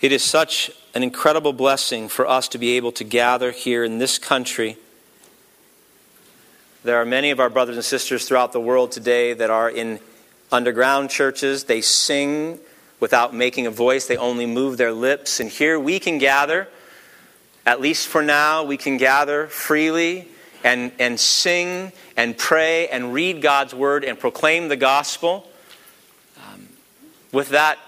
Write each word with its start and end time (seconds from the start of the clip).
It 0.00 0.12
is 0.12 0.22
such 0.22 0.70
an 0.94 1.02
incredible 1.02 1.52
blessing 1.52 2.08
for 2.08 2.24
us 2.28 2.46
to 2.48 2.58
be 2.58 2.76
able 2.76 2.92
to 2.92 3.04
gather 3.04 3.50
here 3.50 3.82
in 3.82 3.98
this 3.98 4.16
country. 4.16 4.76
There 6.84 7.00
are 7.00 7.04
many 7.04 7.30
of 7.30 7.40
our 7.40 7.50
brothers 7.50 7.74
and 7.74 7.84
sisters 7.84 8.28
throughout 8.28 8.52
the 8.52 8.60
world 8.60 8.92
today 8.92 9.32
that 9.32 9.50
are 9.50 9.68
in 9.68 9.98
underground 10.52 11.10
churches. 11.10 11.64
They 11.64 11.80
sing 11.80 12.60
without 13.00 13.34
making 13.34 13.66
a 13.66 13.72
voice, 13.72 14.06
they 14.06 14.16
only 14.16 14.46
move 14.46 14.76
their 14.76 14.92
lips. 14.92 15.40
And 15.40 15.50
here 15.50 15.80
we 15.80 15.98
can 15.98 16.18
gather, 16.18 16.68
at 17.66 17.80
least 17.80 18.06
for 18.06 18.22
now, 18.22 18.62
we 18.62 18.76
can 18.76 18.98
gather 18.98 19.48
freely 19.48 20.28
and, 20.62 20.92
and 21.00 21.18
sing 21.18 21.92
and 22.16 22.38
pray 22.38 22.86
and 22.88 23.12
read 23.12 23.42
God's 23.42 23.74
word 23.74 24.04
and 24.04 24.16
proclaim 24.16 24.68
the 24.68 24.76
gospel. 24.76 25.48
Um, 26.38 26.68
with 27.32 27.48
that 27.48 27.78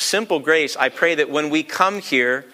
simple 0.00 0.38
grace, 0.40 0.76
I 0.76 0.88
pray 0.88 1.14
that 1.16 1.30
when 1.30 1.50
we 1.50 1.62
come 1.62 2.00
here, 2.00 2.44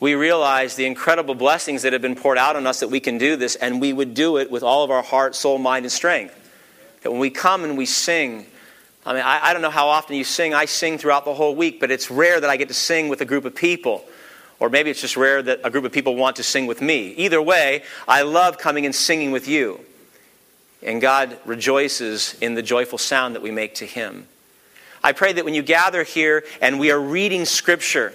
we 0.00 0.14
realize 0.14 0.74
the 0.74 0.84
incredible 0.84 1.34
blessings 1.34 1.82
that 1.82 1.92
have 1.92 2.02
been 2.02 2.16
poured 2.16 2.38
out 2.38 2.56
on 2.56 2.66
us 2.66 2.80
that 2.80 2.88
we 2.88 3.00
can 3.00 3.18
do 3.18 3.36
this, 3.36 3.54
and 3.54 3.80
we 3.80 3.92
would 3.92 4.14
do 4.14 4.36
it 4.36 4.50
with 4.50 4.62
all 4.62 4.82
of 4.82 4.90
our 4.90 5.02
heart, 5.02 5.36
soul, 5.36 5.58
mind, 5.58 5.84
and 5.84 5.92
strength. 5.92 6.34
That 7.02 7.12
when 7.12 7.20
we 7.20 7.30
come 7.30 7.64
and 7.64 7.78
we 7.78 7.86
sing, 7.86 8.46
I 9.06 9.14
mean, 9.14 9.22
I, 9.22 9.48
I 9.48 9.52
don't 9.52 9.62
know 9.62 9.70
how 9.70 9.88
often 9.88 10.16
you 10.16 10.24
sing. 10.24 10.54
I 10.54 10.64
sing 10.64 10.98
throughout 10.98 11.24
the 11.24 11.34
whole 11.34 11.54
week, 11.54 11.80
but 11.80 11.90
it's 11.90 12.10
rare 12.10 12.40
that 12.40 12.50
I 12.50 12.56
get 12.56 12.68
to 12.68 12.74
sing 12.74 13.08
with 13.08 13.20
a 13.20 13.24
group 13.24 13.44
of 13.44 13.54
people. 13.54 14.04
Or 14.60 14.68
maybe 14.68 14.90
it's 14.90 15.00
just 15.00 15.16
rare 15.16 15.42
that 15.42 15.60
a 15.64 15.70
group 15.70 15.84
of 15.84 15.92
people 15.92 16.14
want 16.14 16.36
to 16.36 16.44
sing 16.44 16.66
with 16.66 16.80
me. 16.80 17.08
Either 17.14 17.42
way, 17.42 17.82
I 18.06 18.22
love 18.22 18.58
coming 18.58 18.86
and 18.86 18.94
singing 18.94 19.32
with 19.32 19.48
you. 19.48 19.80
And 20.82 21.00
God 21.00 21.38
rejoices 21.44 22.36
in 22.40 22.54
the 22.54 22.62
joyful 22.62 22.98
sound 22.98 23.34
that 23.34 23.42
we 23.42 23.50
make 23.50 23.76
to 23.76 23.86
Him. 23.86 24.26
I 25.04 25.12
pray 25.12 25.32
that 25.32 25.44
when 25.44 25.54
you 25.54 25.62
gather 25.62 26.04
here 26.04 26.44
and 26.60 26.78
we 26.78 26.90
are 26.90 27.00
reading 27.00 27.44
Scripture 27.44 28.12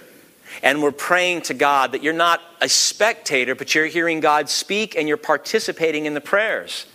and 0.62 0.82
we're 0.82 0.92
praying 0.92 1.42
to 1.42 1.54
God, 1.54 1.92
that 1.92 2.02
you're 2.02 2.12
not 2.12 2.40
a 2.60 2.68
spectator, 2.68 3.54
but 3.54 3.74
you're 3.74 3.86
hearing 3.86 4.20
God 4.20 4.48
speak 4.48 4.96
and 4.96 5.06
you're 5.06 5.16
participating 5.16 6.06
in 6.06 6.14
the 6.14 6.20
prayers. 6.20 6.86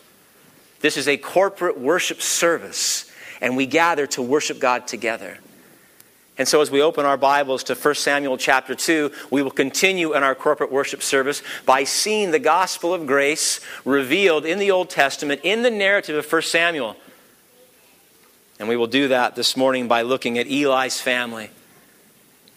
This 0.81 0.97
is 0.97 1.07
a 1.07 1.15
corporate 1.15 1.79
worship 1.79 2.21
service, 2.21 3.09
and 3.39 3.55
we 3.55 3.65
gather 3.65 4.05
to 4.07 4.21
worship 4.21 4.59
God 4.59 4.85
together. 4.85 5.37
And 6.37 6.47
so, 6.47 6.61
as 6.61 6.71
we 6.71 6.81
open 6.81 7.05
our 7.05 7.15
Bibles 7.15 7.63
to 7.65 7.75
1 7.75 7.95
Samuel 7.95 8.37
chapter 8.37 8.73
2, 8.73 9.11
we 9.29 9.43
will 9.43 9.51
continue 9.51 10.15
in 10.15 10.23
our 10.23 10.33
corporate 10.33 10.71
worship 10.71 11.03
service 11.03 11.43
by 11.65 11.83
seeing 11.83 12.31
the 12.31 12.39
gospel 12.39 12.93
of 12.93 13.05
grace 13.05 13.61
revealed 13.85 14.43
in 14.43 14.57
the 14.57 14.71
Old 14.71 14.89
Testament 14.89 15.41
in 15.43 15.61
the 15.61 15.69
narrative 15.69 16.17
of 16.17 16.29
1 16.29 16.41
Samuel. 16.41 16.97
And 18.59 18.67
we 18.67 18.75
will 18.77 18.87
do 18.87 19.07
that 19.09 19.35
this 19.35 19.57
morning 19.57 19.87
by 19.87 20.03
looking 20.03 20.37
at 20.37 20.47
Eli's 20.47 20.99
family 20.99 21.49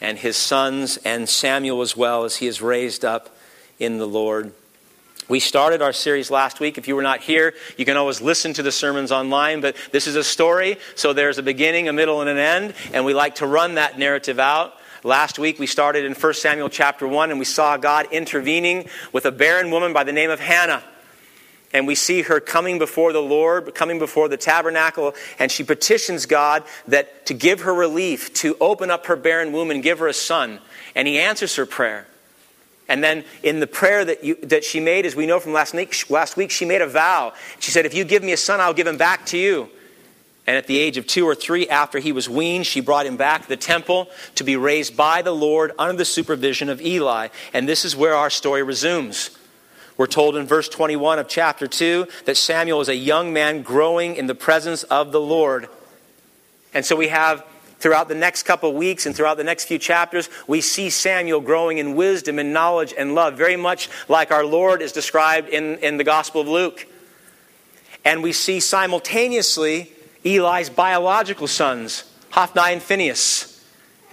and 0.01 0.19
his 0.19 0.37
sons 0.37 0.99
and 0.99 1.29
Samuel 1.29 1.81
as 1.81 1.97
well 1.97 2.25
as 2.25 2.37
he 2.37 2.47
is 2.47 2.61
raised 2.61 3.05
up 3.05 3.35
in 3.79 3.99
the 3.99 4.07
Lord. 4.07 4.53
We 5.29 5.41
started 5.41 5.83
our 5.83 5.93
series 5.93 6.31
last 6.31 6.61
week. 6.61 6.79
If 6.79 6.87
you 6.87 6.95
were 6.95 7.03
not 7.03 7.21
here, 7.21 7.55
you 7.77 7.85
can 7.85 7.97
always 7.97 8.21
listen 8.21 8.53
to 8.55 8.63
the 8.63 8.71
sermons 8.71 9.11
online, 9.11 9.61
but 9.61 9.75
this 9.91 10.07
is 10.07 10.15
a 10.15 10.23
story, 10.23 10.79
so 10.95 11.13
there's 11.13 11.39
a 11.39 11.43
beginning, 11.43 11.89
a 11.89 11.93
middle, 11.93 12.21
and 12.21 12.31
an 12.31 12.39
end, 12.39 12.75
and 12.93 13.05
we 13.05 13.13
like 13.13 13.37
to 13.37 13.47
run 13.47 13.75
that 13.75 13.99
narrative 13.99 14.39
out. 14.39 14.75
Last 15.03 15.39
week 15.39 15.59
we 15.59 15.67
started 15.67 16.05
in 16.05 16.15
1 16.15 16.35
Samuel 16.35 16.69
chapter 16.69 17.09
1 17.09 17.31
and 17.31 17.39
we 17.39 17.45
saw 17.45 17.77
God 17.77 18.07
intervening 18.13 18.89
with 19.13 19.25
a 19.25 19.33
barren 19.33 19.71
woman 19.71 19.93
by 19.93 20.05
the 20.05 20.13
name 20.13 20.31
of 20.31 20.41
Hannah 20.41 20.83
and 21.77 21.87
we 21.87 21.95
see 21.95 22.23
her 22.23 22.41
coming 22.41 22.79
before 22.79 23.13
the 23.13 23.21
Lord, 23.21 23.75
coming 23.75 23.99
before 23.99 24.31
the 24.31 24.39
tabernacle, 24.39 25.15
and 25.39 25.53
she 25.53 25.63
petitions 25.63 26.25
God 26.25 26.65
that 26.89 27.27
to 27.27 27.35
give 27.35 27.61
her 27.61 27.75
relief, 27.75 28.33
to 28.35 28.57
open 28.63 28.91
up 28.91 29.05
her 29.07 29.15
barren 29.15 29.53
womb 29.53 29.71
and 29.71 29.83
give 29.83 29.99
her 29.99 30.09
a 30.09 30.15
son. 30.15 30.61
And 30.95 31.07
he 31.07 31.19
answers 31.19 31.55
her 31.57 31.67
prayer. 31.67 32.07
And 32.89 33.05
then 33.05 33.27
in 33.43 33.61
the 33.61 33.67
prayer 33.67 34.07
that, 34.07 34.25
you, 34.25 34.37
that 34.45 34.65
she 34.65 34.81
made, 34.81 35.05
as 35.05 35.15
we 35.15 35.27
know 35.27 35.39
from 35.39 35.53
last 35.53 35.75
week, 35.75 36.09
last 36.09 36.39
week, 36.39 36.51
she 36.51 36.65
made 36.65 36.81
a 36.81 36.87
vow. 36.87 37.35
She 37.59 37.71
said, 37.71 37.85
If 37.85 37.93
you 37.93 38.05
give 38.05 38.23
me 38.23 38.33
a 38.33 38.39
son, 38.39 38.59
I'll 38.59 38.73
give 38.73 38.87
him 38.87 38.97
back 38.97 39.27
to 39.27 39.39
you. 39.39 39.69
And 40.47 40.57
at 40.57 40.67
the 40.69 40.79
age 40.79 40.97
of 40.97 41.07
two 41.07 41.27
or 41.27 41.35
three, 41.35 41.69
after 41.69 41.99
he 41.99 42.13
was 42.13 42.27
weaned, 42.27 42.65
she 42.65 42.81
brought 42.81 43.05
him 43.05 43.19
back 43.19 43.43
to 43.43 43.49
the 43.49 43.57
temple 43.59 44.09
to 44.37 44.45
be 44.45 44.57
raised 44.57 44.97
by 44.97 45.21
the 45.21 45.35
Lord 45.35 45.73
under 45.79 45.99
the 45.99 46.07
supervision 46.07 46.71
of 46.71 46.81
Eli. 46.81 47.29
And 47.53 47.69
this 47.69 47.85
is 47.85 47.95
where 47.95 48.15
our 48.15 48.31
story 48.31 48.63
resumes. 48.63 49.36
We're 49.97 50.07
told 50.07 50.37
in 50.37 50.47
verse 50.47 50.69
21 50.69 51.19
of 51.19 51.29
chapter 51.29 51.67
2 51.67 52.07
that 52.27 52.37
Samuel 52.37 52.81
is 52.81 52.89
a 52.89 52.95
young 52.95 53.33
man 53.33 53.63
growing 53.63 54.17
in 54.17 54.27
the 54.27 54.35
presence 54.35 54.83
of 54.85 55.11
the 55.11 55.21
Lord. 55.21 55.69
And 56.75 56.85
so 56.85 56.97
we 56.97 57.09
have 57.09 57.45
throughout 57.79 58.09
the 58.09 58.15
next 58.15 58.43
couple 58.43 58.73
weeks 58.75 59.07
and 59.07 59.17
throughout 59.17 59.39
the 59.39 59.45
next 59.45 59.65
few 59.65 59.79
chapters, 59.79 60.29
we 60.47 60.61
see 60.61 60.91
Samuel 60.91 61.41
growing 61.41 61.79
in 61.79 61.95
wisdom 61.95 62.39
and 62.39 62.53
knowledge 62.53 62.93
and 62.97 63.15
love, 63.15 63.39
very 63.39 63.57
much 63.57 63.89
like 64.09 64.31
our 64.31 64.45
Lord 64.45 64.83
is 64.83 64.93
described 64.93 65.49
in, 65.49 65.79
in 65.79 65.97
the 65.97 66.05
Gospel 66.05 66.43
of 66.43 66.49
Luke. 66.49 66.87
And 68.05 68.23
we 68.23 68.33
see 68.33 68.61
simultaneously 68.61 69.93
Eli's 70.25 70.69
biological 70.69 71.47
sons, 71.47 72.05
Hophni 72.31 72.73
and 72.73 72.83
Phinehas 72.83 73.56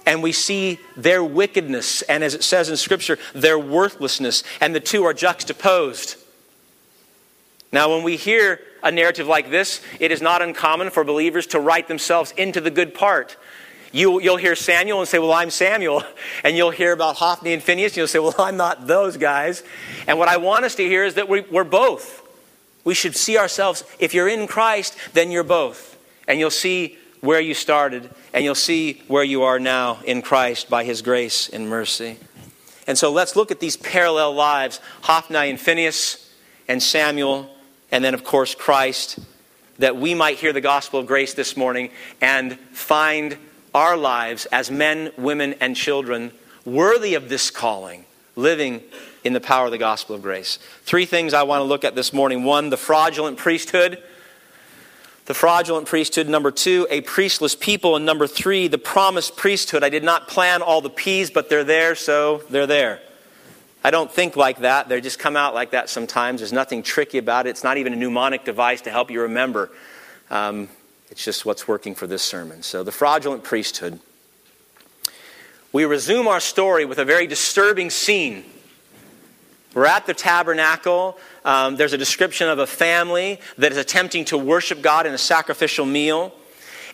and 0.06 0.22
we 0.22 0.32
see 0.32 0.78
their 0.96 1.24
wickedness, 1.24 2.02
and 2.02 2.22
as 2.22 2.34
it 2.34 2.42
says 2.44 2.68
in 2.68 2.76
Scripture, 2.76 3.18
their 3.34 3.58
worthlessness, 3.58 4.44
and 4.60 4.74
the 4.74 4.80
two 4.80 5.04
are 5.04 5.14
juxtaposed. 5.14 6.16
Now, 7.72 7.90
when 7.90 8.04
we 8.04 8.16
hear 8.16 8.60
a 8.82 8.92
narrative 8.92 9.26
like 9.26 9.50
this, 9.50 9.80
it 9.98 10.12
is 10.12 10.22
not 10.22 10.42
uncommon 10.42 10.90
for 10.90 11.02
believers 11.02 11.48
to 11.48 11.60
write 11.60 11.88
themselves 11.88 12.32
into 12.36 12.60
the 12.60 12.70
good 12.70 12.94
part. 12.94 13.36
You, 13.90 14.12
will 14.12 14.36
hear 14.36 14.54
Samuel 14.54 15.00
and 15.00 15.08
say, 15.08 15.18
Well, 15.18 15.32
I'm 15.32 15.50
Samuel. 15.50 16.02
And 16.44 16.56
you'll 16.56 16.70
hear 16.70 16.92
about 16.92 17.16
Hophni 17.16 17.52
and 17.52 17.62
Phinehas, 17.62 17.92
and 17.92 17.96
you'll 17.98 18.08
say, 18.08 18.18
Well, 18.18 18.34
I'm 18.38 18.56
not 18.56 18.86
those 18.86 19.16
guys. 19.16 19.62
And 20.06 20.18
what 20.18 20.28
I 20.28 20.36
want 20.36 20.64
us 20.64 20.74
to 20.76 20.84
hear 20.84 21.04
is 21.04 21.14
that 21.14 21.28
we, 21.28 21.40
we're 21.42 21.64
both. 21.64 22.22
We 22.84 22.94
should 22.94 23.16
see 23.16 23.38
ourselves, 23.38 23.82
if 23.98 24.12
you're 24.12 24.28
in 24.28 24.46
Christ, 24.46 24.96
then 25.14 25.30
you're 25.30 25.42
both. 25.42 25.96
And 26.28 26.38
you'll 26.38 26.50
see 26.50 26.98
where 27.24 27.40
you 27.40 27.54
started, 27.54 28.08
and 28.32 28.44
you'll 28.44 28.54
see 28.54 29.02
where 29.08 29.24
you 29.24 29.42
are 29.44 29.58
now 29.58 29.98
in 30.04 30.20
Christ 30.20 30.68
by 30.68 30.84
his 30.84 31.02
grace 31.02 31.48
and 31.48 31.68
mercy. 31.68 32.18
And 32.86 32.98
so 32.98 33.10
let's 33.10 33.34
look 33.34 33.50
at 33.50 33.60
these 33.60 33.76
parallel 33.76 34.34
lives 34.34 34.80
Hophni 35.02 35.50
and 35.50 35.58
Phinehas, 35.58 36.30
and 36.68 36.82
Samuel, 36.82 37.48
and 37.90 38.04
then, 38.04 38.14
of 38.14 38.24
course, 38.24 38.54
Christ, 38.54 39.18
that 39.78 39.96
we 39.96 40.14
might 40.14 40.36
hear 40.36 40.52
the 40.52 40.60
gospel 40.60 41.00
of 41.00 41.06
grace 41.06 41.34
this 41.34 41.56
morning 41.56 41.90
and 42.20 42.58
find 42.72 43.36
our 43.74 43.96
lives 43.96 44.46
as 44.46 44.70
men, 44.70 45.10
women, 45.16 45.54
and 45.60 45.74
children 45.74 46.32
worthy 46.64 47.14
of 47.14 47.28
this 47.28 47.50
calling, 47.50 48.04
living 48.36 48.82
in 49.24 49.32
the 49.32 49.40
power 49.40 49.66
of 49.66 49.72
the 49.72 49.78
gospel 49.78 50.14
of 50.14 50.22
grace. 50.22 50.58
Three 50.82 51.06
things 51.06 51.34
I 51.34 51.42
want 51.42 51.60
to 51.60 51.64
look 51.64 51.84
at 51.84 51.94
this 51.94 52.12
morning 52.12 52.44
one, 52.44 52.70
the 52.70 52.76
fraudulent 52.76 53.38
priesthood 53.38 54.02
the 55.26 55.34
fraudulent 55.34 55.86
priesthood. 55.86 56.28
Number 56.28 56.50
two, 56.50 56.86
a 56.90 57.00
priestless 57.00 57.54
people. 57.54 57.96
And 57.96 58.04
number 58.04 58.26
three, 58.26 58.68
the 58.68 58.78
promised 58.78 59.36
priesthood. 59.36 59.82
I 59.82 59.88
did 59.88 60.04
not 60.04 60.28
plan 60.28 60.62
all 60.62 60.80
the 60.80 60.90
P's, 60.90 61.30
but 61.30 61.48
they're 61.48 61.64
there, 61.64 61.94
so 61.94 62.42
they're 62.50 62.66
there. 62.66 63.00
I 63.82 63.90
don't 63.90 64.10
think 64.10 64.36
like 64.36 64.60
that. 64.60 64.88
They 64.88 65.00
just 65.00 65.18
come 65.18 65.36
out 65.36 65.54
like 65.54 65.72
that 65.72 65.90
sometimes. 65.90 66.40
There's 66.40 66.52
nothing 66.52 66.82
tricky 66.82 67.18
about 67.18 67.46
it. 67.46 67.50
It's 67.50 67.64
not 67.64 67.76
even 67.76 67.92
a 67.92 67.96
mnemonic 67.96 68.44
device 68.44 68.80
to 68.82 68.90
help 68.90 69.10
you 69.10 69.22
remember. 69.22 69.70
Um, 70.30 70.68
it's 71.10 71.24
just 71.24 71.44
what's 71.44 71.68
working 71.68 71.94
for 71.94 72.06
this 72.06 72.22
sermon. 72.22 72.62
So, 72.62 72.82
the 72.82 72.92
fraudulent 72.92 73.44
priesthood. 73.44 74.00
We 75.70 75.84
resume 75.84 76.28
our 76.28 76.40
story 76.40 76.84
with 76.84 76.98
a 76.98 77.04
very 77.04 77.26
disturbing 77.26 77.90
scene. 77.90 78.44
We're 79.74 79.86
at 79.86 80.06
the 80.06 80.14
tabernacle. 80.14 81.18
Um, 81.44 81.76
there's 81.76 81.92
a 81.92 81.98
description 81.98 82.48
of 82.48 82.60
a 82.60 82.66
family 82.66 83.40
that 83.58 83.72
is 83.72 83.78
attempting 83.78 84.24
to 84.26 84.38
worship 84.38 84.80
God 84.80 85.04
in 85.06 85.12
a 85.12 85.18
sacrificial 85.18 85.84
meal. 85.84 86.32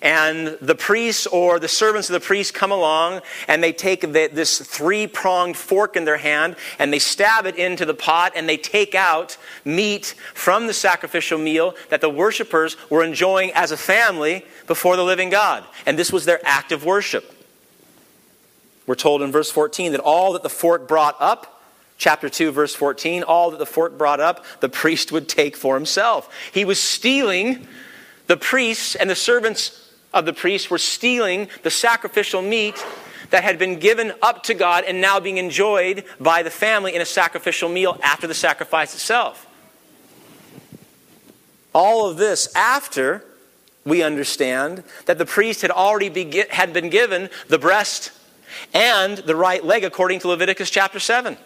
And 0.03 0.57
the 0.63 0.75
priests 0.75 1.27
or 1.27 1.59
the 1.59 1.69
servants 1.69 2.09
of 2.09 2.15
the 2.15 2.21
priests 2.21 2.51
come 2.51 2.73
along 2.73 3.21
and 3.47 3.63
they 3.63 3.73
take 3.73 4.01
the, 4.01 4.31
this 4.33 4.59
three 4.59 5.07
pronged 5.07 5.59
fork 5.59 5.95
in 5.95 6.07
their 6.07 6.17
hand 6.17 6.57
and 6.79 6.91
they 6.91 6.99
stab 6.99 7.45
it 7.45 7.57
into 7.57 7.85
the 7.85 7.93
pot 7.93 8.33
and 8.35 8.49
they 8.49 8.57
take 8.57 8.95
out 8.95 9.37
meat 9.63 10.15
from 10.33 10.67
the 10.67 10.73
sacrificial 10.73 11.39
meal 11.39 11.75
that 11.91 12.01
the 12.01 12.09
worshipers 12.09 12.79
were 12.89 13.05
enjoying 13.05 13.53
as 13.53 13.73
a 13.73 13.77
family 13.77 14.47
before 14.67 14.97
the 14.97 15.05
living 15.05 15.29
God. 15.29 15.65
And 15.85 15.99
this 15.99 16.11
was 16.11 16.25
their 16.25 16.41
act 16.45 16.73
of 16.73 16.87
worship. 16.87 17.35
We're 18.87 18.95
told 18.95 19.21
in 19.21 19.31
verse 19.31 19.51
14 19.51 19.93
that 19.93 20.01
all 20.01 20.33
that 20.33 20.43
the 20.43 20.49
fork 20.49 20.89
brought 20.89 21.17
up 21.21 21.60
chapter 22.01 22.31
2, 22.31 22.51
verse 22.51 22.75
14, 22.75 23.23
all 23.23 23.51
that 23.51 23.59
the 23.59 23.67
fort 23.67 23.99
brought 23.99 24.21
up, 24.21 24.45
the 24.61 24.69
priest 24.69 25.13
would 25.13 25.29
take 25.29 25.55
for 25.55 25.75
himself. 25.75 26.35
He 26.53 26.65
was 26.65 26.81
stealing, 26.81 27.69
the 28.27 28.39
priests 28.39 28.95
and 28.95 29.09
the 29.09 29.15
servants 29.15 29.93
of 30.13 30.25
the 30.25 30.33
priests 30.33 30.71
were 30.71 30.79
stealing 30.79 31.49
the 31.63 31.71
sacrificial 31.71 32.41
meat 32.41 32.75
that 33.29 33.45
had 33.45 33.59
been 33.59 33.79
given 33.79 34.13
up 34.23 34.43
to 34.45 34.55
God 34.55 34.85
and 34.85 35.01
now 35.01 35.21
being 35.21 35.37
enjoyed 35.37 36.05
by 36.19 36.43
the 36.43 36.51
family 36.51 36.95
in 36.95 37.03
a 37.03 37.07
sacrificial 37.07 37.69
meal 37.69 38.01
after 38.03 38.27
the 38.27 38.35
sacrifice 38.35 38.95
itself. 38.95 39.47
All 41.75 42.09
of 42.09 42.17
this 42.17 42.53
after 42.57 43.25
we 43.85 44.03
understand 44.03 44.85
that 45.05 45.19
the 45.19 45.27
priest 45.27 45.61
had 45.61 45.71
already 45.71 46.09
be, 46.09 46.45
had 46.49 46.73
been 46.73 46.89
given 46.89 47.29
the 47.49 47.59
breast 47.59 48.11
and 48.73 49.19
the 49.19 49.37
right 49.37 49.63
leg, 49.63 49.85
according 49.85 50.21
to 50.21 50.29
Leviticus 50.29 50.71
chapter 50.71 50.99
7. 50.99 51.37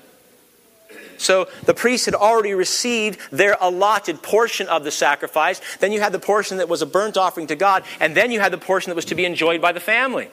So 1.20 1.48
the 1.64 1.74
priests 1.74 2.06
had 2.06 2.14
already 2.14 2.54
received 2.54 3.18
their 3.30 3.56
allotted 3.60 4.22
portion 4.22 4.68
of 4.68 4.84
the 4.84 4.90
sacrifice. 4.90 5.60
Then 5.78 5.92
you 5.92 6.00
had 6.00 6.12
the 6.12 6.18
portion 6.18 6.58
that 6.58 6.68
was 6.68 6.82
a 6.82 6.86
burnt 6.86 7.16
offering 7.16 7.46
to 7.48 7.56
God, 7.56 7.84
and 8.00 8.16
then 8.16 8.30
you 8.30 8.40
had 8.40 8.52
the 8.52 8.58
portion 8.58 8.90
that 8.90 8.96
was 8.96 9.04
to 9.06 9.14
be 9.14 9.24
enjoyed 9.24 9.60
by 9.60 9.72
the 9.72 9.80
family. 9.80 10.28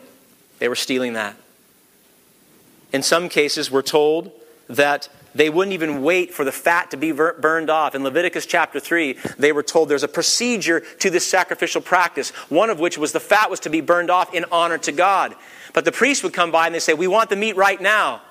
They 0.59 0.67
were 0.67 0.75
stealing 0.75 1.13
that. 1.13 1.35
In 2.93 3.03
some 3.03 3.29
cases, 3.29 3.71
we're 3.71 3.81
told 3.81 4.31
that 4.67 5.09
they 5.33 5.49
wouldn't 5.49 5.73
even 5.73 6.03
wait 6.03 6.33
for 6.33 6.43
the 6.43 6.51
fat 6.51 6.91
to 6.91 6.97
be 6.97 7.11
burned 7.11 7.69
off. 7.69 7.95
In 7.95 8.03
Leviticus 8.03 8.45
chapter 8.45 8.79
3, 8.79 9.13
they 9.37 9.51
were 9.51 9.63
told 9.63 9.87
there's 9.87 10.03
a 10.03 10.09
procedure 10.09 10.81
to 10.99 11.09
this 11.09 11.25
sacrificial 11.25 11.81
practice, 11.81 12.31
one 12.49 12.69
of 12.69 12.79
which 12.79 12.97
was 12.97 13.13
the 13.13 13.19
fat 13.19 13.49
was 13.49 13.61
to 13.61 13.69
be 13.69 13.81
burned 13.81 14.09
off 14.09 14.33
in 14.33 14.45
honor 14.51 14.77
to 14.79 14.91
God. 14.91 15.35
But 15.73 15.85
the 15.85 15.91
priest 15.91 16.23
would 16.23 16.33
come 16.33 16.51
by 16.51 16.65
and 16.65 16.75
they 16.75 16.79
say, 16.79 16.93
We 16.93 17.07
want 17.07 17.29
the 17.29 17.35
meat 17.37 17.55
right 17.55 17.79
now. 17.79 18.21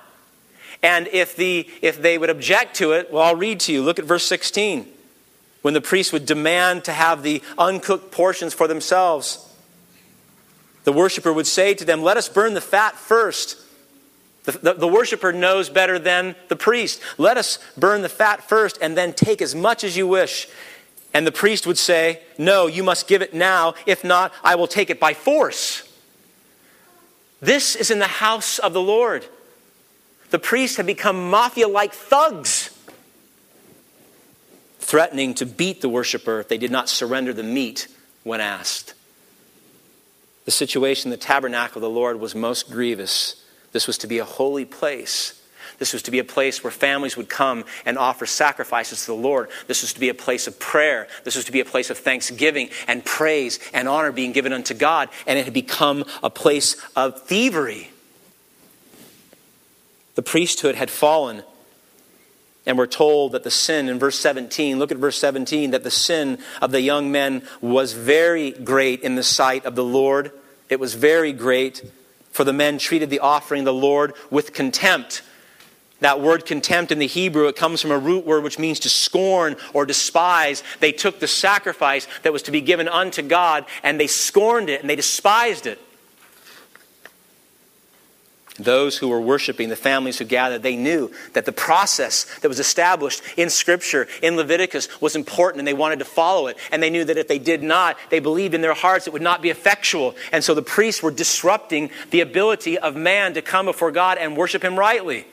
And 0.82 1.08
if, 1.08 1.36
the, 1.36 1.68
if 1.82 2.00
they 2.00 2.16
would 2.16 2.30
object 2.30 2.76
to 2.76 2.92
it, 2.92 3.12
well, 3.12 3.22
I'll 3.22 3.36
read 3.36 3.60
to 3.60 3.72
you. 3.72 3.82
Look 3.82 3.98
at 3.98 4.04
verse 4.04 4.26
16. 4.26 4.86
When 5.62 5.74
the 5.74 5.80
priest 5.80 6.12
would 6.12 6.24
demand 6.24 6.84
to 6.84 6.92
have 6.92 7.22
the 7.22 7.42
uncooked 7.58 8.12
portions 8.12 8.54
for 8.54 8.66
themselves, 8.66 9.46
the 10.84 10.92
worshiper 10.92 11.32
would 11.32 11.46
say 11.46 11.74
to 11.74 11.84
them, 11.84 12.02
Let 12.02 12.16
us 12.16 12.28
burn 12.28 12.54
the 12.54 12.60
fat 12.60 12.96
first. 12.96 13.58
The, 14.44 14.52
the, 14.52 14.72
the, 14.72 14.88
worshiper 14.88 15.32
knows 15.32 15.68
better 15.68 15.98
than 15.98 16.34
the 16.48 16.56
priest. 16.56 17.02
Let 17.18 17.36
us 17.36 17.58
burn 17.76 18.00
the 18.00 18.08
fat 18.08 18.48
first 18.48 18.78
and 18.80 18.96
then 18.96 19.12
take 19.12 19.42
as 19.42 19.54
much 19.54 19.84
as 19.84 19.98
you 19.98 20.06
wish. 20.06 20.48
And 21.12 21.26
the 21.26 21.32
priest 21.32 21.66
would 21.66 21.76
say, 21.76 22.20
No, 22.38 22.66
you 22.66 22.82
must 22.82 23.06
give 23.06 23.20
it 23.20 23.34
now. 23.34 23.74
If 23.84 24.02
not, 24.02 24.32
I 24.42 24.54
will 24.54 24.66
take 24.66 24.88
it 24.88 24.98
by 24.98 25.12
force. 25.12 25.86
This 27.40 27.76
is 27.76 27.90
in 27.90 27.98
the 27.98 28.06
house 28.06 28.58
of 28.58 28.72
the 28.72 28.80
Lord. 28.80 29.26
The 30.30 30.38
priests 30.38 30.76
had 30.76 30.86
become 30.86 31.30
mafia 31.30 31.68
like 31.68 31.92
thugs, 31.92 32.76
threatening 34.78 35.34
to 35.34 35.46
beat 35.46 35.80
the 35.80 35.88
worshiper 35.88 36.40
if 36.40 36.48
they 36.48 36.58
did 36.58 36.70
not 36.70 36.88
surrender 36.88 37.32
the 37.32 37.42
meat 37.42 37.88
when 38.22 38.40
asked. 38.40 38.94
The 40.44 40.50
situation 40.50 41.08
in 41.08 41.10
the 41.10 41.24
tabernacle 41.24 41.78
of 41.78 41.82
the 41.82 41.90
Lord 41.90 42.18
was 42.18 42.34
most 42.34 42.70
grievous. 42.70 43.44
This 43.72 43.86
was 43.86 43.98
to 43.98 44.06
be 44.06 44.18
a 44.18 44.24
holy 44.24 44.64
place. 44.64 45.40
This 45.78 45.92
was 45.92 46.02
to 46.02 46.10
be 46.10 46.18
a 46.18 46.24
place 46.24 46.62
where 46.62 46.70
families 46.70 47.16
would 47.16 47.28
come 47.28 47.64
and 47.86 47.96
offer 47.96 48.26
sacrifices 48.26 49.00
to 49.02 49.06
the 49.06 49.14
Lord. 49.14 49.48
This 49.66 49.82
was 49.82 49.94
to 49.94 50.00
be 50.00 50.10
a 50.10 50.14
place 50.14 50.46
of 50.46 50.58
prayer. 50.58 51.08
This 51.24 51.36
was 51.36 51.46
to 51.46 51.52
be 51.52 51.60
a 51.60 51.64
place 51.64 51.88
of 51.88 51.98
thanksgiving 51.98 52.68
and 52.86 53.04
praise 53.04 53.58
and 53.72 53.88
honor 53.88 54.12
being 54.12 54.32
given 54.32 54.52
unto 54.52 54.74
God. 54.74 55.08
And 55.26 55.38
it 55.38 55.44
had 55.44 55.54
become 55.54 56.04
a 56.22 56.30
place 56.30 56.76
of 56.96 57.22
thievery. 57.22 57.90
The 60.14 60.22
priesthood 60.22 60.74
had 60.74 60.90
fallen. 60.90 61.42
And 62.66 62.76
we're 62.76 62.86
told 62.86 63.32
that 63.32 63.42
the 63.42 63.50
sin 63.50 63.88
in 63.88 63.98
verse 63.98 64.18
17, 64.18 64.78
look 64.78 64.92
at 64.92 64.98
verse 64.98 65.18
17, 65.18 65.70
that 65.70 65.82
the 65.82 65.90
sin 65.90 66.38
of 66.60 66.72
the 66.72 66.80
young 66.80 67.10
men 67.10 67.42
was 67.60 67.94
very 67.94 68.50
great 68.50 69.00
in 69.00 69.14
the 69.14 69.22
sight 69.22 69.64
of 69.64 69.74
the 69.74 69.84
Lord. 69.84 70.30
It 70.68 70.78
was 70.78 70.94
very 70.94 71.32
great, 71.32 71.82
for 72.32 72.44
the 72.44 72.52
men 72.52 72.78
treated 72.78 73.10
the 73.10 73.20
offering 73.20 73.62
of 73.62 73.66
the 73.66 73.74
Lord 73.74 74.12
with 74.30 74.52
contempt. 74.52 75.22
That 76.00 76.20
word 76.20 76.46
contempt 76.46 76.92
in 76.92 76.98
the 76.98 77.06
Hebrew, 77.06 77.48
it 77.48 77.56
comes 77.56 77.82
from 77.82 77.90
a 77.90 77.98
root 77.98 78.26
word 78.26 78.42
which 78.42 78.58
means 78.58 78.80
to 78.80 78.88
scorn 78.88 79.56
or 79.74 79.84
despise. 79.84 80.62
They 80.80 80.92
took 80.92 81.20
the 81.20 81.26
sacrifice 81.26 82.08
that 82.22 82.32
was 82.32 82.42
to 82.42 82.50
be 82.50 82.62
given 82.62 82.88
unto 82.88 83.22
God 83.22 83.66
and 83.82 84.00
they 84.00 84.06
scorned 84.06 84.70
it 84.70 84.80
and 84.80 84.88
they 84.88 84.96
despised 84.96 85.66
it. 85.66 85.78
Those 88.62 88.98
who 88.98 89.08
were 89.08 89.20
worshiping, 89.20 89.68
the 89.68 89.76
families 89.76 90.18
who 90.18 90.24
gathered, 90.24 90.62
they 90.62 90.76
knew 90.76 91.10
that 91.32 91.46
the 91.46 91.52
process 91.52 92.24
that 92.40 92.48
was 92.48 92.60
established 92.60 93.22
in 93.36 93.48
Scripture, 93.48 94.06
in 94.22 94.36
Leviticus, 94.36 94.88
was 95.00 95.16
important 95.16 95.60
and 95.60 95.68
they 95.68 95.74
wanted 95.74 95.98
to 96.00 96.04
follow 96.04 96.46
it. 96.46 96.58
And 96.70 96.82
they 96.82 96.90
knew 96.90 97.04
that 97.04 97.16
if 97.16 97.28
they 97.28 97.38
did 97.38 97.62
not, 97.62 97.96
they 98.10 98.20
believed 98.20 98.54
in 98.54 98.60
their 98.60 98.74
hearts 98.74 99.06
it 99.06 99.12
would 99.12 99.22
not 99.22 99.42
be 99.42 99.50
effectual. 99.50 100.14
And 100.32 100.44
so 100.44 100.54
the 100.54 100.62
priests 100.62 101.02
were 101.02 101.10
disrupting 101.10 101.90
the 102.10 102.20
ability 102.20 102.78
of 102.78 102.96
man 102.96 103.34
to 103.34 103.42
come 103.42 103.66
before 103.66 103.92
God 103.92 104.18
and 104.18 104.36
worship 104.36 104.62
Him 104.62 104.78
rightly. 104.78 105.26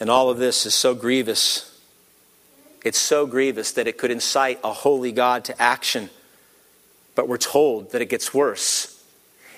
And 0.00 0.10
all 0.10 0.28
of 0.28 0.38
this 0.38 0.66
is 0.66 0.74
so 0.74 0.94
grievous. 0.94 1.80
It's 2.84 2.98
so 2.98 3.26
grievous 3.26 3.72
that 3.72 3.86
it 3.86 3.98
could 3.98 4.10
incite 4.10 4.60
a 4.62 4.72
holy 4.72 5.12
God 5.12 5.44
to 5.46 5.60
action. 5.60 6.10
But 7.16 7.26
we're 7.26 7.38
told 7.38 7.90
that 7.90 8.00
it 8.00 8.08
gets 8.08 8.32
worse. 8.32 8.92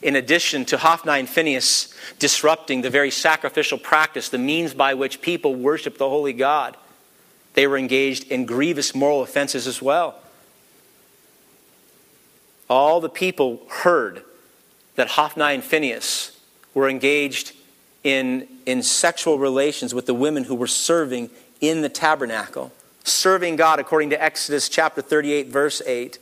In 0.00 0.16
addition 0.16 0.64
to 0.66 0.78
Hophni 0.78 1.19
and 1.19 1.28
Phinehas 1.28 1.93
disrupting 2.19 2.81
the 2.81 2.90
very 2.90 3.10
sacrificial 3.10 3.76
practice, 3.76 4.31
the 4.31 4.38
means 4.38 4.72
by 4.72 4.94
which 4.94 5.20
people 5.20 5.55
worship 5.55 5.99
the 5.99 6.08
holy 6.08 6.32
God, 6.32 6.76
they 7.55 7.66
were 7.66 7.76
engaged 7.76 8.28
in 8.28 8.46
grievous 8.46 8.94
moral 8.94 9.22
offenses 9.22 9.66
as 9.66 9.82
well. 9.82 10.20
All 12.70 13.00
the 13.00 13.08
people 13.08 13.62
heard 13.69 14.22
that 14.94 15.08
Hophni 15.08 15.55
and 15.55 15.64
Phinehas 15.64 16.38
were 16.75 16.88
engaged 16.88 17.52
in, 18.05 18.46
in 18.66 18.82
sexual 18.82 19.38
relations 19.38 19.94
with 19.94 20.06
the 20.06 20.14
women 20.14 20.44
who 20.44 20.55
were 20.55 20.66
serving 20.66 21.31
in 21.60 21.82
the 21.82 21.88
tabernacle, 21.88 22.72
serving 23.02 23.56
God 23.56 23.81
according 23.81 24.10
to 24.10 24.22
Exodus 24.22 24.69
chapter 24.69 25.02
38, 25.02 25.49
verse 25.49 25.82
8. 25.84 26.19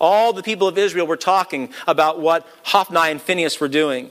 All 0.00 0.32
the 0.32 0.42
people 0.42 0.66
of 0.66 0.78
Israel 0.78 1.06
were 1.06 1.16
talking 1.16 1.72
about 1.86 2.20
what 2.20 2.46
Hophni 2.64 3.10
and 3.10 3.20
Phinehas 3.20 3.60
were 3.60 3.68
doing. 3.68 4.10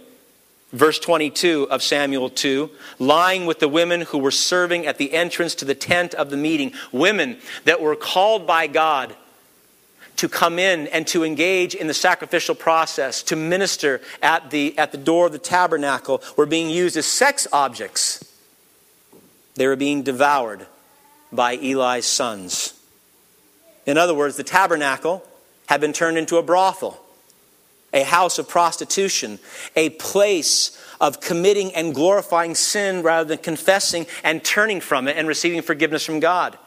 Verse 0.71 0.99
22 0.99 1.67
of 1.71 1.81
Samuel 1.81 2.29
2 2.29 2.69
lying 2.99 3.47
with 3.47 3.59
the 3.59 3.67
women 3.67 4.01
who 4.01 4.19
were 4.19 4.29
serving 4.29 4.85
at 4.85 4.99
the 4.99 5.13
entrance 5.13 5.55
to 5.55 5.65
the 5.65 5.73
tent 5.73 6.13
of 6.13 6.29
the 6.29 6.37
meeting, 6.37 6.73
women 6.91 7.37
that 7.65 7.81
were 7.81 7.95
called 7.95 8.45
by 8.45 8.67
God 8.67 9.15
to 10.17 10.29
come 10.29 10.59
in 10.59 10.85
and 10.87 11.07
to 11.07 11.23
engage 11.23 11.73
in 11.73 11.87
the 11.87 11.93
sacrificial 11.93 12.53
process, 12.53 13.23
to 13.23 13.35
minister 13.35 14.01
at 14.21 14.51
the, 14.51 14.77
at 14.77 14.91
the 14.91 14.97
door 14.97 15.27
of 15.27 15.31
the 15.31 15.39
tabernacle, 15.39 16.21
were 16.35 16.45
being 16.45 16.69
used 16.69 16.97
as 16.97 17.05
sex 17.05 17.47
objects. 17.51 18.23
They 19.55 19.65
were 19.65 19.77
being 19.77 20.03
devoured 20.03 20.67
by 21.31 21.53
Eli's 21.53 22.05
sons. 22.05 22.73
In 23.85 23.97
other 23.97 24.13
words, 24.13 24.35
the 24.35 24.43
tabernacle 24.43 25.25
had 25.69 25.79
been 25.79 25.93
turned 25.93 26.17
into 26.17 26.37
a 26.37 26.41
brothel, 26.41 26.99
a 27.93 28.01
house 28.01 28.39
of 28.39 28.49
prostitution, 28.49 29.37
a 29.75 29.91
place 29.91 30.75
of 30.99 31.21
committing 31.21 31.71
and 31.75 31.93
glorifying 31.93 32.55
sin 32.55 33.03
rather 33.03 33.29
than 33.29 33.37
confessing 33.37 34.07
and 34.23 34.43
turning 34.43 34.81
from 34.81 35.07
it 35.07 35.15
and 35.15 35.27
receiving 35.27 35.61
forgiveness 35.61 36.03
from 36.03 36.19
God. 36.19 36.57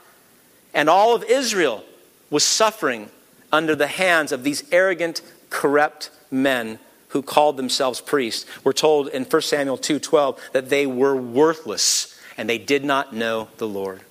And 0.73 0.89
all 0.89 1.17
of 1.17 1.25
Israel 1.25 1.83
was 2.31 2.45
suffering 2.45 3.11
under 3.51 3.75
the 3.75 3.89
hands 3.89 4.31
of 4.31 4.45
these 4.45 4.63
arrogant, 4.71 5.21
corrupt 5.51 6.11
men 6.31 6.79
who 7.09 7.23
called 7.23 7.57
themselves 7.57 8.01
priests. 8.01 8.47
We're 8.63 8.73
told 8.73 9.09
in 9.09 9.25
1 9.25 9.49
Samuel 9.49 9.79
2:12 9.79 10.39
that 10.53 10.71
they 10.71 10.87
were 10.87 11.17
worthless 11.17 12.17
and 12.37 12.49
they 12.49 12.59
did 12.59 12.85
not 12.85 13.13
know 13.13 13.49
the 13.59 13.67
Lord. 13.67 14.03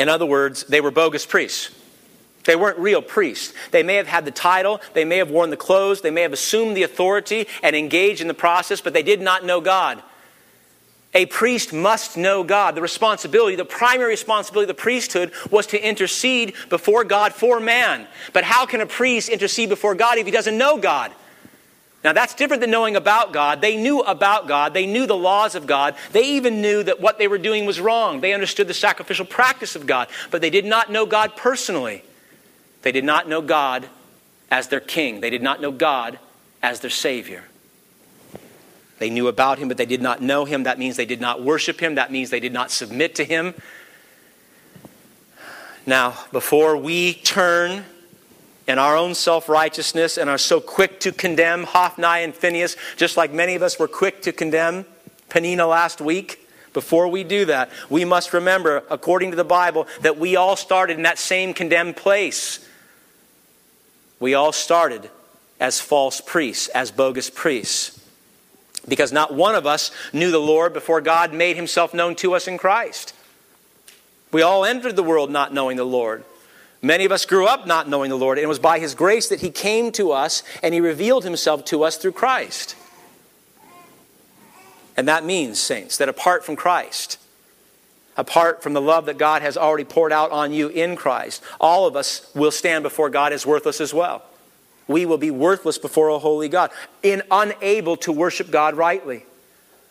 In 0.00 0.08
other 0.08 0.26
words, 0.26 0.64
they 0.64 0.80
were 0.80 0.90
bogus 0.90 1.24
priests. 1.24 1.70
They 2.48 2.56
weren't 2.56 2.78
real 2.78 3.02
priests. 3.02 3.52
They 3.72 3.82
may 3.82 3.96
have 3.96 4.06
had 4.06 4.24
the 4.24 4.30
title, 4.30 4.80
they 4.94 5.04
may 5.04 5.18
have 5.18 5.30
worn 5.30 5.50
the 5.50 5.56
clothes, 5.58 6.00
they 6.00 6.10
may 6.10 6.22
have 6.22 6.32
assumed 6.32 6.74
the 6.74 6.82
authority 6.82 7.46
and 7.62 7.76
engaged 7.76 8.22
in 8.22 8.26
the 8.26 8.32
process, 8.32 8.80
but 8.80 8.94
they 8.94 9.02
did 9.02 9.20
not 9.20 9.44
know 9.44 9.60
God. 9.60 10.02
A 11.12 11.26
priest 11.26 11.74
must 11.74 12.16
know 12.16 12.42
God. 12.42 12.74
The 12.74 12.80
responsibility, 12.80 13.54
the 13.54 13.66
primary 13.66 14.08
responsibility 14.08 14.64
of 14.70 14.74
the 14.74 14.80
priesthood 14.80 15.30
was 15.50 15.66
to 15.66 15.86
intercede 15.86 16.54
before 16.70 17.04
God 17.04 17.34
for 17.34 17.60
man. 17.60 18.06
But 18.32 18.44
how 18.44 18.64
can 18.64 18.80
a 18.80 18.86
priest 18.86 19.28
intercede 19.28 19.68
before 19.68 19.94
God 19.94 20.16
if 20.16 20.24
he 20.24 20.32
doesn't 20.32 20.56
know 20.56 20.78
God? 20.78 21.12
Now, 22.02 22.14
that's 22.14 22.34
different 22.34 22.62
than 22.62 22.70
knowing 22.70 22.96
about 22.96 23.34
God. 23.34 23.60
They 23.60 23.76
knew 23.76 24.00
about 24.00 24.48
God. 24.48 24.72
They 24.72 24.86
knew 24.86 25.06
the 25.06 25.14
laws 25.14 25.54
of 25.54 25.66
God. 25.66 25.96
They 26.12 26.24
even 26.24 26.62
knew 26.62 26.82
that 26.84 26.98
what 26.98 27.18
they 27.18 27.28
were 27.28 27.36
doing 27.36 27.66
was 27.66 27.78
wrong. 27.78 28.22
They 28.22 28.32
understood 28.32 28.68
the 28.68 28.74
sacrificial 28.74 29.26
practice 29.26 29.76
of 29.76 29.86
God, 29.86 30.08
but 30.30 30.40
they 30.40 30.48
did 30.48 30.64
not 30.64 30.90
know 30.90 31.04
God 31.04 31.36
personally. 31.36 32.04
They 32.82 32.92
did 32.92 33.04
not 33.04 33.28
know 33.28 33.42
God 33.42 33.88
as 34.50 34.68
their 34.68 34.80
king, 34.80 35.20
they 35.20 35.30
did 35.30 35.42
not 35.42 35.60
know 35.60 35.70
God 35.70 36.18
as 36.62 36.80
their 36.80 36.90
Savior. 36.90 37.44
They 38.98 39.10
knew 39.10 39.28
about 39.28 39.58
him, 39.58 39.68
but 39.68 39.76
they 39.76 39.86
did 39.86 40.02
not 40.02 40.20
know 40.20 40.44
him. 40.44 40.64
That 40.64 40.78
means 40.78 40.96
they 40.96 41.06
did 41.06 41.20
not 41.20 41.42
worship 41.42 41.80
him. 41.80 41.94
That 41.94 42.10
means 42.10 42.30
they 42.30 42.40
did 42.40 42.52
not 42.52 42.70
submit 42.70 43.14
to 43.16 43.24
him. 43.24 43.54
Now, 45.86 46.18
before 46.32 46.76
we 46.76 47.14
turn 47.14 47.84
in 48.66 48.78
our 48.78 48.96
own 48.96 49.14
self 49.14 49.48
righteousness 49.48 50.18
and 50.18 50.28
are 50.28 50.38
so 50.38 50.60
quick 50.60 51.00
to 51.00 51.12
condemn 51.12 51.64
Hophni 51.64 52.24
and 52.24 52.34
Phinehas, 52.34 52.76
just 52.96 53.16
like 53.16 53.32
many 53.32 53.54
of 53.54 53.62
us 53.62 53.78
were 53.78 53.88
quick 53.88 54.22
to 54.22 54.32
condemn 54.32 54.84
Peninnah 55.28 55.66
last 55.66 56.00
week, 56.00 56.46
before 56.72 57.08
we 57.08 57.24
do 57.24 57.46
that, 57.46 57.70
we 57.88 58.04
must 58.04 58.32
remember, 58.32 58.84
according 58.90 59.30
to 59.30 59.36
the 59.36 59.44
Bible, 59.44 59.86
that 60.02 60.18
we 60.18 60.36
all 60.36 60.56
started 60.56 60.96
in 60.96 61.04
that 61.04 61.18
same 61.18 61.54
condemned 61.54 61.96
place. 61.96 62.64
We 64.20 64.34
all 64.34 64.52
started 64.52 65.10
as 65.60 65.80
false 65.80 66.20
priests, 66.20 66.68
as 66.68 66.90
bogus 66.90 67.30
priests. 67.30 68.00
Because 68.86 69.12
not 69.12 69.34
one 69.34 69.54
of 69.54 69.66
us 69.66 69.90
knew 70.12 70.30
the 70.30 70.38
Lord 70.38 70.72
before 70.72 71.00
God 71.00 71.32
made 71.32 71.56
himself 71.56 71.92
known 71.92 72.14
to 72.16 72.34
us 72.34 72.48
in 72.48 72.58
Christ. 72.58 73.14
We 74.32 74.42
all 74.42 74.64
entered 74.64 74.96
the 74.96 75.02
world 75.02 75.30
not 75.30 75.52
knowing 75.52 75.76
the 75.76 75.84
Lord. 75.84 76.24
Many 76.80 77.04
of 77.04 77.12
us 77.12 77.26
grew 77.26 77.46
up 77.46 77.66
not 77.66 77.88
knowing 77.88 78.08
the 78.08 78.16
Lord, 78.16 78.38
and 78.38 78.44
it 78.44 78.48
was 78.48 78.60
by 78.60 78.78
his 78.78 78.94
grace 78.94 79.28
that 79.28 79.40
he 79.40 79.50
came 79.50 79.90
to 79.92 80.12
us 80.12 80.42
and 80.62 80.72
he 80.72 80.80
revealed 80.80 81.24
himself 81.24 81.64
to 81.66 81.82
us 81.82 81.96
through 81.96 82.12
Christ. 82.12 82.76
And 84.96 85.08
that 85.08 85.24
means, 85.24 85.60
saints, 85.60 85.96
that 85.98 86.08
apart 86.08 86.44
from 86.44 86.56
Christ, 86.56 87.18
apart 88.18 88.62
from 88.62 88.74
the 88.74 88.80
love 88.80 89.06
that 89.06 89.16
God 89.16 89.40
has 89.40 89.56
already 89.56 89.84
poured 89.84 90.12
out 90.12 90.32
on 90.32 90.52
you 90.52 90.68
in 90.68 90.96
Christ, 90.96 91.42
all 91.60 91.86
of 91.86 91.96
us 91.96 92.30
will 92.34 92.50
stand 92.50 92.82
before 92.82 93.08
God 93.08 93.32
as 93.32 93.46
worthless 93.46 93.80
as 93.80 93.94
well. 93.94 94.24
We 94.88 95.06
will 95.06 95.18
be 95.18 95.30
worthless 95.30 95.78
before 95.78 96.08
a 96.08 96.18
holy 96.18 96.48
God, 96.48 96.70
in 97.02 97.22
unable 97.30 97.96
to 97.98 98.12
worship 98.12 98.50
God 98.50 98.74
rightly, 98.74 99.24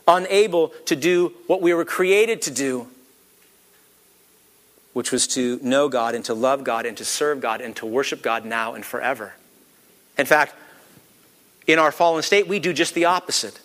unable 0.07 0.69
to 0.85 0.95
do 0.95 1.33
what 1.47 1.61
we 1.61 1.73
were 1.73 1.85
created 1.85 2.41
to 2.43 2.51
do, 2.51 2.87
which 4.91 5.11
was 5.11 5.25
to 5.27 5.59
know 5.63 5.87
God 5.87 6.13
and 6.13 6.25
to 6.25 6.33
love 6.33 6.63
God 6.63 6.85
and 6.85 6.97
to 6.97 7.05
serve 7.05 7.39
God 7.39 7.61
and 7.61 7.75
to 7.77 7.85
worship 7.85 8.21
God 8.21 8.43
now 8.43 8.73
and 8.73 8.83
forever. 8.83 9.35
In 10.17 10.25
fact, 10.25 10.53
in 11.65 11.79
our 11.79 11.91
fallen 11.91 12.23
state, 12.23 12.47
we 12.47 12.59
do 12.59 12.73
just 12.73 12.93
the 12.93 13.05
opposite. 13.05 13.59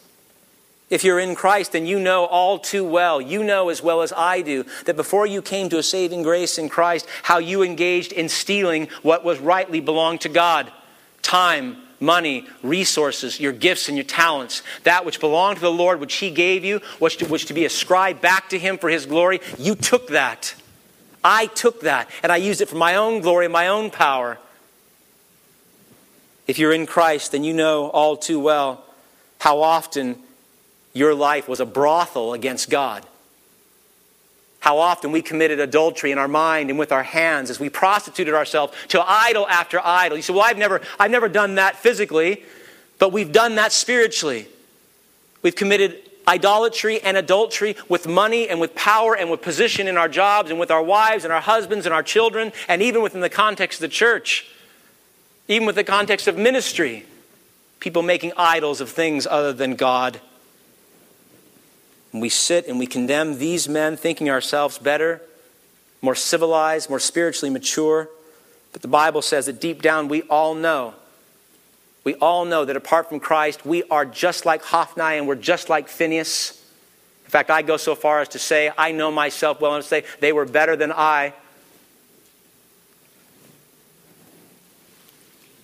If 0.92 1.04
you're 1.04 1.18
in 1.18 1.34
Christ, 1.34 1.72
then 1.72 1.86
you 1.86 1.98
know 1.98 2.26
all 2.26 2.58
too 2.58 2.84
well, 2.84 3.18
you 3.18 3.42
know 3.42 3.70
as 3.70 3.82
well 3.82 4.02
as 4.02 4.12
I 4.14 4.42
do, 4.42 4.66
that 4.84 4.94
before 4.94 5.26
you 5.26 5.40
came 5.40 5.70
to 5.70 5.78
a 5.78 5.82
saving 5.82 6.22
grace 6.22 6.58
in 6.58 6.68
Christ, 6.68 7.08
how 7.22 7.38
you 7.38 7.62
engaged 7.62 8.12
in 8.12 8.28
stealing 8.28 8.88
what 9.00 9.24
was 9.24 9.38
rightly 9.38 9.80
belonged 9.80 10.20
to 10.20 10.28
God 10.28 10.70
time, 11.22 11.78
money, 11.98 12.46
resources, 12.62 13.40
your 13.40 13.52
gifts 13.52 13.88
and 13.88 13.96
your 13.96 14.04
talents, 14.04 14.62
that 14.82 15.06
which 15.06 15.18
belonged 15.18 15.56
to 15.56 15.62
the 15.62 15.72
Lord, 15.72 15.98
which 15.98 16.16
He 16.16 16.30
gave 16.30 16.62
you, 16.62 16.82
which 16.98 17.16
to, 17.16 17.26
which 17.26 17.46
to 17.46 17.54
be 17.54 17.64
ascribed 17.64 18.20
back 18.20 18.50
to 18.50 18.58
Him 18.58 18.76
for 18.76 18.90
His 18.90 19.06
glory, 19.06 19.40
you 19.58 19.74
took 19.74 20.08
that. 20.08 20.54
I 21.24 21.46
took 21.46 21.80
that 21.82 22.10
and 22.22 22.30
I 22.30 22.36
used 22.36 22.60
it 22.60 22.68
for 22.68 22.76
my 22.76 22.96
own 22.96 23.22
glory 23.22 23.48
my 23.48 23.68
own 23.68 23.90
power. 23.90 24.36
If 26.46 26.58
you're 26.58 26.74
in 26.74 26.84
Christ, 26.84 27.32
then 27.32 27.44
you 27.44 27.54
know 27.54 27.86
all 27.86 28.18
too 28.18 28.38
well 28.38 28.84
how 29.38 29.62
often 29.62 30.21
your 30.92 31.14
life 31.14 31.48
was 31.48 31.60
a 31.60 31.66
brothel 31.66 32.34
against 32.34 32.68
God. 32.68 33.06
How 34.60 34.78
often 34.78 35.10
we 35.10 35.22
committed 35.22 35.58
adultery 35.58 36.12
in 36.12 36.18
our 36.18 36.28
mind 36.28 36.70
and 36.70 36.78
with 36.78 36.92
our 36.92 37.02
hands 37.02 37.50
as 37.50 37.58
we 37.58 37.68
prostituted 37.68 38.34
ourselves 38.34 38.72
to 38.88 39.02
idol 39.04 39.48
after 39.48 39.80
idol. 39.82 40.16
You 40.16 40.22
say, 40.22 40.32
Well, 40.32 40.44
I've 40.44 40.58
never, 40.58 40.80
I've 41.00 41.10
never 41.10 41.28
done 41.28 41.56
that 41.56 41.76
physically, 41.76 42.44
but 43.00 43.12
we've 43.12 43.32
done 43.32 43.56
that 43.56 43.72
spiritually. 43.72 44.46
We've 45.42 45.56
committed 45.56 45.98
idolatry 46.28 47.00
and 47.00 47.16
adultery 47.16 47.74
with 47.88 48.06
money 48.06 48.48
and 48.48 48.60
with 48.60 48.72
power 48.76 49.16
and 49.16 49.32
with 49.32 49.42
position 49.42 49.88
in 49.88 49.96
our 49.96 50.08
jobs 50.08 50.50
and 50.50 50.60
with 50.60 50.70
our 50.70 50.82
wives 50.82 51.24
and 51.24 51.32
our 51.32 51.40
husbands 51.40 51.84
and 51.84 51.92
our 51.92 52.04
children, 52.04 52.52
and 52.68 52.82
even 52.82 53.02
within 53.02 53.20
the 53.20 53.28
context 53.28 53.78
of 53.78 53.90
the 53.90 53.94
church, 53.94 54.46
even 55.48 55.66
with 55.66 55.74
the 55.74 55.82
context 55.82 56.28
of 56.28 56.36
ministry. 56.36 57.04
People 57.80 58.02
making 58.02 58.32
idols 58.36 58.80
of 58.80 58.90
things 58.90 59.26
other 59.26 59.52
than 59.52 59.74
God 59.74 60.20
and 62.12 62.20
we 62.20 62.28
sit 62.28 62.66
and 62.66 62.78
we 62.78 62.86
condemn 62.86 63.38
these 63.38 63.68
men, 63.68 63.96
thinking 63.96 64.28
ourselves 64.28 64.78
better, 64.78 65.22
more 66.02 66.14
civilized, 66.14 66.90
more 66.90 67.00
spiritually 67.00 67.50
mature. 67.50 68.08
But 68.72 68.82
the 68.82 68.88
Bible 68.88 69.22
says 69.22 69.46
that 69.46 69.60
deep 69.60 69.82
down 69.82 70.08
we 70.08 70.22
all 70.22 70.54
know. 70.54 70.94
We 72.04 72.14
all 72.16 72.44
know 72.44 72.64
that 72.64 72.76
apart 72.76 73.08
from 73.08 73.20
Christ, 73.20 73.64
we 73.64 73.84
are 73.84 74.04
just 74.04 74.44
like 74.44 74.62
Hophni 74.62 75.18
and 75.18 75.26
we're 75.26 75.36
just 75.36 75.68
like 75.68 75.88
Phinehas. 75.88 76.60
In 77.24 77.30
fact, 77.30 77.48
I 77.48 77.62
go 77.62 77.76
so 77.76 77.94
far 77.94 78.20
as 78.20 78.28
to 78.30 78.38
say, 78.38 78.70
I 78.76 78.92
know 78.92 79.10
myself 79.10 79.60
well 79.60 79.74
enough 79.74 79.84
to 79.84 79.88
say 79.88 80.04
they 80.20 80.32
were 80.32 80.44
better 80.44 80.76
than 80.76 80.92
I. 80.92 81.32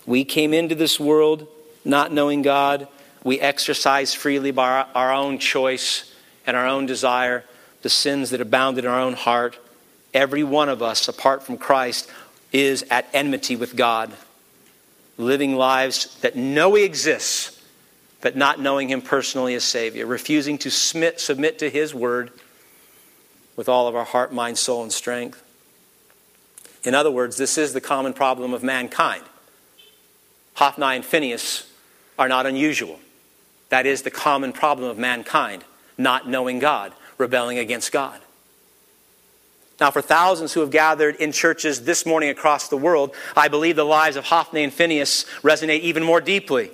We 0.06 0.24
came 0.24 0.54
into 0.54 0.74
this 0.74 0.98
world 0.98 1.46
not 1.84 2.12
knowing 2.12 2.40
God. 2.40 2.88
We 3.24 3.40
exercise 3.40 4.14
freely 4.14 4.52
by 4.52 4.86
our 4.94 5.12
own 5.12 5.38
choice 5.38 6.14
and 6.48 6.56
our 6.56 6.66
own 6.66 6.86
desire, 6.86 7.44
the 7.82 7.90
sins 7.90 8.30
that 8.30 8.40
abounded 8.40 8.86
in 8.86 8.90
our 8.90 9.00
own 9.00 9.12
heart. 9.12 9.58
Every 10.14 10.42
one 10.42 10.70
of 10.70 10.82
us, 10.82 11.06
apart 11.06 11.42
from 11.42 11.58
Christ, 11.58 12.10
is 12.52 12.86
at 12.90 13.06
enmity 13.12 13.54
with 13.54 13.76
God, 13.76 14.10
living 15.18 15.56
lives 15.56 16.18
that 16.22 16.36
know 16.36 16.74
He 16.74 16.84
exists, 16.84 17.62
but 18.22 18.34
not 18.34 18.58
knowing 18.58 18.88
Him 18.88 19.02
personally 19.02 19.54
as 19.54 19.62
Savior, 19.62 20.06
refusing 20.06 20.56
to 20.58 20.70
submit, 20.70 21.20
submit 21.20 21.58
to 21.58 21.68
His 21.68 21.94
word 21.94 22.30
with 23.54 23.68
all 23.68 23.86
of 23.86 23.94
our 23.94 24.06
heart, 24.06 24.32
mind, 24.32 24.56
soul, 24.56 24.82
and 24.82 24.92
strength. 24.92 25.44
In 26.82 26.94
other 26.94 27.10
words, 27.10 27.36
this 27.36 27.58
is 27.58 27.74
the 27.74 27.80
common 27.82 28.14
problem 28.14 28.54
of 28.54 28.62
mankind. 28.62 29.24
Hophni 30.54 30.96
and 30.96 31.04
Phinehas 31.04 31.70
are 32.18 32.28
not 32.28 32.46
unusual. 32.46 33.00
That 33.68 33.84
is 33.84 34.00
the 34.00 34.10
common 34.10 34.54
problem 34.54 34.88
of 34.88 34.96
mankind 34.96 35.62
not 35.98 36.28
knowing 36.28 36.60
God, 36.60 36.94
rebelling 37.18 37.58
against 37.58 37.92
God. 37.92 38.20
Now, 39.80 39.90
for 39.90 40.02
thousands 40.02 40.52
who 40.52 40.60
have 40.60 40.70
gathered 40.70 41.16
in 41.16 41.30
churches 41.30 41.84
this 41.84 42.04
morning 42.04 42.30
across 42.30 42.68
the 42.68 42.76
world, 42.76 43.14
I 43.36 43.48
believe 43.48 43.76
the 43.76 43.84
lives 43.84 44.16
of 44.16 44.24
Hophni 44.24 44.64
and 44.64 44.72
Phinehas 44.72 45.24
resonate 45.42 45.80
even 45.80 46.02
more 46.02 46.20
deeply. 46.20 46.70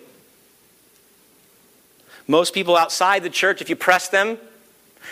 Most 2.26 2.54
people 2.54 2.76
outside 2.76 3.22
the 3.22 3.30
church, 3.30 3.60
if 3.60 3.68
you 3.68 3.76
press 3.76 4.08
them, 4.08 4.38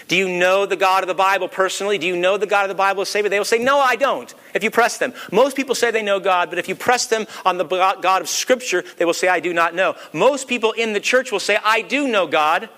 do 0.09 0.17
you 0.17 0.27
know 0.27 0.65
the 0.65 0.77
God 0.77 1.03
of 1.03 1.09
the 1.09 1.15
Bible 1.15 1.49
personally? 1.49 1.99
Do 1.99 2.07
you 2.07 2.17
know 2.17 2.39
the 2.39 2.47
God 2.47 2.65
of 2.65 2.69
the 2.69 2.75
Bible 2.75 3.03
as 3.03 3.11
Savior? 3.11 3.29
They 3.29 3.39
will 3.39 3.45
say, 3.45 3.59
No, 3.59 3.79
I 3.79 3.97
don't, 3.97 4.33
if 4.55 4.65
you 4.65 4.71
press 4.71 4.97
them. 4.97 5.13
Most 5.31 5.55
people 5.55 5.75
say 5.75 5.91
they 5.91 6.03
know 6.03 6.19
God, 6.19 6.49
but 6.49 6.59
if 6.59 6.67
you 6.69 6.75
press 6.75 7.07
them 7.07 7.27
on 7.45 7.59
the 7.59 7.65
God 7.65 8.23
of 8.23 8.29
Scripture, 8.29 8.85
they 8.97 9.05
will 9.05 9.13
say, 9.13 9.29
I 9.29 9.41
do 9.41 9.53
not 9.53 9.75
know. 9.75 9.95
Most 10.15 10.49
people 10.49 10.73
in 10.73 10.95
the 10.95 11.01
church 11.01 11.31
will 11.31 11.41
say, 11.41 11.59
I 11.63 11.83
do 11.83 12.09
know 12.09 12.27
God, 12.27 12.71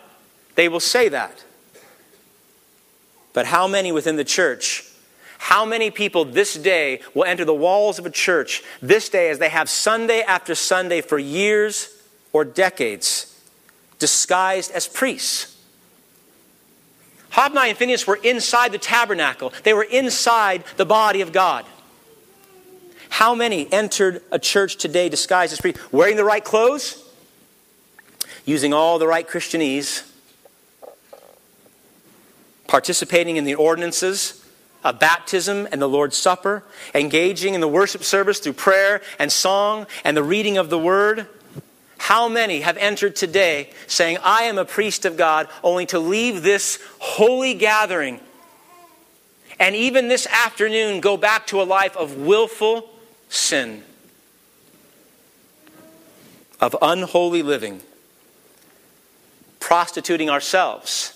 they 0.55 0.69
will 0.69 0.81
say 0.81 1.09
that. 1.09 1.45
But 3.33 3.47
how 3.47 3.67
many 3.67 3.93
within 3.93 4.17
the 4.17 4.25
church, 4.25 4.85
how 5.39 5.65
many 5.65 5.91
people 5.91 6.25
this 6.25 6.55
day 6.55 7.01
will 7.13 7.25
enter 7.25 7.45
the 7.45 7.55
walls 7.55 7.99
of 7.99 8.07
a 8.07 8.11
church 8.11 8.63
this 8.81 9.09
day 9.09 9.29
as 9.29 9.39
they 9.39 9.49
have 9.49 9.69
Sunday 9.69 10.23
after 10.23 10.55
Sunday 10.55 11.01
for 11.01 11.19
years 11.19 11.91
or 12.33 12.45
decades, 12.45 13.39
disguised 13.99 14.71
as 14.71 14.87
priests? 14.87 15.51
Hophni 17.31 17.71
and 17.71 17.77
Phinehas 17.77 18.07
were 18.07 18.21
inside 18.23 18.71
the 18.71 18.79
tabernacle, 18.79 19.53
they 19.65 19.75
were 19.75 19.83
inside 19.83 20.63
the 20.77 20.87
body 20.87 21.21
of 21.21 21.33
God. 21.33 21.67
How 23.09 23.35
many 23.35 23.73
entered 23.73 24.23
a 24.31 24.39
church 24.39 24.77
today 24.77 25.09
disguised 25.09 25.53
as 25.53 25.61
priests, 25.61 25.81
wearing 25.93 26.17
the 26.17 26.25
right 26.25 26.45
clothes, 26.45 27.03
using 28.45 28.73
all 28.73 29.01
the 29.01 29.07
right 29.07 29.29
Christianese? 29.29 30.09
Participating 32.75 33.37
in 33.37 33.45
the 33.45 33.55
ordinances 33.55 34.45
of 34.83 34.99
baptism 34.99 35.69
and 35.71 35.81
the 35.81 35.89
Lord's 35.89 36.17
Supper, 36.17 36.65
engaging 36.93 37.55
in 37.55 37.61
the 37.61 37.69
worship 37.69 38.03
service 38.03 38.41
through 38.41 38.55
prayer 38.55 39.01
and 39.17 39.31
song 39.31 39.87
and 40.03 40.17
the 40.17 40.25
reading 40.25 40.59
of 40.59 40.71
the 40.71 40.79
Word. 40.79 41.29
How 41.99 42.29
many 42.29 42.63
have 42.63 42.77
entered 42.79 43.15
today 43.15 43.71
saying, 43.87 44.19
I 44.25 44.43
am 44.43 44.59
a 44.59 44.65
priest 44.65 45.05
of 45.05 45.17
God, 45.17 45.49
only 45.63 45.87
to 45.87 46.01
leave 46.01 46.43
this 46.43 46.81
holy 46.99 47.55
gathering 47.55 48.19
and 49.61 49.77
even 49.77 50.09
this 50.09 50.27
afternoon 50.27 51.01
go 51.01 51.17
back 51.17 51.47
to 51.47 51.63
a 51.63 51.67
life 51.79 51.97
of 51.97 52.17
willful 52.17 52.91
sin, 53.29 53.85
of 56.61 56.75
unholy 56.83 57.45
living, 57.45 57.83
prostituting 59.61 60.29
ourselves 60.29 61.15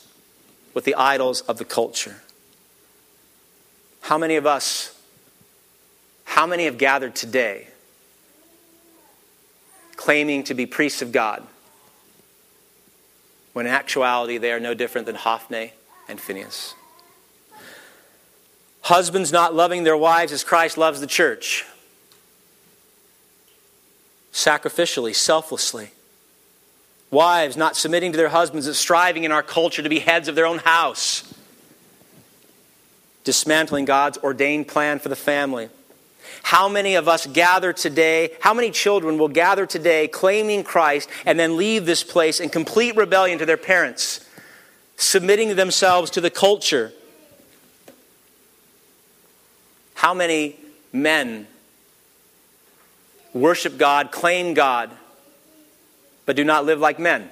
with 0.74 0.84
the 0.84 0.94
idols 0.94 1.40
of 1.42 1.58
the 1.58 1.64
culture. 1.64 2.22
How 4.02 4.18
many 4.18 4.36
of 4.36 4.46
us, 4.46 4.98
how 6.24 6.46
many 6.46 6.64
have 6.64 6.78
gathered 6.78 7.14
today 7.14 7.68
claiming 9.96 10.44
to 10.44 10.54
be 10.54 10.64
priests 10.64 11.02
of 11.02 11.12
God 11.12 11.46
when 13.52 13.66
in 13.66 13.72
actuality 13.72 14.38
they 14.38 14.52
are 14.52 14.60
no 14.60 14.72
different 14.74 15.06
than 15.06 15.16
Hophni 15.16 15.72
and 16.08 16.20
Phinehas? 16.20 16.74
Husbands 18.82 19.32
not 19.32 19.54
loving 19.54 19.82
their 19.82 19.96
wives 19.96 20.32
as 20.32 20.44
Christ 20.44 20.78
loves 20.78 21.00
the 21.00 21.06
church, 21.06 21.66
sacrificially, 24.32 25.14
selflessly. 25.14 25.90
Wives 27.10 27.56
not 27.56 27.76
submitting 27.76 28.12
to 28.12 28.18
their 28.18 28.28
husbands 28.28 28.66
and 28.66 28.76
striving 28.76 29.24
in 29.24 29.32
our 29.32 29.42
culture 29.42 29.82
to 29.82 29.88
be 29.88 29.98
heads 29.98 30.28
of 30.28 30.34
their 30.34 30.46
own 30.46 30.58
house. 30.58 31.32
Dismantling 33.24 33.86
God's 33.86 34.18
ordained 34.18 34.68
plan 34.68 34.98
for 34.98 35.08
the 35.08 35.16
family. 35.16 35.70
How 36.42 36.68
many 36.68 36.94
of 36.94 37.08
us 37.08 37.26
gather 37.26 37.72
today? 37.72 38.30
How 38.40 38.54
many 38.54 38.70
children 38.70 39.18
will 39.18 39.28
gather 39.28 39.66
today 39.66 40.08
claiming 40.08 40.64
Christ 40.64 41.08
and 41.24 41.38
then 41.38 41.56
leave 41.56 41.86
this 41.86 42.04
place 42.04 42.40
in 42.40 42.48
complete 42.50 42.96
rebellion 42.96 43.38
to 43.38 43.46
their 43.46 43.56
parents, 43.56 44.24
submitting 44.96 45.56
themselves 45.56 46.10
to 46.12 46.20
the 46.20 46.30
culture? 46.30 46.92
How 49.94 50.14
many 50.14 50.56
men 50.92 51.46
worship 53.32 53.78
God, 53.78 54.10
claim 54.10 54.54
God, 54.54 54.90
but 56.28 56.36
do 56.36 56.44
not 56.44 56.66
live 56.66 56.78
like 56.78 56.98
men? 56.98 57.26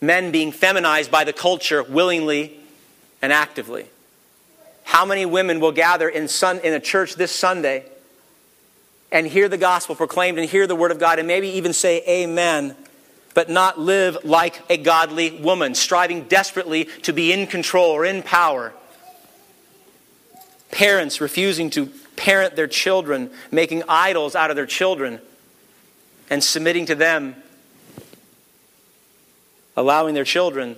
Men 0.00 0.30
being 0.30 0.50
feminized 0.50 1.10
by 1.10 1.24
the 1.24 1.32
culture 1.34 1.82
willingly 1.82 2.58
and 3.20 3.34
actively. 3.34 3.84
How 4.82 5.04
many 5.04 5.26
women 5.26 5.60
will 5.60 5.70
gather 5.70 6.08
in, 6.08 6.26
sun, 6.26 6.60
in 6.60 6.72
a 6.72 6.80
church 6.80 7.16
this 7.16 7.32
Sunday 7.32 7.84
and 9.12 9.26
hear 9.26 9.50
the 9.50 9.58
gospel 9.58 9.94
proclaimed 9.94 10.38
and 10.38 10.48
hear 10.48 10.66
the 10.66 10.74
word 10.74 10.90
of 10.90 10.98
God 10.98 11.18
and 11.18 11.28
maybe 11.28 11.48
even 11.48 11.74
say 11.74 12.02
amen, 12.08 12.74
but 13.34 13.50
not 13.50 13.78
live 13.78 14.16
like 14.24 14.62
a 14.70 14.78
godly 14.78 15.32
woman, 15.32 15.74
striving 15.74 16.22
desperately 16.22 16.86
to 17.02 17.12
be 17.12 17.30
in 17.30 17.46
control 17.46 17.90
or 17.90 18.06
in 18.06 18.22
power? 18.22 18.72
Parents 20.70 21.20
refusing 21.20 21.68
to 21.68 21.92
parent 22.16 22.56
their 22.56 22.68
children, 22.68 23.30
making 23.50 23.82
idols 23.86 24.34
out 24.34 24.48
of 24.48 24.56
their 24.56 24.64
children, 24.64 25.20
and 26.30 26.42
submitting 26.42 26.86
to 26.86 26.94
them, 26.94 27.36
allowing 29.76 30.14
their 30.14 30.24
children 30.24 30.76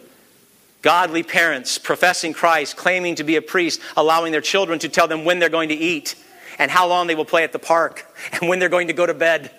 Godly 0.87 1.25
parents 1.25 1.79
professing 1.79 2.33
Christ, 2.33 2.77
claiming 2.77 3.17
to 3.17 3.25
be 3.25 3.35
a 3.35 3.43
priest, 3.43 3.81
allowing 3.97 4.31
their 4.31 4.41
children 4.41 4.79
to 4.79 4.89
tell 4.89 5.09
them 5.09 5.25
when 5.25 5.41
they're 5.41 5.49
going 5.49 5.71
to 5.71 5.75
eat 5.75 6.15
and 6.61 6.71
how 6.71 6.87
long 6.87 7.09
they 7.09 7.17
will 7.17 7.25
play 7.25 7.43
at 7.43 7.51
the 7.51 7.59
park 7.59 8.07
and 8.33 8.49
when 8.49 8.61
they're 8.61 8.69
going 8.69 8.87
to 8.87 8.93
go 8.93 9.05
to 9.05 9.13
bed. 9.13 9.51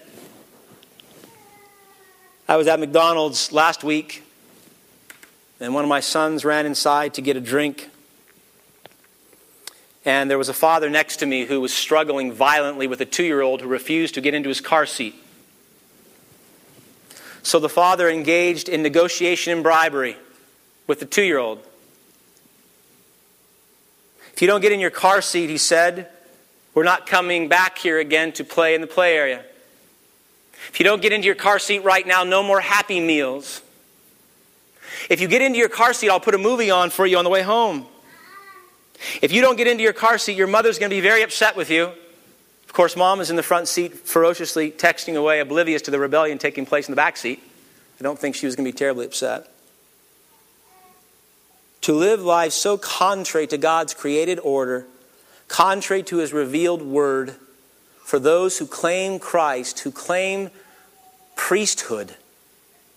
I 2.48 2.56
was 2.56 2.68
at 2.68 2.80
McDonald's 2.80 3.52
last 3.52 3.84
week 3.84 4.24
and 5.60 5.74
one 5.74 5.84
of 5.84 5.90
my 5.90 6.00
sons 6.00 6.46
ran 6.46 6.66
inside 6.66 7.16
to 7.16 7.22
get 7.22 7.36
a 7.36 7.42
drink. 7.42 7.90
And 10.06 10.32
there 10.32 10.38
was 10.38 10.48
a 10.48 10.54
father 10.54 10.90
next 10.90 11.18
to 11.18 11.26
me 11.26 11.44
who 11.44 11.60
was 11.60 11.74
struggling 11.74 12.32
violently 12.32 12.88
with 12.88 13.02
a 13.02 13.06
two 13.06 13.26
year 13.26 13.42
old 13.42 13.60
who 13.60 13.68
refused 13.68 14.14
to 14.16 14.22
get 14.22 14.34
into 14.34 14.48
his 14.48 14.62
car 14.62 14.86
seat. 14.86 15.16
So 17.48 17.62
the 17.62 17.70
father 17.70 18.10
engaged 18.10 18.68
in 18.68 18.82
negotiation 18.82 19.54
and 19.54 19.64
bribery 19.64 20.18
with 20.86 21.00
the 21.00 21.06
two 21.06 21.24
year 21.24 21.38
old. 21.38 21.66
If 24.34 24.42
you 24.42 24.50
don't 24.50 24.60
get 24.60 24.74
in 24.74 24.82
your 24.82 24.90
car 24.90 25.22
seat, 25.22 25.50
he 25.50 25.58
said, 25.58 26.10
we're 26.74 26.84
not 26.84 27.06
coming 27.06 27.48
back 27.48 27.78
here 27.78 28.00
again 28.00 28.34
to 28.34 28.44
play 28.44 28.76
in 28.76 28.82
the 28.82 28.88
play 28.88 29.16
area. 29.16 29.46
If 30.68 30.82
you 30.82 30.84
don't 30.84 31.02
get 31.02 31.14
into 31.14 31.26
your 31.26 31.36
car 31.36 31.58
seat 31.58 31.86
right 31.86 32.06
now, 32.06 32.26
no 32.26 32.44
more 32.44 32.60
happy 32.60 33.00
meals. 33.00 33.62
If 35.10 35.22
you 35.22 35.30
get 35.30 35.42
into 35.42 35.58
your 35.58 35.70
car 35.70 35.94
seat, 35.94 36.10
I'll 36.10 36.20
put 36.20 36.36
a 36.36 36.38
movie 36.38 36.70
on 36.70 36.90
for 36.90 37.08
you 37.08 37.18
on 37.18 37.24
the 37.24 37.30
way 37.30 37.44
home. 37.44 37.86
If 39.22 39.32
you 39.32 39.42
don't 39.42 39.56
get 39.56 39.68
into 39.68 39.84
your 39.84 39.94
car 39.94 40.18
seat, 40.18 40.36
your 40.36 40.48
mother's 40.48 40.80
going 40.80 40.90
to 40.90 40.96
be 40.98 41.02
very 41.02 41.22
upset 41.22 41.56
with 41.56 41.70
you. 41.70 41.94
Of 42.78 42.80
course, 42.80 42.96
mom 42.96 43.22
is 43.22 43.32
in 43.32 43.36
the 43.36 43.42
front 43.42 43.68
seat 43.68 44.08
ferociously 44.08 44.70
texting 44.70 45.16
away, 45.16 45.40
oblivious 45.40 45.82
to 45.82 45.90
the 45.90 45.98
rebellion 45.98 46.38
taking 46.38 46.64
place 46.64 46.88
in 46.88 46.92
the 46.92 46.96
back 46.96 47.18
seat. 47.18 47.42
I 48.00 48.04
don't 48.04 48.20
think 48.20 48.36
she 48.36 48.46
was 48.46 48.56
going 48.56 48.66
to 48.68 48.72
be 48.72 48.78
terribly 48.78 49.08
upset 49.08 49.48
to 51.82 51.94
live 51.94 52.22
life 52.22 52.52
so 52.54 52.78
contrary 52.78 53.48
to 53.48 53.58
God's 53.58 53.96
created 53.96 54.40
order, 54.44 54.86
contrary 55.48 56.04
to 56.04 56.18
his 56.18 56.32
revealed 56.32 56.84
word, 56.84 57.34
for 58.04 58.20
those 58.20 58.60
who 58.60 58.68
claim 58.68 59.18
Christ, 59.18 59.80
who 59.80 59.90
claim 59.90 60.52
priesthood, 61.36 62.14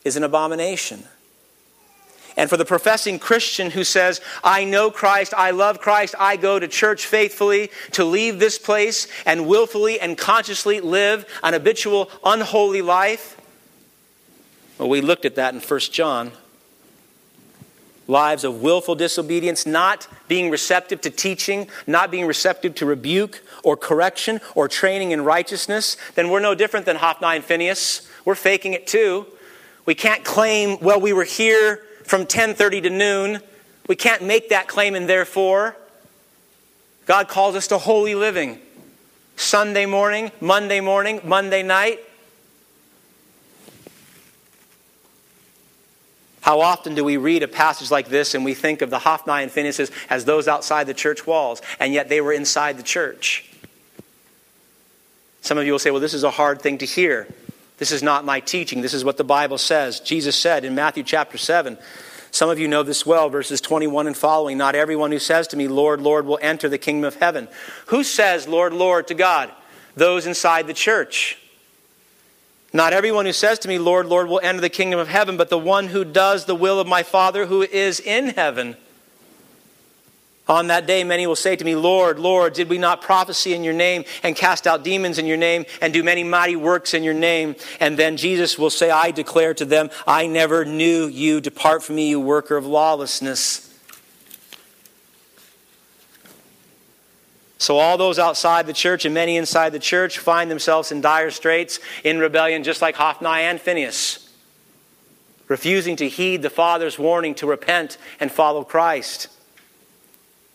is 0.05 0.15
an 0.15 0.25
abomination. 0.25 1.05
And 2.37 2.49
for 2.49 2.57
the 2.57 2.65
professing 2.65 3.19
Christian 3.19 3.71
who 3.71 3.85
says, 3.85 4.21
I 4.43 4.65
know 4.65 4.91
Christ, 4.91 5.35
I 5.37 5.51
love 5.51 5.81
Christ, 5.81 6.15
I 6.19 6.37
go 6.37 6.59
to 6.59 6.69
church 6.69 7.07
faithfully, 7.07 7.71
to 7.93 8.05
leave 8.05 8.39
this 8.39 8.59
place 8.59 9.09
and 9.27 9.47
willfully 9.47 10.01
and 10.01 10.17
consciously 10.17 10.81
live 10.81 11.27
an 11.43 11.53
habitual, 11.53 12.11
unholy 12.25 12.83
life, 12.83 13.37
well, 14.81 14.89
we 14.89 15.03
looked 15.03 15.27
at 15.27 15.35
that 15.35 15.53
in 15.53 15.61
1 15.61 15.81
John 15.93 16.33
lives 18.07 18.45
of 18.45 18.63
willful 18.63 18.95
disobedience, 18.95 19.67
not 19.67 20.09
being 20.27 20.49
receptive 20.49 21.03
to 21.03 21.11
teaching, 21.11 21.69
not 21.87 22.11
being 22.11 22.27
receptive 22.27 22.75
to 22.77 22.87
rebuke 22.87 23.43
or 23.63 23.77
correction 23.77 24.41
or 24.55 24.69
training 24.69 25.11
in 25.11 25.23
righteousness, 25.23 25.99
then 26.15 26.31
we're 26.31 26.41
no 26.41 26.55
different 26.55 26.87
than 26.87 26.97
Hophni 26.97 27.37
and 27.37 27.45
Phinehas. 27.45 28.09
We're 28.25 28.35
faking 28.35 28.73
it 28.73 28.87
too. 28.87 29.27
We 29.85 29.95
can't 29.95 30.25
claim, 30.25 30.79
well, 30.81 30.99
we 30.99 31.13
were 31.13 31.25
here 31.25 31.83
from 32.11 32.27
10:30 32.27 32.83
to 32.83 32.91
noon. 32.91 33.41
We 33.87 33.95
can't 33.95 34.23
make 34.23 34.49
that 34.49 34.67
claim 34.67 34.97
and 34.97 35.09
therefore 35.09 35.77
God 37.07 37.29
calls 37.29 37.55
us 37.55 37.69
to 37.69 37.79
holy 37.79 38.17
living. 38.17 38.61
Sunday 39.37 39.87
morning, 39.87 40.33
Monday 40.41 40.81
morning, 40.81 41.21
Monday 41.23 41.63
night, 41.63 42.01
How 46.41 46.63
often 46.63 46.95
do 46.95 47.05
we 47.05 47.17
read 47.17 47.45
a 47.45 47.49
passage 47.49 47.91
like 47.93 48.09
this 48.09 48.35
and 48.35 48.45
we 48.45 48.55
think 48.55 48.83
of 48.83 48.91
the 48.91 48.99
Hophni 48.99 49.43
and 49.43 49.53
Phinehas 49.53 49.93
as 50.09 50.25
those 50.25 50.49
outside 50.49 50.87
the 50.89 50.95
church 50.95 51.27
walls, 51.27 51.61
and 51.79 51.93
yet 51.93 52.09
they 52.09 52.21
were 52.21 52.33
inside 52.33 52.77
the 52.79 52.83
church? 52.83 53.49
Some 55.43 55.59
of 55.59 55.67
you 55.67 55.73
will 55.73 55.79
say, 55.79 55.91
well, 55.91 56.01
this 56.01 56.15
is 56.15 56.25
a 56.25 56.31
hard 56.31 56.61
thing 56.61 56.79
to 56.79 56.87
hear. 56.87 57.29
This 57.81 57.93
is 57.93 58.03
not 58.03 58.27
my 58.27 58.41
teaching. 58.41 58.83
This 58.83 58.93
is 58.93 59.07
what 59.07 59.17
the 59.17 59.25
Bible 59.25 59.57
says. 59.57 60.01
Jesus 60.01 60.37
said 60.37 60.67
in 60.67 60.75
Matthew 60.75 61.03
chapter 61.03 61.39
7. 61.39 61.79
Some 62.31 62.51
of 62.51 62.59
you 62.59 62.69
know 62.69 62.83
this 62.83 63.07
well, 63.07 63.31
verses 63.31 63.63
21 63.63 64.07
and 64.07 64.17
following. 64.17 64.59
Not 64.59 64.75
everyone 64.75 65.11
who 65.11 65.19
says 65.19 65.49
to 65.49 65.57
me, 65.57 65.67
Lord, 65.67 66.03
Lord, 66.03 66.27
will 66.27 66.39
enter 66.43 66.69
the 66.69 66.77
kingdom 66.77 67.09
of 67.09 67.17
heaven. 67.17 67.49
Who 67.87 68.05
says, 68.05 68.47
Lord, 68.47 68.75
Lord, 68.75 69.09
to 69.09 69.15
God? 69.15 69.51
Those 69.97 70.27
inside 70.27 70.67
the 70.67 70.75
church. 70.75 71.39
Not 72.71 72.93
everyone 72.93 73.25
who 73.25 73.33
says 73.33 73.59
to 73.61 73.69
me, 73.69 73.79
Lord, 73.79 74.07
Lord, 74.07 74.29
will 74.29 74.41
enter 74.43 74.61
the 74.61 74.69
kingdom 74.69 75.01
of 75.01 75.09
heaven, 75.09 75.39
but 75.39 75.49
the 75.49 75.59
one 75.59 75.89
who 75.89 76.05
does 76.05 76.45
the 76.45 76.55
will 76.55 76.79
of 76.81 76.87
my 76.87 77.03
Father 77.03 77.47
who 77.47 77.63
is 77.63 77.99
in 77.99 78.29
heaven. 78.29 78.77
On 80.51 80.67
that 80.67 80.85
day, 80.85 81.05
many 81.05 81.29
will 81.29 81.37
say 81.37 81.55
to 81.55 81.65
me, 81.65 81.77
Lord, 81.77 82.19
Lord, 82.19 82.55
did 82.55 82.69
we 82.69 82.77
not 82.77 83.03
prophesy 83.03 83.55
in 83.55 83.63
your 83.63 83.73
name 83.73 84.05
and 84.25 84.35
cast 84.35 84.67
out 84.67 84.83
demons 84.83 85.17
in 85.17 85.25
your 85.25 85.37
name 85.37 85.65
and 85.81 85.93
do 85.93 86.03
many 86.03 86.25
mighty 86.25 86.57
works 86.57 86.93
in 86.93 87.05
your 87.05 87.15
name? 87.15 87.55
And 87.79 87.97
then 87.97 88.17
Jesus 88.17 88.59
will 88.59 88.69
say, 88.69 88.91
I 88.91 89.13
declare 89.13 89.55
to 89.55 89.65
them, 89.65 89.91
I 90.09 90.27
never 90.27 90.65
knew 90.65 91.07
you. 91.07 91.41
Depart 91.41 91.85
from 91.85 91.95
me, 91.95 92.09
you 92.09 92.19
worker 92.19 92.57
of 92.57 92.67
lawlessness. 92.67 93.73
So, 97.59 97.79
all 97.79 97.97
those 97.97 98.19
outside 98.19 98.67
the 98.67 98.73
church 98.73 99.05
and 99.05 99.15
many 99.15 99.37
inside 99.37 99.71
the 99.71 99.79
church 99.79 100.19
find 100.19 100.51
themselves 100.51 100.91
in 100.91 101.01
dire 101.01 101.31
straits, 101.31 101.79
in 102.03 102.19
rebellion, 102.19 102.65
just 102.65 102.83
like 102.83 102.97
Hophni 102.97 103.29
and 103.29 103.61
Phinehas, 103.61 104.29
refusing 105.47 105.95
to 105.95 106.09
heed 106.09 106.43
the 106.43 106.51
Father's 106.51 106.99
warning 106.99 107.37
to 107.37 107.47
repent 107.47 107.99
and 108.19 108.33
follow 108.33 108.65
Christ. 108.65 109.29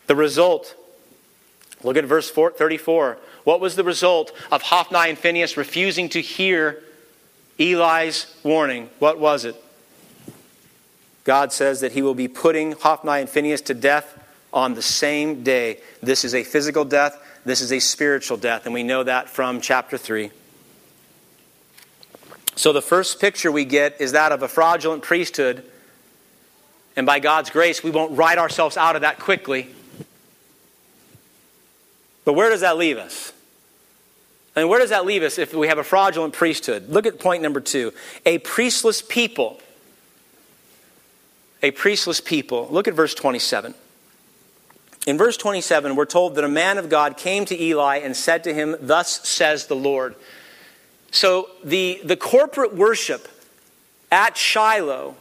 The 0.07 0.15
result, 0.15 0.75
look 1.83 1.97
at 1.97 2.05
verse 2.05 2.29
34. 2.29 3.17
What 3.43 3.59
was 3.59 3.75
the 3.75 3.83
result 3.83 4.31
of 4.51 4.61
Hophni 4.63 5.09
and 5.09 5.17
Phinehas 5.17 5.57
refusing 5.57 6.09
to 6.09 6.21
hear 6.21 6.83
Eli's 7.59 8.33
warning? 8.43 8.89
What 8.99 9.19
was 9.19 9.45
it? 9.45 9.55
God 11.23 11.51
says 11.51 11.81
that 11.81 11.93
he 11.93 12.01
will 12.01 12.13
be 12.13 12.27
putting 12.27 12.73
Hophni 12.73 13.21
and 13.21 13.29
Phinehas 13.29 13.61
to 13.61 13.73
death 13.73 14.21
on 14.53 14.73
the 14.73 14.81
same 14.81 15.43
day. 15.43 15.79
This 16.01 16.23
is 16.23 16.33
a 16.33 16.43
physical 16.43 16.85
death, 16.85 17.19
this 17.43 17.61
is 17.61 17.71
a 17.71 17.79
spiritual 17.79 18.37
death, 18.37 18.65
and 18.65 18.73
we 18.73 18.83
know 18.83 19.03
that 19.03 19.29
from 19.29 19.59
chapter 19.59 19.97
3. 19.97 20.31
So 22.55 22.71
the 22.71 22.81
first 22.81 23.19
picture 23.19 23.51
we 23.51 23.65
get 23.65 23.99
is 23.99 24.13
that 24.13 24.31
of 24.31 24.41
a 24.41 24.47
fraudulent 24.47 25.03
priesthood, 25.03 25.63
and 26.95 27.05
by 27.05 27.19
God's 27.19 27.49
grace, 27.49 27.83
we 27.83 27.91
won't 27.91 28.17
write 28.17 28.37
ourselves 28.37 28.77
out 28.77 28.95
of 28.95 29.01
that 29.01 29.19
quickly. 29.19 29.67
But 32.25 32.33
where 32.33 32.49
does 32.49 32.61
that 32.61 32.77
leave 32.77 32.97
us? 32.97 33.31
And 34.55 34.69
where 34.69 34.79
does 34.79 34.89
that 34.89 35.05
leave 35.05 35.21
us 35.21 35.37
if 35.37 35.53
we 35.53 35.67
have 35.67 35.77
a 35.77 35.83
fraudulent 35.83 36.33
priesthood? 36.33 36.89
Look 36.89 37.05
at 37.05 37.19
point 37.19 37.43
number 37.43 37.59
two. 37.59 37.93
A 38.25 38.39
priestless 38.39 39.01
people. 39.01 39.59
A 41.61 41.71
priestless 41.71 42.21
people. 42.21 42.67
Look 42.71 42.87
at 42.87 42.93
verse 42.93 43.13
27. 43.13 43.73
In 45.05 45.17
verse 45.17 45.37
27, 45.37 45.95
we're 45.95 46.05
told 46.05 46.35
that 46.35 46.43
a 46.43 46.49
man 46.49 46.77
of 46.77 46.89
God 46.89 47.15
came 47.15 47.45
to 47.45 47.61
Eli 47.61 47.97
and 47.97 48.15
said 48.15 48.43
to 48.45 48.53
him, 48.53 48.75
Thus 48.79 49.27
says 49.27 49.67
the 49.67 49.75
Lord. 49.75 50.15
So 51.11 51.49
the, 51.63 52.01
the 52.03 52.17
corporate 52.17 52.75
worship 52.75 53.27
at 54.11 54.35
Shiloh 54.35 55.15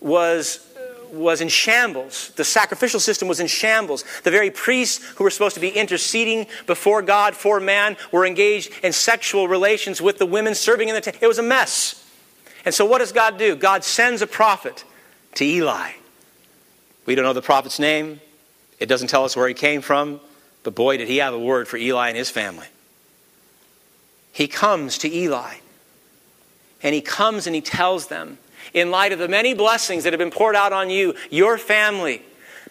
was, 0.00 0.66
was 1.12 1.40
in 1.40 1.48
shambles. 1.48 2.30
The 2.36 2.44
sacrificial 2.44 3.00
system 3.00 3.28
was 3.28 3.40
in 3.40 3.46
shambles. 3.46 4.04
The 4.24 4.30
very 4.30 4.50
priests 4.50 5.04
who 5.16 5.24
were 5.24 5.30
supposed 5.30 5.54
to 5.54 5.60
be 5.60 5.70
interceding 5.70 6.46
before 6.66 7.02
God 7.02 7.34
for 7.34 7.60
man 7.60 7.96
were 8.12 8.26
engaged 8.26 8.72
in 8.82 8.92
sexual 8.92 9.48
relations 9.48 10.00
with 10.00 10.18
the 10.18 10.26
women 10.26 10.54
serving 10.54 10.88
in 10.88 10.94
the 10.94 11.00
temple. 11.00 11.20
It 11.22 11.28
was 11.28 11.38
a 11.38 11.42
mess. 11.42 12.06
And 12.64 12.74
so, 12.74 12.84
what 12.84 12.98
does 12.98 13.12
God 13.12 13.38
do? 13.38 13.56
God 13.56 13.84
sends 13.84 14.22
a 14.22 14.26
prophet 14.26 14.84
to 15.34 15.44
Eli. 15.44 15.92
We 17.06 17.14
don't 17.14 17.24
know 17.24 17.32
the 17.32 17.42
prophet's 17.42 17.78
name, 17.78 18.20
it 18.78 18.86
doesn't 18.86 19.08
tell 19.08 19.24
us 19.24 19.36
where 19.36 19.48
he 19.48 19.54
came 19.54 19.82
from, 19.82 20.20
but 20.62 20.74
boy, 20.74 20.96
did 20.96 21.08
he 21.08 21.18
have 21.18 21.34
a 21.34 21.38
word 21.38 21.68
for 21.68 21.76
Eli 21.76 22.08
and 22.08 22.16
his 22.16 22.30
family. 22.30 22.66
He 24.32 24.46
comes 24.46 24.98
to 24.98 25.12
Eli, 25.12 25.56
and 26.82 26.94
he 26.94 27.00
comes 27.00 27.46
and 27.46 27.54
he 27.54 27.60
tells 27.60 28.06
them 28.06 28.38
in 28.74 28.90
light 28.90 29.12
of 29.12 29.18
the 29.18 29.28
many 29.28 29.54
blessings 29.54 30.04
that 30.04 30.12
have 30.12 30.18
been 30.18 30.30
poured 30.30 30.56
out 30.56 30.72
on 30.72 30.90
you, 30.90 31.14
your 31.30 31.58
family, 31.58 32.22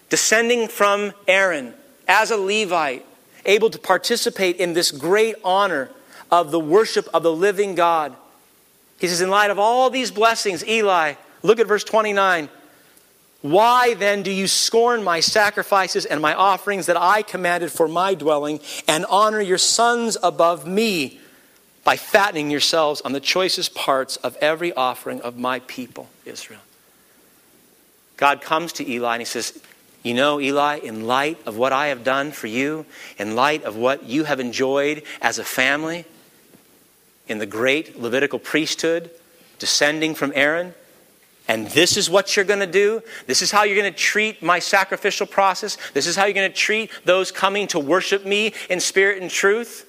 descending 0.10 0.67
from 0.67 1.13
Aaron 1.28 1.73
as 2.08 2.32
a 2.32 2.38
Levite, 2.38 3.06
able 3.45 3.69
to 3.69 3.80
participate 3.80 4.58
in 4.58 4.73
this 4.73 4.91
great 4.91 5.36
honor 5.43 5.89
of 6.32 6.52
the 6.52 6.60
worship 6.60 7.08
of 7.13 7.23
the 7.23 7.32
living 7.32 7.75
God. 7.75 8.15
He 8.99 9.08
says, 9.08 9.21
In 9.21 9.30
light 9.30 9.52
of 9.52 9.60
all 9.60 9.89
these 9.89 10.12
blessings, 10.12 10.65
Eli, 10.65 11.13
look 11.41 11.60
at 11.60 11.67
verse 11.67 11.84
29. 11.84 12.49
Why 13.41 13.93
then 13.93 14.21
do 14.21 14.32
you 14.32 14.47
scorn 14.47 15.04
my 15.04 15.21
sacrifices 15.21 16.06
and 16.06 16.21
my 16.21 16.34
offerings 16.34 16.88
that 16.88 16.97
I 16.97 17.21
commanded 17.21 17.71
for 17.71 17.88
my 17.88 18.13
dwelling, 18.13 18.60
and 18.88 19.06
honor 19.06 19.39
your 19.39 19.58
sons 19.58 20.17
above 20.21 20.67
me? 20.67 21.19
By 21.89 21.97
fattening 21.97 22.52
yourselves 22.52 23.02
on 23.02 23.13
the 23.13 23.19
choicest 23.19 23.73
parts 23.73 24.15
of 24.17 24.38
every 24.41 24.71
offering 24.73 25.19
of 25.21 25.39
my 25.39 25.58
people, 25.62 26.08
Israel. 26.23 26.60
God 28.15 28.43
comes 28.43 28.73
to 28.73 28.88
Eli 28.88 29.15
and 29.15 29.21
he 29.21 29.25
says, 29.25 29.60
You 30.04 30.13
know, 30.13 30.39
Eli, 30.39 30.78
in 30.84 31.08
light 31.08 31.39
of 31.47 31.58
what 31.58 31.73
I 31.73 31.88
have 31.88 32.04
done 32.04 32.32
for 32.32 32.45
you, 32.45 32.86
in 33.17 33.36
light 33.36 33.63
of 33.63 33.75
what 33.75 34.04
you 34.04 34.25
have 34.25 34.39
enjoyed 34.39 35.02
as 35.19 35.39
a 35.39 35.43
family, 35.43 36.06
in 37.28 37.39
the 37.39 37.47
great 37.47 37.99
Levitical 37.99 38.38
priesthood, 38.38 39.10
descending 39.58 40.13
from 40.13 40.32
Aaron, 40.36 40.75
and 41.47 41.65
this 41.69 41.97
is 41.97 42.08
what 42.08 42.36
you're 42.36 42.45
going 42.45 42.60
to 42.60 42.67
do. 42.67 43.02
This 43.25 43.41
is 43.41 43.49
how 43.49 43.63
you're 43.63 43.75
going 43.75 43.91
to 43.91 43.99
treat 43.99 44.43
my 44.43 44.60
sacrificial 44.60 45.25
process. 45.25 45.75
This 45.95 46.06
is 46.06 46.15
how 46.15 46.25
you're 46.25 46.36
going 46.36 46.52
to 46.52 46.56
treat 46.56 46.91
those 47.06 47.32
coming 47.32 47.65
to 47.69 47.80
worship 47.80 48.28
me 48.28 48.54
in 48.69 48.80
spirit 48.80 49.23
and 49.23 49.32
truth. 49.32 49.88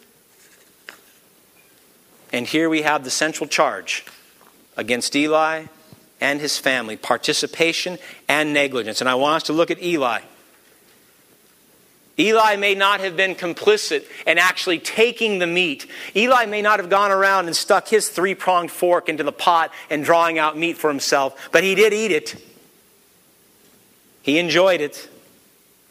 And 2.32 2.46
here 2.46 2.68
we 2.68 2.82
have 2.82 3.04
the 3.04 3.10
central 3.10 3.48
charge 3.48 4.04
against 4.76 5.14
Eli 5.16 5.66
and 6.20 6.40
his 6.40 6.58
family 6.58 6.96
participation 6.96 7.98
and 8.28 8.52
negligence. 8.52 9.00
And 9.00 9.08
I 9.08 9.14
want 9.14 9.36
us 9.36 9.42
to 9.44 9.52
look 9.52 9.70
at 9.70 9.82
Eli. 9.82 10.20
Eli 12.18 12.56
may 12.56 12.74
not 12.74 13.00
have 13.00 13.16
been 13.16 13.34
complicit 13.34 14.04
in 14.26 14.36
actually 14.36 14.78
taking 14.78 15.38
the 15.38 15.46
meat. 15.46 15.86
Eli 16.14 16.44
may 16.44 16.60
not 16.60 16.78
have 16.78 16.90
gone 16.90 17.10
around 17.10 17.46
and 17.46 17.56
stuck 17.56 17.88
his 17.88 18.10
three 18.10 18.34
pronged 18.34 18.70
fork 18.70 19.08
into 19.08 19.24
the 19.24 19.32
pot 19.32 19.72
and 19.88 20.04
drawing 20.04 20.38
out 20.38 20.56
meat 20.56 20.76
for 20.76 20.90
himself, 20.90 21.48
but 21.50 21.64
he 21.64 21.74
did 21.74 21.94
eat 21.94 22.12
it. 22.12 22.36
He 24.22 24.38
enjoyed 24.38 24.82
it. 24.82 25.08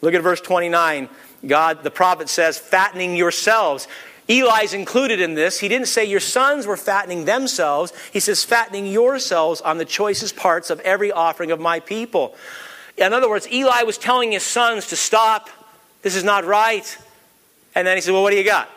Look 0.02 0.14
at 0.14 0.22
verse 0.22 0.40
29. 0.40 1.08
God, 1.46 1.82
the 1.82 1.90
prophet 1.90 2.28
says, 2.28 2.58
fattening 2.58 3.16
yourselves. 3.16 3.88
Eli's 4.30 4.74
included 4.74 5.20
in 5.20 5.34
this. 5.34 5.58
He 5.58 5.68
didn't 5.68 5.88
say 5.88 6.04
your 6.04 6.20
sons 6.20 6.66
were 6.66 6.76
fattening 6.76 7.24
themselves. 7.24 7.92
He 8.12 8.20
says, 8.20 8.44
fattening 8.44 8.86
yourselves 8.86 9.60
on 9.60 9.78
the 9.78 9.84
choicest 9.84 10.36
parts 10.36 10.70
of 10.70 10.78
every 10.80 11.10
offering 11.10 11.50
of 11.50 11.58
my 11.58 11.80
people. 11.80 12.36
In 12.96 13.12
other 13.12 13.28
words, 13.28 13.50
Eli 13.50 13.82
was 13.82 13.98
telling 13.98 14.32
his 14.32 14.44
sons 14.44 14.88
to 14.88 14.96
stop. 14.96 15.50
This 16.02 16.14
is 16.14 16.22
not 16.22 16.44
right. 16.44 16.96
And 17.74 17.86
then 17.86 17.96
he 17.96 18.00
said, 18.00 18.12
Well, 18.12 18.22
what 18.22 18.30
do 18.30 18.36
you 18.36 18.44
got? 18.44 18.68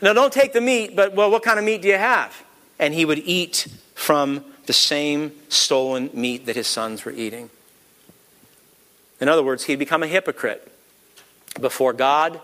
Now, 0.00 0.12
don't 0.12 0.32
take 0.32 0.52
the 0.52 0.60
meat, 0.60 0.94
but, 0.94 1.14
well, 1.14 1.30
what 1.30 1.42
kind 1.42 1.58
of 1.58 1.64
meat 1.64 1.82
do 1.82 1.88
you 1.88 1.98
have? 1.98 2.44
And 2.78 2.94
he 2.94 3.04
would 3.04 3.18
eat 3.18 3.66
from 3.94 4.44
the 4.66 4.72
same 4.72 5.32
stolen 5.48 6.10
meat 6.12 6.46
that 6.46 6.54
his 6.54 6.68
sons 6.68 7.04
were 7.04 7.10
eating. 7.10 7.50
In 9.20 9.28
other 9.28 9.42
words, 9.42 9.64
he'd 9.64 9.76
become 9.76 10.04
a 10.04 10.06
hypocrite 10.06 10.70
before 11.60 11.92
God 11.92 12.40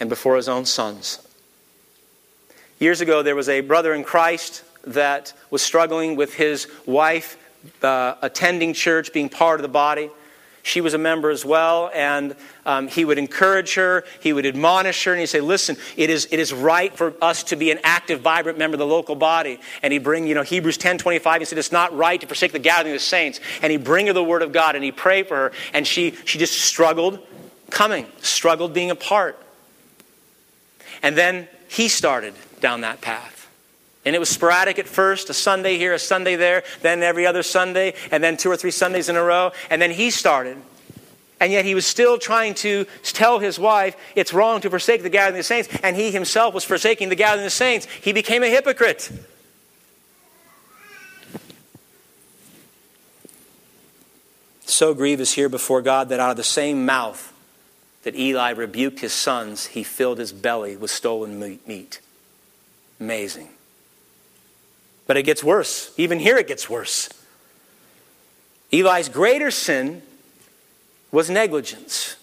and 0.00 0.08
before 0.08 0.34
his 0.34 0.48
own 0.48 0.64
sons. 0.64 1.27
Years 2.78 3.00
ago, 3.00 3.22
there 3.22 3.34
was 3.34 3.48
a 3.48 3.60
brother 3.60 3.92
in 3.92 4.04
Christ 4.04 4.62
that 4.84 5.32
was 5.50 5.62
struggling 5.62 6.14
with 6.14 6.34
his 6.34 6.68
wife 6.86 7.36
uh, 7.82 8.14
attending 8.22 8.72
church, 8.72 9.12
being 9.12 9.28
part 9.28 9.58
of 9.58 9.62
the 9.62 9.68
body. 9.68 10.10
She 10.62 10.80
was 10.80 10.94
a 10.94 10.98
member 10.98 11.30
as 11.30 11.44
well, 11.44 11.90
and 11.92 12.36
um, 12.66 12.86
he 12.86 13.04
would 13.04 13.18
encourage 13.18 13.74
her, 13.74 14.04
he 14.20 14.32
would 14.32 14.46
admonish 14.46 15.02
her, 15.04 15.12
and 15.12 15.20
he'd 15.20 15.26
say, 15.26 15.40
Listen, 15.40 15.76
it 15.96 16.08
is, 16.08 16.28
it 16.30 16.38
is 16.38 16.52
right 16.52 16.94
for 16.94 17.14
us 17.20 17.42
to 17.44 17.56
be 17.56 17.70
an 17.70 17.80
active, 17.82 18.20
vibrant 18.20 18.58
member 18.58 18.74
of 18.74 18.78
the 18.78 18.86
local 18.86 19.16
body. 19.16 19.58
And 19.82 19.92
he'd 19.92 20.04
bring, 20.04 20.26
you 20.26 20.34
know, 20.34 20.42
Hebrews 20.42 20.76
10 20.76 20.98
25, 20.98 21.40
he 21.40 21.44
said, 21.46 21.58
It's 21.58 21.72
not 21.72 21.96
right 21.96 22.20
to 22.20 22.26
forsake 22.26 22.52
the 22.52 22.58
gathering 22.58 22.94
of 22.94 23.00
the 23.00 23.04
saints. 23.04 23.40
And 23.62 23.72
he'd 23.72 23.82
bring 23.82 24.06
her 24.06 24.12
the 24.12 24.22
word 24.22 24.42
of 24.42 24.52
God, 24.52 24.76
and 24.76 24.84
he'd 24.84 24.96
pray 24.96 25.22
for 25.24 25.36
her, 25.36 25.52
and 25.72 25.86
she, 25.86 26.14
she 26.26 26.38
just 26.38 26.54
struggled 26.54 27.18
coming, 27.70 28.06
struggled 28.20 28.72
being 28.72 28.90
a 28.90 28.96
part. 28.96 29.42
And 31.02 31.16
then 31.16 31.48
he 31.68 31.88
started 31.88 32.34
down 32.60 32.82
that 32.82 33.00
path. 33.00 33.48
And 34.04 34.14
it 34.14 34.18
was 34.18 34.28
sporadic 34.28 34.78
at 34.78 34.86
first, 34.86 35.28
a 35.28 35.34
Sunday 35.34 35.76
here, 35.76 35.92
a 35.92 35.98
Sunday 35.98 36.36
there, 36.36 36.62
then 36.82 37.02
every 37.02 37.26
other 37.26 37.42
Sunday, 37.42 37.94
and 38.10 38.22
then 38.22 38.36
two 38.36 38.50
or 38.50 38.56
three 38.56 38.70
Sundays 38.70 39.08
in 39.08 39.16
a 39.16 39.22
row. 39.22 39.52
And 39.70 39.82
then 39.82 39.90
he 39.90 40.10
started. 40.10 40.56
And 41.40 41.52
yet 41.52 41.64
he 41.64 41.74
was 41.74 41.86
still 41.86 42.18
trying 42.18 42.54
to 42.54 42.86
tell 43.02 43.38
his 43.38 43.58
wife 43.58 43.96
it's 44.16 44.32
wrong 44.32 44.60
to 44.62 44.70
forsake 44.70 45.02
the 45.02 45.10
gathering 45.10 45.34
of 45.34 45.40
the 45.40 45.42
saints, 45.44 45.68
and 45.82 45.94
he 45.94 46.10
himself 46.10 46.54
was 46.54 46.64
forsaking 46.64 47.10
the 47.10 47.16
gathering 47.16 47.40
of 47.40 47.46
the 47.46 47.50
saints. 47.50 47.86
He 48.00 48.12
became 48.12 48.42
a 48.42 48.48
hypocrite. 48.48 49.10
So 54.64 54.94
grievous 54.94 55.32
here 55.32 55.48
before 55.48 55.82
God 55.82 56.08
that 56.10 56.20
out 56.20 56.30
of 56.30 56.36
the 56.36 56.44
same 56.44 56.86
mouth 56.86 57.32
that 58.04 58.14
Eli 58.14 58.50
rebuked 58.50 59.00
his 59.00 59.12
sons, 59.12 59.66
he 59.66 59.82
filled 59.82 60.18
his 60.18 60.32
belly 60.32 60.76
with 60.76 60.90
stolen 60.90 61.38
meat. 61.66 62.00
Amazing. 63.00 63.48
But 65.06 65.16
it 65.16 65.22
gets 65.22 65.42
worse. 65.42 65.92
Even 65.96 66.18
here, 66.18 66.36
it 66.36 66.46
gets 66.46 66.68
worse. 66.68 67.08
Eli's 68.70 69.08
greater 69.08 69.50
sin 69.50 70.02
was 71.10 71.30
negligence, 71.30 72.16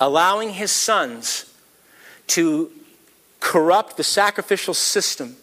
allowing 0.00 0.50
his 0.50 0.70
sons 0.72 1.52
to 2.28 2.70
corrupt 3.40 3.98
the 3.98 4.02
sacrificial 4.02 4.72
system, 4.72 5.36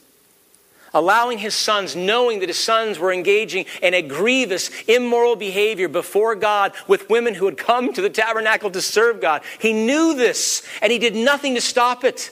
allowing 0.91 1.37
his 1.37 1.53
sons, 1.53 1.95
knowing 1.95 2.39
that 2.39 2.49
his 2.49 2.57
sons 2.57 2.97
were 2.97 3.13
engaging 3.13 3.65
in 3.83 3.93
a 3.93 4.01
grievous, 4.01 4.71
immoral 4.87 5.35
behavior 5.35 5.87
before 5.87 6.33
God 6.33 6.73
with 6.87 7.07
women 7.11 7.35
who 7.35 7.45
had 7.45 7.57
come 7.57 7.93
to 7.93 8.01
the 8.01 8.09
tabernacle 8.09 8.71
to 8.71 8.81
serve 8.81 9.21
God. 9.21 9.43
He 9.59 9.71
knew 9.71 10.15
this, 10.15 10.67
and 10.81 10.91
he 10.91 10.97
did 10.97 11.15
nothing 11.15 11.53
to 11.53 11.61
stop 11.61 12.03
it. 12.03 12.31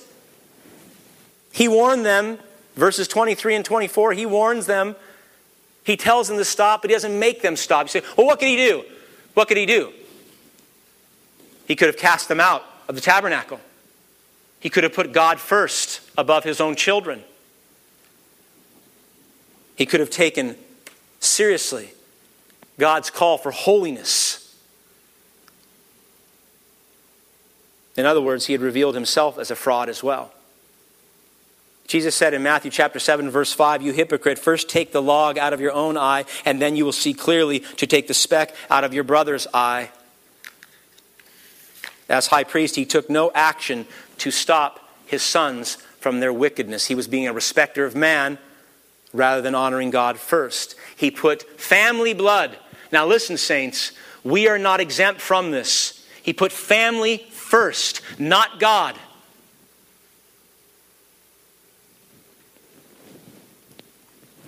He 1.52 1.68
warned 1.68 2.06
them, 2.06 2.40
verses 2.76 3.08
23 3.08 3.56
and 3.56 3.66
24, 3.66 4.14
he 4.14 4.26
warns 4.26 4.66
them. 4.66 4.96
He 5.84 5.98
tells 5.98 6.28
them 6.28 6.38
to 6.38 6.46
stop, 6.46 6.82
but 6.82 6.92
he 6.92 6.96
doesn't 6.96 7.18
make 7.18 7.42
them 7.42 7.56
stop. 7.56 7.86
You 7.86 8.02
say, 8.02 8.04
well, 8.18 8.28
what 8.28 8.40
could 8.40 8.48
he 8.48 8.58
do? 8.58 8.84
What 9.34 9.48
could 9.48 9.58
he 9.58 9.66
do? 9.66 9.92
He 11.68 11.76
could 11.76 11.88
have 11.88 11.98
cast 11.98 12.28
them 12.28 12.40
out 12.40 12.64
of 12.88 12.96
the 12.96 13.02
tabernacle. 13.02 13.60
He 14.60 14.70
could 14.70 14.84
have 14.84 14.94
put 14.94 15.12
God 15.14 15.40
first 15.40 16.02
above 16.18 16.44
his 16.44 16.60
own 16.60 16.76
children. 16.76 17.24
He 19.76 19.86
could 19.86 20.00
have 20.00 20.10
taken 20.10 20.56
seriously 21.20 21.92
God's 22.78 23.10
call 23.10 23.38
for 23.38 23.52
holiness. 23.52 24.58
In 27.96 28.06
other 28.06 28.22
words, 28.22 28.46
he 28.46 28.54
had 28.54 28.62
revealed 28.62 28.96
himself 28.96 29.38
as 29.38 29.52
a 29.52 29.56
fraud 29.56 29.90
as 29.90 30.04
well. 30.04 30.34
Jesus 31.90 32.14
said 32.14 32.36
in 32.36 32.44
Matthew 32.44 32.70
chapter 32.70 33.00
7 33.00 33.32
verse 33.32 33.52
5, 33.52 33.82
"You 33.82 33.94
hypocrite, 33.94 34.38
first 34.38 34.70
take 34.70 34.92
the 34.92 35.02
log 35.02 35.40
out 35.40 35.54
of 35.54 35.60
your 35.60 35.72
own 35.72 35.98
eye, 35.98 36.26
and 36.46 36.62
then 36.62 36.76
you 36.76 36.86
will 36.86 36.92
see 36.92 37.16
clearly 37.16 37.62
to 37.78 37.88
take 37.88 38.08
the 38.08 38.14
speck 38.14 38.56
out 38.70 38.84
of 38.84 38.94
your 38.94 39.04
brother's 39.04 39.48
eye." 39.56 39.90
As 42.08 42.28
high 42.28 42.44
priest, 42.44 42.76
he 42.76 42.86
took 42.86 43.10
no 43.10 43.32
action 43.34 43.88
to 44.20 44.30
stop 44.30 44.88
his 45.08 45.24
sons 45.24 45.80
from 46.00 46.20
their 46.20 46.32
wickedness. 46.32 46.86
He 46.86 46.96
was 46.96 47.08
being 47.08 47.28
a 47.28 47.34
respecter 47.34 47.86
of 47.86 47.96
man 47.96 48.38
rather 49.12 49.42
than 49.42 49.56
honoring 49.56 49.90
God 49.90 50.20
first. 50.20 50.76
He 50.96 51.10
put 51.10 51.60
family 51.60 52.14
blood. 52.14 52.60
Now 52.92 53.08
listen, 53.08 53.36
saints, 53.36 53.94
we 54.24 54.48
are 54.48 54.60
not 54.60 54.80
exempt 54.80 55.22
from 55.22 55.50
this. 55.50 56.02
He 56.22 56.34
put 56.34 56.52
family 56.52 57.26
first, 57.34 58.02
not 58.20 58.60
God. 58.60 58.96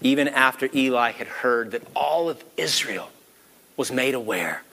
Even 0.01 0.27
after 0.27 0.69
Eli 0.73 1.11
had 1.11 1.27
heard 1.27 1.71
that 1.71 1.83
all 1.95 2.29
of 2.29 2.43
Israel 2.57 3.09
was 3.77 3.91
made 3.91 4.13
aware 4.13 4.63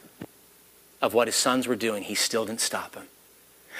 of 1.00 1.14
what 1.14 1.28
his 1.28 1.36
sons 1.36 1.68
were 1.68 1.76
doing, 1.76 2.02
he 2.02 2.14
still 2.14 2.46
didn't 2.46 2.60
stop 2.60 2.94
him. 2.94 3.04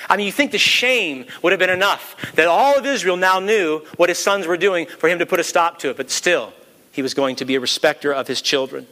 I 0.08 0.16
mean, 0.16 0.26
you 0.26 0.32
think 0.32 0.52
the 0.52 0.58
shame 0.58 1.26
would 1.42 1.52
have 1.52 1.58
been 1.58 1.70
enough 1.70 2.32
that 2.34 2.46
all 2.46 2.78
of 2.78 2.86
Israel 2.86 3.16
now 3.16 3.40
knew 3.40 3.80
what 3.96 4.08
his 4.08 4.18
sons 4.18 4.46
were 4.46 4.56
doing 4.56 4.86
for 4.86 5.08
him 5.08 5.18
to 5.18 5.26
put 5.26 5.40
a 5.40 5.44
stop 5.44 5.80
to 5.80 5.90
it, 5.90 5.96
but 5.96 6.10
still, 6.10 6.52
he 6.92 7.02
was 7.02 7.14
going 7.14 7.36
to 7.36 7.44
be 7.44 7.56
a 7.56 7.60
respecter 7.60 8.12
of 8.12 8.28
his 8.28 8.40
children. 8.40 8.86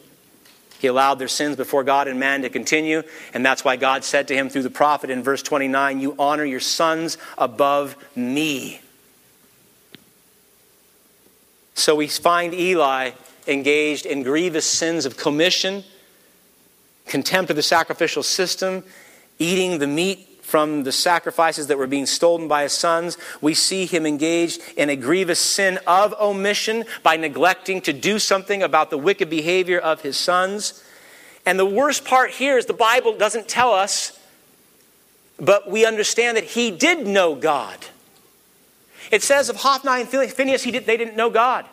He 0.78 0.88
allowed 0.88 1.14
their 1.14 1.28
sins 1.28 1.56
before 1.56 1.84
God 1.84 2.08
and 2.08 2.20
man 2.20 2.42
to 2.42 2.50
continue, 2.50 3.02
and 3.32 3.44
that's 3.46 3.64
why 3.64 3.76
God 3.76 4.04
said 4.04 4.28
to 4.28 4.34
him 4.34 4.48
through 4.48 4.62
the 4.62 4.70
prophet 4.70 5.10
in 5.10 5.22
verse 5.22 5.42
29 5.42 6.00
You 6.00 6.14
honor 6.18 6.44
your 6.44 6.60
sons 6.60 7.18
above 7.38 7.96
me. 8.14 8.80
So 11.76 11.94
we 11.94 12.08
find 12.08 12.54
Eli 12.54 13.10
engaged 13.46 14.06
in 14.06 14.22
grievous 14.22 14.64
sins 14.64 15.04
of 15.04 15.16
commission, 15.16 15.84
contempt 17.06 17.50
of 17.50 17.56
the 17.56 17.62
sacrificial 17.62 18.22
system, 18.22 18.82
eating 19.38 19.78
the 19.78 19.86
meat 19.86 20.26
from 20.40 20.84
the 20.84 20.92
sacrifices 20.92 21.66
that 21.66 21.76
were 21.76 21.86
being 21.86 22.06
stolen 22.06 22.48
by 22.48 22.62
his 22.62 22.72
sons. 22.72 23.18
We 23.42 23.52
see 23.52 23.84
him 23.84 24.06
engaged 24.06 24.62
in 24.76 24.88
a 24.88 24.96
grievous 24.96 25.38
sin 25.38 25.78
of 25.86 26.14
omission 26.18 26.86
by 27.02 27.16
neglecting 27.16 27.82
to 27.82 27.92
do 27.92 28.18
something 28.18 28.62
about 28.62 28.88
the 28.90 28.98
wicked 28.98 29.28
behavior 29.28 29.78
of 29.78 30.00
his 30.00 30.16
sons. 30.16 30.82
And 31.44 31.58
the 31.58 31.66
worst 31.66 32.06
part 32.06 32.30
here 32.30 32.56
is 32.56 32.66
the 32.66 32.72
Bible 32.72 33.18
doesn't 33.18 33.48
tell 33.48 33.72
us, 33.72 34.18
but 35.38 35.70
we 35.70 35.84
understand 35.84 36.38
that 36.38 36.44
he 36.44 36.70
did 36.70 37.06
know 37.06 37.34
God. 37.34 37.78
It 39.10 39.22
says 39.22 39.48
of 39.48 39.56
Hophni 39.56 40.00
and 40.00 40.08
Phinehas, 40.08 40.62
he 40.62 40.70
did, 40.70 40.86
they 40.86 40.96
didn't 40.96 41.16
know 41.16 41.30
God. 41.30 41.66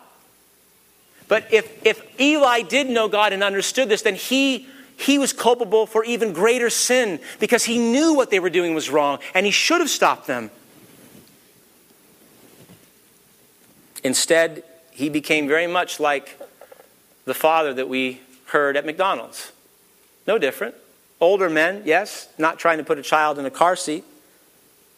But 1.28 1.52
if, 1.52 1.84
if 1.86 2.20
Eli 2.20 2.62
did 2.62 2.88
know 2.88 3.08
God 3.08 3.32
and 3.32 3.42
understood 3.42 3.88
this, 3.88 4.02
then 4.02 4.14
he, 4.14 4.68
he 4.96 5.18
was 5.18 5.32
culpable 5.32 5.86
for 5.86 6.04
even 6.04 6.32
greater 6.32 6.70
sin 6.70 7.20
because 7.40 7.64
he 7.64 7.78
knew 7.78 8.14
what 8.14 8.30
they 8.30 8.40
were 8.40 8.50
doing 8.50 8.74
was 8.74 8.90
wrong 8.90 9.18
and 9.34 9.46
he 9.46 9.52
should 9.52 9.80
have 9.80 9.90
stopped 9.90 10.26
them. 10.26 10.50
Instead, 14.02 14.62
he 14.90 15.08
became 15.08 15.48
very 15.48 15.66
much 15.66 15.98
like 15.98 16.38
the 17.24 17.34
father 17.34 17.72
that 17.72 17.88
we 17.88 18.20
heard 18.46 18.76
at 18.76 18.84
McDonald's. 18.84 19.50
No 20.26 20.38
different. 20.38 20.74
Older 21.20 21.48
men, 21.48 21.82
yes, 21.86 22.28
not 22.36 22.58
trying 22.58 22.78
to 22.78 22.84
put 22.84 22.98
a 22.98 23.02
child 23.02 23.38
in 23.38 23.46
a 23.46 23.50
car 23.50 23.76
seat. 23.76 24.04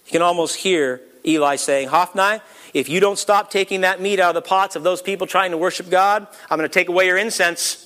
You 0.06 0.12
can 0.12 0.22
almost 0.22 0.56
hear 0.56 1.00
Eli 1.26 1.56
saying, 1.56 1.88
Hophni, 1.88 2.40
if 2.72 2.88
you 2.88 3.00
don't 3.00 3.18
stop 3.18 3.50
taking 3.50 3.80
that 3.80 4.00
meat 4.00 4.20
out 4.20 4.36
of 4.36 4.42
the 4.42 4.46
pots 4.46 4.76
of 4.76 4.82
those 4.82 5.02
people 5.02 5.26
trying 5.26 5.50
to 5.50 5.56
worship 5.56 5.90
God, 5.90 6.26
I'm 6.50 6.58
going 6.58 6.68
to 6.68 6.72
take 6.72 6.88
away 6.88 7.06
your 7.06 7.16
incense. 7.16 7.82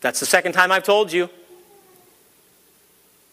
That's 0.00 0.20
the 0.20 0.26
second 0.26 0.52
time 0.52 0.72
I've 0.72 0.84
told 0.84 1.12
you. 1.12 1.28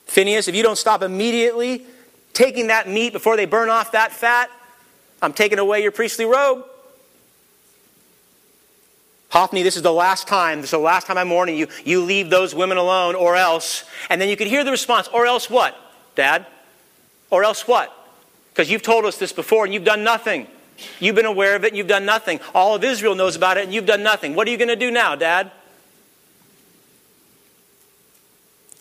Phinehas, 0.08 0.48
if 0.48 0.56
you 0.56 0.64
don't 0.64 0.78
stop 0.78 1.02
immediately 1.02 1.86
taking 2.34 2.68
that 2.68 2.88
meat 2.88 3.14
before 3.14 3.38
they 3.38 3.46
burn 3.46 3.70
off 3.70 3.92
that 3.94 4.12
fat, 4.12 4.50
I'm 5.22 5.34
taking 5.34 5.60
away 5.60 5.82
your 5.82 5.92
priestly 5.92 6.26
robe. 6.26 6.66
Hophni, 9.30 9.64
this 9.64 9.76
is 9.76 9.82
the 9.82 9.92
last 9.92 10.28
time, 10.28 10.62
this 10.62 10.68
is 10.68 10.72
the 10.72 10.78
last 10.78 11.08
time 11.08 11.18
I'm 11.18 11.30
warning 11.30 11.58
you. 11.58 11.68
You 11.84 12.02
leave 12.02 12.30
those 12.30 12.56
women 12.56 12.78
alone, 12.78 13.16
or 13.16 13.36
else. 13.36 13.84
And 14.10 14.22
then 14.22 14.30
you 14.30 14.38
could 14.38 14.48
hear 14.48 14.64
the 14.64 14.72
response, 14.72 15.10
or 15.10 15.26
else 15.26 15.50
what, 15.50 15.76
Dad? 16.16 16.46
Or 17.30 17.44
else 17.44 17.68
what? 17.68 17.92
Because 18.56 18.72
you've 18.72 18.84
told 18.84 19.04
us 19.04 19.18
this 19.18 19.34
before 19.34 19.65
and 19.65 19.74
you've 19.74 19.84
done 19.84 20.06
nothing. 20.06 20.48
You've 21.02 21.15
been 21.15 21.26
aware 21.26 21.58
of 21.58 21.65
it 21.65 21.70
and 21.70 21.78
you've 21.78 21.88
done 21.88 22.06
nothing. 22.06 22.39
All 22.54 22.74
of 22.74 22.86
Israel 22.86 23.13
knows 23.13 23.36
about 23.36 23.58
it 23.58 23.65
and 23.65 23.74
you've 23.74 23.86
done 23.86 24.02
nothing. 24.02 24.34
What 24.34 24.48
are 24.48 24.52
you 24.52 24.56
going 24.56 24.70
to 24.70 24.78
do 24.78 24.89
now, 24.89 25.13
Dad? 25.15 25.52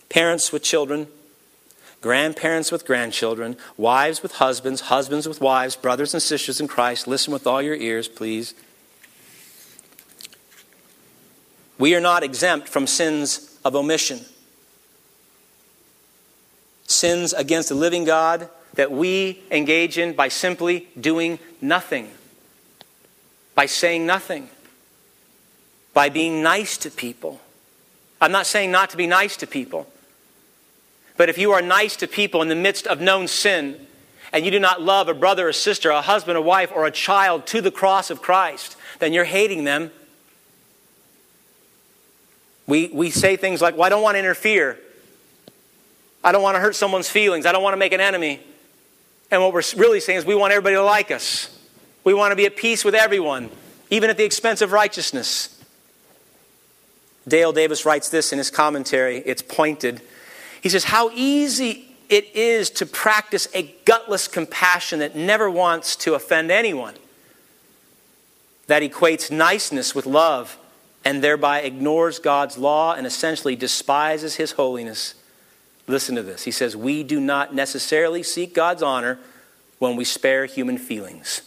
Parents 0.09 0.53
with 0.53 0.63
children, 0.63 1.09
grandparents 2.01 2.71
with 2.71 2.87
grandchildren, 2.87 3.57
wives 3.77 4.23
with 4.23 4.35
husbands, 4.37 4.83
husbands 4.83 5.27
with 5.27 5.41
wives, 5.41 5.75
brothers 5.75 6.15
and 6.15 6.23
sisters 6.23 6.61
in 6.61 6.69
Christ, 6.69 7.09
listen 7.09 7.33
with 7.33 7.45
all 7.45 7.61
your 7.61 7.75
ears, 7.75 8.07
please. 8.07 8.55
We 11.81 11.97
are 11.97 12.01
not 12.01 12.23
exempt 12.23 12.69
from 12.69 12.87
sins 12.87 13.59
of 13.65 13.75
omission. 13.75 14.21
Sins 16.87 17.33
against 17.33 17.71
the 17.71 17.75
living 17.75 18.05
God 18.05 18.49
that 18.75 18.91
we 18.91 19.43
engage 19.51 19.99
in 19.99 20.15
by 20.15 20.29
simply 20.29 20.89
doing 21.01 21.39
nothing, 21.61 22.11
by 23.55 23.67
saying 23.67 24.07
nothing, 24.07 24.49
by 25.93 26.09
being 26.09 26.43
nice 26.43 26.77
to 26.79 26.91
people. 26.91 27.41
I'm 28.21 28.33
not 28.33 28.47
saying 28.47 28.71
not 28.71 28.91
to 28.91 28.97
be 28.97 29.07
nice 29.07 29.37
to 29.39 29.47
people, 29.47 29.87
but 31.17 31.29
if 31.29 31.39
you 31.39 31.53
are 31.53 31.63
nice 31.63 31.97
to 31.97 32.09
people 32.09 32.43
in 32.43 32.49
the 32.49 32.55
midst 32.55 32.87
of 32.87 33.01
known 33.01 33.29
sin, 33.29 33.87
and 34.33 34.45
you 34.45 34.51
do 34.51 34.59
not 34.59 34.83
love 34.83 35.09
a 35.09 35.15
brother 35.15 35.49
or 35.49 35.53
sister, 35.53 35.91
a 35.91 36.03
husband 36.03 36.37
or 36.37 36.41
wife, 36.41 36.73
or 36.75 36.87
a 36.87 36.91
child 36.91 37.47
to 37.47 37.61
the 37.61 37.71
cross 37.71 38.11
of 38.11 38.21
Christ, 38.21 38.77
then 38.99 39.13
you're 39.13 39.25
hating 39.25 39.63
them. 39.63 39.93
We, 42.67 42.89
we 42.89 43.11
say 43.11 43.37
things 43.37 43.63
like, 43.63 43.77
Well, 43.77 43.85
I 43.85 43.89
don't 43.91 44.03
want 44.03 44.17
to 44.17 44.19
interfere. 44.19 44.81
I 46.25 46.33
don't 46.33 46.43
want 46.43 46.57
to 46.57 46.61
hurt 46.61 46.75
someone's 46.75 47.09
feelings. 47.09 47.47
I 47.47 47.53
don't 47.53 47.63
want 47.63 47.75
to 47.75 47.79
make 47.79 47.93
an 47.93 48.01
enemy. 48.01 48.41
And 49.31 49.43
what 49.43 49.53
we're 49.53 49.63
really 49.77 50.01
saying 50.01 50.19
is 50.19 50.25
we 50.25 50.35
want 50.35 50.53
everybody 50.53 50.77
to 50.77 50.83
like 50.83 51.11
us. 51.11 51.51
We 52.05 52.15
want 52.15 52.33
to 52.33 52.37
be 52.37 52.47
at 52.47 52.57
peace 52.57 52.85
with 52.85 52.95
everyone, 52.95 53.51
even 53.91 54.11
at 54.11 54.17
the 54.17 54.25
expense 54.25 54.61
of 54.61 54.73
righteousness. 54.73 55.51
Dale 57.27 57.53
Davis 57.53 57.87
writes 57.87 58.11
this 58.11 58.33
in 58.33 58.39
his 58.39 58.51
commentary. 58.51 59.19
It's 59.19 59.43
pointed. 59.43 60.03
He 60.61 60.69
says, 60.69 60.85
How 60.85 61.11
easy 61.15 61.89
it 62.09 62.35
is 62.35 62.71
to 62.71 62.87
practice 62.87 63.49
a 63.55 63.75
gutless 63.85 64.29
compassion 64.29 64.99
that 64.99 65.17
never 65.17 65.51
wants 65.51 65.97
to 65.97 66.15
offend 66.15 66.51
anyone, 66.51 66.95
that 68.67 68.83
equates 68.83 69.31
niceness 69.31 69.95
with 69.95 70.07
love 70.07 70.59
and 71.05 71.23
thereby 71.23 71.61
ignores 71.61 72.19
God's 72.19 72.57
law 72.57 72.95
and 72.95 73.07
essentially 73.07 73.57
despises 73.57 74.37
his 74.37 74.53
holiness. 74.53 75.15
Listen 75.87 76.15
to 76.17 76.23
this. 76.23 76.45
He 76.45 76.51
says, 76.51 76.77
We 76.77 77.03
do 77.03 77.21
not 77.21 77.55
necessarily 77.55 78.23
seek 78.23 78.55
God's 78.55 78.83
honor 78.83 79.19
when 79.79 79.97
we 79.97 80.05
spare 80.05 80.47
human 80.47 80.79
feelings. 80.79 81.43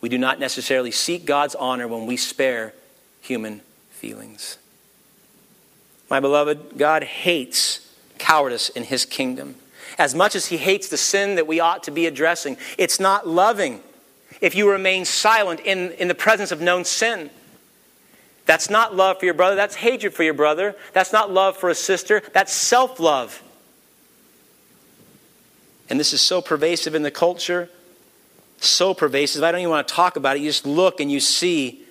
We 0.00 0.08
do 0.08 0.18
not 0.18 0.38
necessarily 0.38 0.90
seek 0.90 1.24
God's 1.24 1.54
honor 1.54 1.88
when 1.88 2.06
we 2.06 2.16
spare 2.16 2.74
human 3.22 3.62
feelings. 3.90 4.58
My 6.10 6.20
beloved, 6.20 6.76
God 6.76 7.02
hates 7.02 7.90
cowardice 8.18 8.68
in 8.68 8.84
his 8.84 9.06
kingdom. 9.06 9.56
As 9.98 10.14
much 10.14 10.34
as 10.34 10.46
he 10.46 10.58
hates 10.58 10.88
the 10.88 10.96
sin 10.96 11.36
that 11.36 11.46
we 11.46 11.58
ought 11.58 11.84
to 11.84 11.90
be 11.90 12.06
addressing, 12.06 12.56
it's 12.76 13.00
not 13.00 13.26
loving 13.26 13.80
if 14.40 14.54
you 14.54 14.70
remain 14.70 15.04
silent 15.04 15.60
in, 15.60 15.92
in 15.92 16.08
the 16.08 16.14
presence 16.14 16.52
of 16.52 16.60
known 16.60 16.84
sin. 16.84 17.30
That's 18.46 18.68
not 18.68 18.94
love 18.94 19.18
for 19.18 19.24
your 19.24 19.34
brother. 19.34 19.56
That's 19.56 19.74
hatred 19.74 20.14
for 20.14 20.22
your 20.22 20.34
brother. 20.34 20.76
That's 20.92 21.12
not 21.12 21.32
love 21.32 21.56
for 21.56 21.70
a 21.70 21.74
sister. 21.74 22.22
That's 22.32 22.52
self 22.52 23.00
love. 23.00 23.42
And 25.88 25.98
this 26.00 26.12
is 26.12 26.20
so 26.20 26.40
pervasive 26.40 26.94
in 26.94 27.02
the 27.02 27.10
culture, 27.10 27.68
so 28.58 28.94
pervasive. 28.94 29.42
I 29.42 29.52
don't 29.52 29.60
even 29.60 29.70
want 29.70 29.86
to 29.88 29.94
talk 29.94 30.16
about 30.16 30.36
it. 30.36 30.40
You 30.40 30.48
just 30.48 30.66
look 30.66 31.00
and 31.00 31.10
you 31.10 31.20
see 31.20 31.82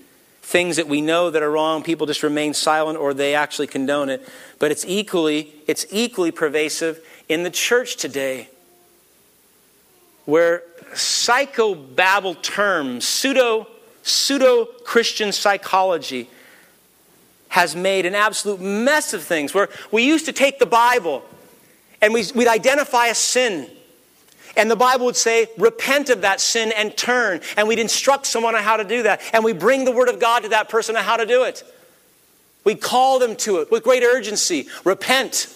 things 0.42 0.76
that 0.76 0.88
we 0.88 1.02
know 1.02 1.30
that 1.30 1.42
are 1.42 1.52
wrong. 1.52 1.84
People 1.84 2.06
just 2.06 2.24
remain 2.24 2.54
silent 2.54 3.00
or 3.00 3.13
they 3.13 3.36
actually 3.36 3.68
condone 3.68 4.10
it. 4.10 4.28
But 4.60 4.72
it's 4.72 4.84
equally, 4.86 5.54
it's 5.68 5.86
equally 5.92 6.32
pervasive 6.32 7.00
in 7.30 7.44
the 7.44 7.50
church 7.50 7.96
today, 7.96 8.50
where 10.26 10.63
psychobabble 10.94 12.42
terms, 12.42 13.08
pseudo 13.08 13.68
pseudo 14.04 14.66
Christian 14.66 15.32
psychology 15.32 16.30
has 17.54 17.76
made 17.76 18.08
an 18.08 18.16
absolute 18.16 18.60
mess 18.60 19.13
of 19.13 19.24
things 19.24 19.54
where 19.54 19.70
we 19.92 20.04
used 20.04 20.26
to 20.26 20.34
take 20.34 20.58
the 20.58 20.66
Bible 20.66 21.24
and 22.02 22.12
we'd 22.12 22.48
identify 22.48 23.06
a 23.06 23.16
sin. 23.16 23.70
And 24.58 24.72
the 24.72 24.76
Bible 24.76 25.06
would 25.06 25.16
say, 25.16 25.46
repent 25.60 26.10
of 26.10 26.22
that 26.22 26.42
sin 26.42 26.74
and 26.76 26.98
turn. 26.98 27.42
And 27.56 27.68
we'd 27.68 27.78
instruct 27.78 28.26
someone 28.26 28.56
on 28.56 28.63
how 28.63 28.78
to 28.78 28.84
do 28.84 29.04
that. 29.04 29.22
And 29.34 29.44
we 29.44 29.54
bring 29.54 29.86
the 29.86 29.92
Word 29.92 30.10
of 30.10 30.20
God 30.20 30.42
to 30.42 30.50
that 30.50 30.68
person 30.68 30.96
on 30.96 31.04
how 31.04 31.16
to 31.16 31.28
do 31.28 31.44
it. 31.44 31.63
We'd 32.63 32.82
call 32.82 33.20
them 33.20 33.36
to 33.36 33.58
it 33.58 33.70
with 33.70 33.84
great 33.84 34.02
urgency. 34.02 34.68
Repent. 34.84 35.48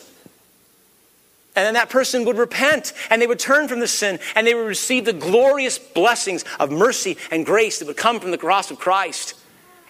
And 1.56 1.66
then 1.66 1.74
that 1.74 1.90
person 1.90 2.26
would 2.26 2.38
repent 2.38 2.94
and 3.10 3.20
they 3.20 3.26
would 3.26 3.40
turn 3.40 3.68
from 3.68 3.80
the 3.80 3.88
sin 3.88 4.20
and 4.36 4.46
they 4.46 4.54
would 4.54 4.68
receive 4.68 5.06
the 5.06 5.14
glorious 5.14 5.80
blessings 5.80 6.46
of 6.60 6.70
mercy 6.70 7.18
and 7.32 7.44
grace 7.44 7.80
that 7.80 7.88
would 7.88 7.98
come 7.98 8.20
from 8.20 8.30
the 8.30 8.38
cross 8.38 8.70
of 8.70 8.78
Christ. 8.78 9.34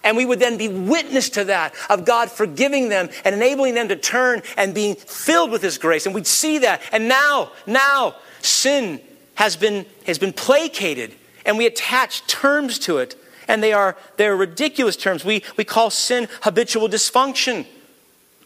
And 0.08 0.16
we 0.16 0.24
would 0.24 0.40
then 0.40 0.56
be 0.56 0.68
witness 0.68 1.28
to 1.30 1.44
that, 1.44 1.74
of 1.90 2.06
God 2.06 2.30
forgiving 2.30 2.88
them 2.88 3.10
and 3.26 3.34
enabling 3.34 3.74
them 3.74 3.88
to 3.88 3.96
turn 3.96 4.40
and 4.56 4.74
being 4.74 4.94
filled 4.94 5.50
with 5.50 5.60
His 5.60 5.76
grace. 5.76 6.06
And 6.06 6.14
we'd 6.14 6.26
see 6.26 6.56
that. 6.60 6.80
And 6.92 7.08
now, 7.08 7.52
now, 7.66 8.14
sin 8.40 9.02
has 9.34 9.54
been, 9.54 9.84
has 10.06 10.18
been 10.18 10.32
placated 10.32 11.14
and 11.44 11.58
we 11.58 11.66
attach 11.66 12.26
terms 12.26 12.78
to 12.80 12.96
it 12.96 13.16
And 13.48 13.62
they 13.62 13.74
are 13.74 13.98
they're 14.16 14.34
ridiculous 14.34 14.96
terms. 14.96 15.26
We, 15.26 15.42
we 15.58 15.64
call 15.64 15.90
sin 15.90 16.26
habitual 16.42 16.88
dysfunction, 16.88 17.66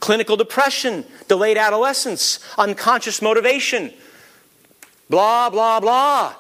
clinical 0.01 0.37
depression, 0.37 1.05
delayed 1.29 1.59
adolescence, 1.59 2.41
unconscious 2.59 3.23
motivation, 3.23 3.93
blah, 5.09 5.49
blah, 5.49 5.79
blah. 5.79 6.35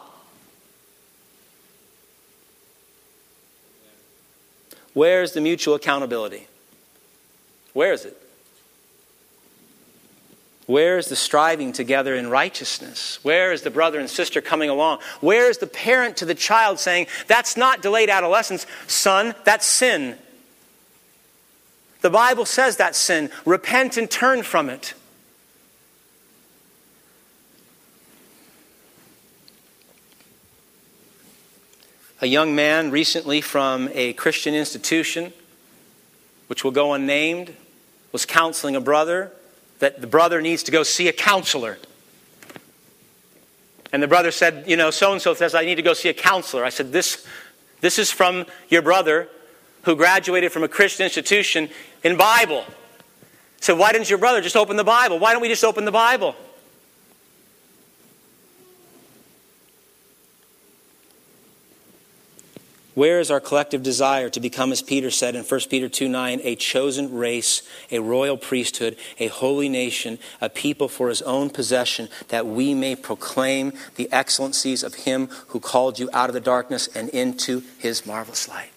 Where's 4.94 5.32
the 5.32 5.40
mutual 5.40 5.74
accountability? 5.74 6.46
Where 7.72 7.92
is 7.92 8.04
it? 8.04 8.16
Where 10.66 10.96
is 10.96 11.08
the 11.08 11.16
striving 11.16 11.72
together 11.72 12.14
in 12.14 12.30
righteousness? 12.30 13.18
Where 13.22 13.52
is 13.52 13.62
the 13.62 13.70
brother 13.70 13.98
and 13.98 14.08
sister 14.08 14.40
coming 14.40 14.70
along? 14.70 15.00
Where 15.20 15.50
is 15.50 15.58
the 15.58 15.66
parent 15.66 16.18
to 16.18 16.24
the 16.24 16.34
child 16.34 16.78
saying, 16.78 17.08
That's 17.26 17.56
not 17.56 17.82
delayed 17.82 18.10
adolescence, 18.10 18.66
son, 18.86 19.34
that's 19.44 19.66
sin? 19.66 20.16
The 22.00 22.10
Bible 22.10 22.44
says 22.44 22.76
that's 22.76 22.98
sin. 22.98 23.30
Repent 23.44 23.96
and 23.96 24.10
turn 24.10 24.42
from 24.42 24.68
it. 24.68 24.94
A 32.22 32.26
young 32.26 32.54
man 32.54 32.92
recently 32.92 33.40
from 33.40 33.90
a 33.94 34.12
Christian 34.12 34.54
institution, 34.54 35.32
which 36.46 36.62
will 36.62 36.70
go 36.70 36.92
unnamed, 36.92 37.52
was 38.12 38.24
counseling 38.24 38.76
a 38.76 38.80
brother 38.80 39.32
that 39.80 40.00
the 40.00 40.06
brother 40.06 40.40
needs 40.40 40.62
to 40.62 40.70
go 40.70 40.84
see 40.84 41.08
a 41.08 41.12
counselor. 41.12 41.78
And 43.92 44.00
the 44.00 44.06
brother 44.06 44.30
said, 44.30 44.68
You 44.68 44.76
know, 44.76 44.92
so 44.92 45.10
and 45.10 45.20
so 45.20 45.34
says 45.34 45.52
I 45.52 45.64
need 45.64 45.74
to 45.74 45.82
go 45.82 45.94
see 45.94 46.10
a 46.10 46.14
counselor. 46.14 46.64
I 46.64 46.68
said, 46.68 46.92
This, 46.92 47.26
this 47.80 47.98
is 47.98 48.12
from 48.12 48.46
your 48.68 48.82
brother 48.82 49.28
who 49.82 49.96
graduated 49.96 50.52
from 50.52 50.62
a 50.62 50.68
Christian 50.68 51.02
institution 51.02 51.70
in 52.04 52.16
Bible. 52.16 52.64
So 53.60 53.74
why 53.74 53.90
didn't 53.90 54.08
your 54.08 54.20
brother 54.20 54.40
just 54.40 54.54
open 54.54 54.76
the 54.76 54.84
Bible? 54.84 55.18
Why 55.18 55.32
don't 55.32 55.42
we 55.42 55.48
just 55.48 55.64
open 55.64 55.84
the 55.84 55.90
Bible? 55.90 56.36
Where 62.94 63.20
is 63.20 63.30
our 63.30 63.40
collective 63.40 63.82
desire 63.82 64.28
to 64.28 64.40
become, 64.40 64.70
as 64.70 64.82
Peter 64.82 65.10
said 65.10 65.34
in 65.34 65.44
1 65.44 65.60
Peter 65.70 65.88
2 65.88 66.08
9, 66.08 66.40
a 66.44 66.56
chosen 66.56 67.14
race, 67.14 67.62
a 67.90 68.00
royal 68.00 68.36
priesthood, 68.36 68.96
a 69.18 69.28
holy 69.28 69.70
nation, 69.70 70.18
a 70.42 70.50
people 70.50 70.88
for 70.88 71.08
his 71.08 71.22
own 71.22 71.48
possession, 71.48 72.08
that 72.28 72.46
we 72.46 72.74
may 72.74 72.94
proclaim 72.94 73.72
the 73.96 74.12
excellencies 74.12 74.82
of 74.82 74.94
him 74.94 75.28
who 75.48 75.60
called 75.60 75.98
you 75.98 76.10
out 76.12 76.28
of 76.28 76.34
the 76.34 76.40
darkness 76.40 76.86
and 76.88 77.08
into 77.10 77.62
his 77.78 78.04
marvelous 78.04 78.46
light? 78.46 78.70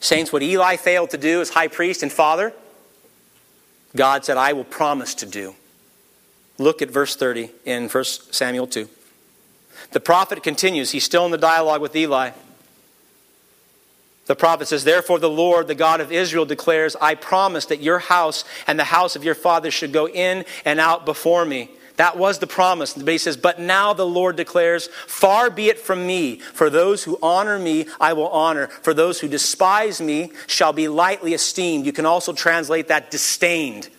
Saints, 0.00 0.32
what 0.32 0.42
Eli 0.42 0.76
failed 0.76 1.10
to 1.10 1.18
do 1.18 1.42
as 1.42 1.50
high 1.50 1.68
priest 1.68 2.02
and 2.02 2.12
father, 2.12 2.52
God 3.94 4.24
said, 4.24 4.38
I 4.38 4.54
will 4.54 4.64
promise 4.64 5.14
to 5.16 5.26
do. 5.26 5.54
Look 6.58 6.82
at 6.82 6.90
verse 6.90 7.16
30 7.16 7.50
in 7.64 7.88
1 7.88 8.04
Samuel 8.04 8.66
2. 8.66 8.88
The 9.92 10.00
prophet 10.00 10.42
continues. 10.42 10.90
He's 10.90 11.04
still 11.04 11.24
in 11.24 11.30
the 11.30 11.38
dialogue 11.38 11.80
with 11.80 11.94
Eli. 11.94 12.30
The 14.26 14.36
prophet 14.36 14.68
says, 14.68 14.84
Therefore, 14.84 15.18
the 15.18 15.30
Lord, 15.30 15.68
the 15.68 15.74
God 15.74 16.00
of 16.00 16.10
Israel, 16.10 16.46
declares, 16.46 16.96
I 17.00 17.14
promise 17.14 17.66
that 17.66 17.82
your 17.82 17.98
house 17.98 18.44
and 18.66 18.78
the 18.78 18.84
house 18.84 19.16
of 19.16 19.24
your 19.24 19.34
father 19.34 19.70
should 19.70 19.92
go 19.92 20.08
in 20.08 20.44
and 20.64 20.80
out 20.80 21.04
before 21.04 21.44
me. 21.44 21.70
That 21.96 22.16
was 22.16 22.38
the 22.38 22.46
promise. 22.46 22.94
But 22.94 23.06
he 23.06 23.18
says, 23.18 23.36
But 23.36 23.60
now 23.60 23.92
the 23.92 24.06
Lord 24.06 24.36
declares, 24.36 24.88
Far 25.06 25.50
be 25.50 25.68
it 25.68 25.78
from 25.78 26.06
me. 26.06 26.38
For 26.38 26.70
those 26.70 27.04
who 27.04 27.18
honor 27.22 27.58
me, 27.58 27.86
I 28.00 28.14
will 28.14 28.28
honor. 28.28 28.66
For 28.66 28.94
those 28.94 29.20
who 29.20 29.28
despise 29.28 30.00
me 30.00 30.32
shall 30.46 30.72
be 30.72 30.88
lightly 30.88 31.34
esteemed. 31.34 31.86
You 31.86 31.92
can 31.92 32.06
also 32.06 32.32
translate 32.32 32.88
that 32.88 33.10
disdained. 33.10 33.90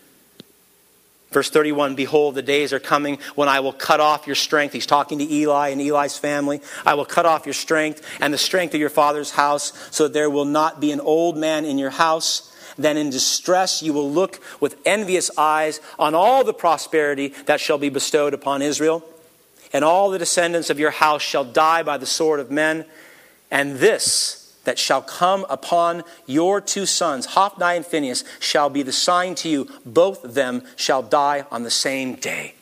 Verse 1.35 1.49
31 1.49 1.95
Behold, 1.95 2.33
the 2.33 2.41
days 2.41 2.71
are 2.71 2.79
coming 2.79 3.19
when 3.35 3.49
I 3.49 3.59
will 3.59 3.73
cut 3.73 3.99
off 3.99 4.25
your 4.25 4.37
strength. 4.37 4.71
He's 4.71 4.85
talking 4.85 5.19
to 5.19 5.29
Eli 5.29 5.67
and 5.67 5.81
Eli's 5.81 6.17
family. 6.17 6.61
I 6.85 6.93
will 6.93 7.03
cut 7.03 7.25
off 7.25 7.45
your 7.45 7.51
strength 7.51 8.01
and 8.21 8.33
the 8.33 8.37
strength 8.37 8.73
of 8.73 8.79
your 8.79 8.89
father's 8.89 9.31
house, 9.31 9.73
so 9.91 10.03
that 10.03 10.13
there 10.13 10.29
will 10.29 10.45
not 10.45 10.79
be 10.79 10.93
an 10.93 11.01
old 11.01 11.35
man 11.35 11.65
in 11.65 11.77
your 11.77 11.89
house. 11.89 12.55
Then 12.77 12.95
in 12.95 13.09
distress 13.09 13.83
you 13.83 13.91
will 13.91 14.09
look 14.09 14.41
with 14.61 14.77
envious 14.85 15.29
eyes 15.37 15.81
on 15.99 16.15
all 16.15 16.45
the 16.45 16.53
prosperity 16.53 17.33
that 17.47 17.59
shall 17.59 17.77
be 17.77 17.89
bestowed 17.89 18.33
upon 18.33 18.61
Israel. 18.61 19.03
And 19.73 19.83
all 19.83 20.11
the 20.11 20.19
descendants 20.19 20.69
of 20.69 20.79
your 20.79 20.91
house 20.91 21.21
shall 21.21 21.43
die 21.43 21.83
by 21.83 21.97
the 21.97 22.05
sword 22.05 22.39
of 22.39 22.49
men. 22.49 22.85
And 23.51 23.75
this 23.75 24.44
that 24.65 24.77
shall 24.77 25.01
come 25.01 25.45
upon 25.49 26.03
your 26.25 26.61
two 26.61 26.85
sons, 26.85 27.27
Hophni 27.27 27.77
and 27.77 27.85
Phinehas, 27.85 28.23
shall 28.39 28.69
be 28.69 28.83
the 28.83 28.91
sign 28.91 29.35
to 29.35 29.49
you. 29.49 29.67
Both 29.85 30.23
of 30.23 30.33
them 30.33 30.63
shall 30.75 31.01
die 31.01 31.45
on 31.51 31.63
the 31.63 31.71
same 31.71 32.15
day. 32.15 32.55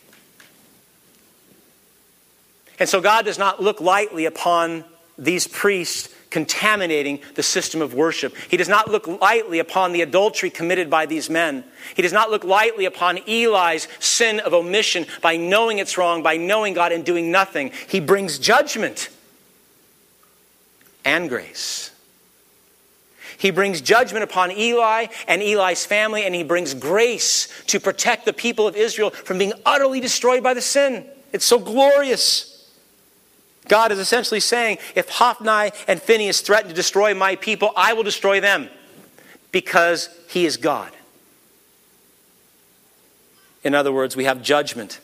And 2.79 2.87
so 2.87 3.01
God 3.01 3.25
does 3.25 3.37
not 3.37 3.61
look 3.61 3.81
lightly 3.81 4.25
upon 4.25 4.83
these 5.17 5.47
priests 5.47 6.13
contaminating 6.33 7.19
the 7.35 7.43
system 7.43 7.79
of 7.81 7.93
worship. 7.93 8.35
He 8.49 8.57
does 8.57 8.67
not 8.67 8.89
look 8.89 9.07
lightly 9.07 9.59
upon 9.59 9.93
the 9.93 10.01
adultery 10.01 10.49
committed 10.49 10.89
by 10.89 11.05
these 11.05 11.29
men. 11.29 11.63
He 11.95 12.01
does 12.01 12.11
not 12.11 12.31
look 12.31 12.43
lightly 12.43 12.85
upon 12.85 13.19
Eli's 13.27 13.87
sin 13.99 14.39
of 14.39 14.53
omission 14.53 15.05
by 15.21 15.37
knowing 15.37 15.77
it's 15.77 15.95
wrong, 15.95 16.23
by 16.23 16.37
knowing 16.37 16.73
God 16.73 16.91
and 16.91 17.05
doing 17.05 17.31
nothing. 17.31 17.71
He 17.87 17.99
brings 17.99 18.39
judgment 18.39 19.09
and 21.05 21.29
grace. 21.29 21.91
He 23.43 23.51
brings 23.51 23.81
judgment 23.81 24.23
upon 24.23 24.51
Eli 24.51 25.07
and 25.27 25.41
Eli's 25.41 25.85
family, 25.85 26.23
and 26.23 26.33
he 26.33 26.43
brings 26.43 26.73
grace 26.73 27.49
to 27.67 27.77
protect 27.77 28.23
the 28.23 28.31
people 28.31 28.69
of 28.69 28.77
Israel 28.77 29.09
from 29.09 29.37
being 29.37 29.51
utterly 29.65 29.99
destroyed 29.99 30.41
by 30.41 30.53
the 30.53 30.61
sin. 30.61 31.05
It's 31.33 31.43
so 31.43 31.59
glorious. 31.59 32.71
God 33.67 33.91
is 33.91 33.99
essentially 33.99 34.39
saying 34.39 34.77
if 34.95 35.09
Hophni 35.09 35.77
and 35.89 36.01
Phinehas 36.01 36.39
threaten 36.39 36.69
to 36.69 36.73
destroy 36.73 37.13
my 37.13 37.35
people, 37.35 37.73
I 37.75 37.91
will 37.91 38.03
destroy 38.03 38.39
them 38.39 38.69
because 39.51 40.07
he 40.29 40.45
is 40.45 40.55
God. 40.55 40.93
In 43.61 43.75
other 43.75 43.91
words, 43.91 44.15
we 44.15 44.23
have 44.23 44.41
judgment 44.41 45.01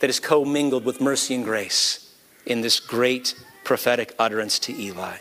that 0.00 0.08
is 0.08 0.20
commingled 0.20 0.86
with 0.86 1.02
mercy 1.02 1.34
and 1.34 1.44
grace 1.44 2.14
in 2.46 2.62
this 2.62 2.80
great 2.80 3.34
prophetic 3.62 4.14
utterance 4.18 4.58
to 4.60 4.72
Eli. 4.74 5.18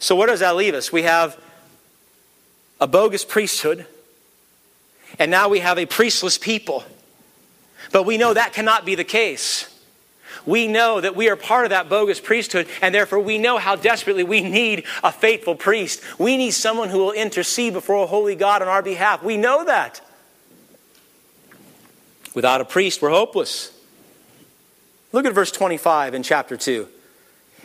So, 0.00 0.16
where 0.16 0.26
does 0.26 0.40
that 0.40 0.56
leave 0.56 0.74
us? 0.74 0.90
We 0.90 1.02
have 1.02 1.38
a 2.80 2.86
bogus 2.86 3.24
priesthood, 3.24 3.86
and 5.18 5.30
now 5.30 5.48
we 5.48 5.60
have 5.60 5.78
a 5.78 5.84
priestless 5.86 6.38
people. 6.38 6.84
But 7.92 8.04
we 8.04 8.16
know 8.16 8.32
that 8.32 8.54
cannot 8.54 8.86
be 8.86 8.94
the 8.94 9.04
case. 9.04 9.66
We 10.46 10.68
know 10.68 11.02
that 11.02 11.14
we 11.14 11.28
are 11.28 11.36
part 11.36 11.66
of 11.66 11.70
that 11.70 11.90
bogus 11.90 12.18
priesthood, 12.18 12.66
and 12.80 12.94
therefore 12.94 13.20
we 13.20 13.36
know 13.36 13.58
how 13.58 13.76
desperately 13.76 14.24
we 14.24 14.40
need 14.40 14.84
a 15.04 15.12
faithful 15.12 15.54
priest. 15.54 16.02
We 16.18 16.38
need 16.38 16.52
someone 16.52 16.88
who 16.88 16.98
will 16.98 17.12
intercede 17.12 17.74
before 17.74 18.02
a 18.02 18.06
holy 18.06 18.34
God 18.34 18.62
on 18.62 18.68
our 18.68 18.82
behalf. 18.82 19.22
We 19.22 19.36
know 19.36 19.66
that. 19.66 20.00
Without 22.34 22.62
a 22.62 22.64
priest, 22.64 23.02
we're 23.02 23.10
hopeless. 23.10 23.70
Look 25.12 25.26
at 25.26 25.34
verse 25.34 25.52
25 25.52 26.14
in 26.14 26.22
chapter 26.22 26.56
2 26.56 26.88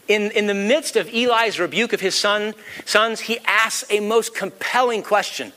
in, 0.08 0.32
in 0.32 0.48
the 0.48 0.54
midst 0.54 0.96
of 0.96 1.08
Eli's 1.14 1.60
rebuke 1.60 1.94
of 1.94 2.02
his 2.02 2.16
son, 2.16 2.54
sons, 2.86 3.22
he 3.22 3.40
asks 3.46 3.90
a 3.90 4.00
most 4.00 4.36
compelling 4.36 5.04
question. 5.04 5.52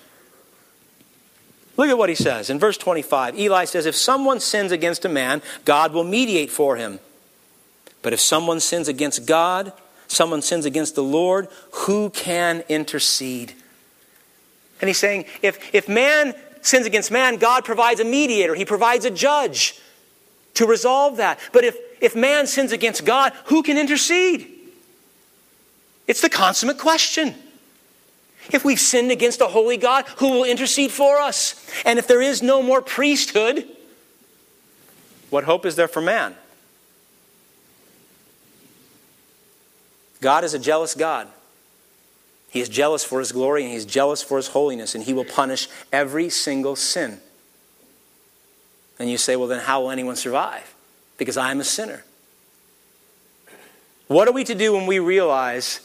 Look 1.76 1.88
at 1.88 1.98
what 1.98 2.08
he 2.08 2.14
says 2.14 2.50
in 2.50 2.58
verse 2.58 2.76
25. 2.76 3.38
Eli 3.38 3.64
says, 3.64 3.86
If 3.86 3.94
someone 3.94 4.40
sins 4.40 4.72
against 4.72 5.04
a 5.04 5.08
man, 5.08 5.42
God 5.64 5.92
will 5.92 6.04
mediate 6.04 6.50
for 6.50 6.76
him. 6.76 6.98
But 8.02 8.12
if 8.12 8.20
someone 8.20 8.60
sins 8.60 8.88
against 8.88 9.26
God, 9.26 9.72
someone 10.08 10.42
sins 10.42 10.64
against 10.64 10.94
the 10.94 11.04
Lord, 11.04 11.48
who 11.72 12.10
can 12.10 12.64
intercede? 12.68 13.54
And 14.80 14.88
he's 14.88 14.98
saying, 14.98 15.26
if, 15.42 15.74
if 15.74 15.88
man 15.88 16.34
sins 16.62 16.86
against 16.86 17.10
man, 17.10 17.36
God 17.36 17.64
provides 17.64 18.00
a 18.00 18.04
mediator, 18.04 18.54
he 18.54 18.64
provides 18.64 19.04
a 19.04 19.10
judge 19.10 19.78
to 20.54 20.66
resolve 20.66 21.18
that. 21.18 21.38
But 21.52 21.64
if 21.64 21.76
if 22.00 22.14
man 22.14 22.46
sins 22.46 22.72
against 22.72 23.04
God, 23.04 23.32
who 23.46 23.62
can 23.62 23.78
intercede? 23.78 24.54
It's 26.06 26.20
the 26.20 26.30
consummate 26.30 26.78
question. 26.78 27.34
If 28.50 28.64
we've 28.64 28.80
sinned 28.80 29.10
against 29.10 29.40
a 29.40 29.46
holy 29.46 29.76
God, 29.76 30.06
who 30.18 30.30
will 30.30 30.44
intercede 30.44 30.90
for 30.90 31.18
us? 31.18 31.54
And 31.84 31.98
if 31.98 32.06
there 32.06 32.22
is 32.22 32.42
no 32.42 32.62
more 32.62 32.80
priesthood, 32.80 33.68
what 35.30 35.44
hope 35.44 35.66
is 35.66 35.76
there 35.76 35.88
for 35.88 36.00
man? 36.00 36.34
God 40.20 40.44
is 40.44 40.54
a 40.54 40.58
jealous 40.58 40.94
God. 40.94 41.28
He 42.50 42.60
is 42.60 42.68
jealous 42.68 43.04
for 43.04 43.18
his 43.18 43.30
glory 43.30 43.62
and 43.62 43.72
he's 43.72 43.84
jealous 43.84 44.22
for 44.22 44.38
his 44.38 44.48
holiness, 44.48 44.94
and 44.94 45.04
he 45.04 45.12
will 45.12 45.24
punish 45.24 45.68
every 45.92 46.30
single 46.30 46.74
sin. 46.74 47.20
And 48.98 49.10
you 49.10 49.18
say, 49.18 49.36
well, 49.36 49.48
then 49.48 49.60
how 49.60 49.82
will 49.82 49.90
anyone 49.90 50.16
survive? 50.16 50.74
Because 51.18 51.36
I 51.36 51.50
am 51.50 51.60
a 51.60 51.64
sinner. 51.64 52.04
What 54.06 54.26
are 54.26 54.32
we 54.32 54.44
to 54.44 54.54
do 54.54 54.72
when 54.72 54.86
we 54.86 55.00
realize, 55.00 55.80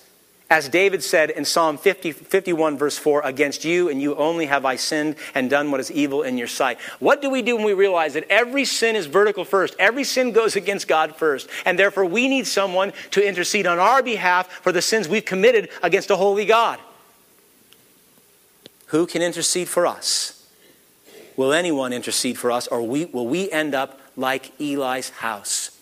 as 0.50 0.70
David 0.70 1.04
said 1.04 1.30
in 1.30 1.44
Psalm 1.44 1.78
50, 1.78 2.14
51, 2.14 2.78
verse 2.78 2.98
4, 2.98 3.22
against 3.26 3.66
you 3.66 3.90
and 3.90 4.02
you 4.02 4.16
only 4.16 4.46
have 4.46 4.64
I 4.64 4.78
sinned 4.78 5.18
and 5.36 5.50
done 5.50 5.72
what 5.72 5.82
is 5.82 5.92
evil 5.92 6.24
in 6.24 6.38
your 6.38 6.48
sight? 6.48 6.80
What 7.00 7.22
do 7.22 7.30
we 7.30 7.42
do 7.42 7.58
when 7.58 7.66
we 7.66 7.74
realize 7.74 8.14
that 8.14 8.26
every 8.30 8.64
sin 8.64 8.96
is 8.96 9.08
vertical 9.08 9.44
first? 9.44 9.76
Every 9.78 10.06
sin 10.06 10.32
goes 10.32 10.56
against 10.56 10.88
God 10.88 11.18
first. 11.18 11.50
And 11.66 11.78
therefore, 11.78 12.06
we 12.06 12.30
need 12.30 12.48
someone 12.48 12.94
to 13.12 13.28
intercede 13.28 13.68
on 13.68 13.78
our 13.78 14.02
behalf 14.02 14.50
for 14.50 14.72
the 14.72 14.82
sins 14.82 15.10
we've 15.10 15.26
committed 15.26 15.70
against 15.82 16.10
a 16.10 16.16
holy 16.16 16.46
God. 16.46 16.80
Who 18.88 19.06
can 19.06 19.22
intercede 19.22 19.68
for 19.68 19.86
us? 19.86 20.48
Will 21.36 21.52
anyone 21.52 21.92
intercede 21.92 22.38
for 22.38 22.52
us, 22.52 22.68
or 22.68 22.84
we, 22.84 23.06
will 23.06 23.28
we 23.28 23.52
end 23.52 23.74
up 23.74 24.00
like 24.16 24.52
Eli's 24.60 25.10
house? 25.10 25.78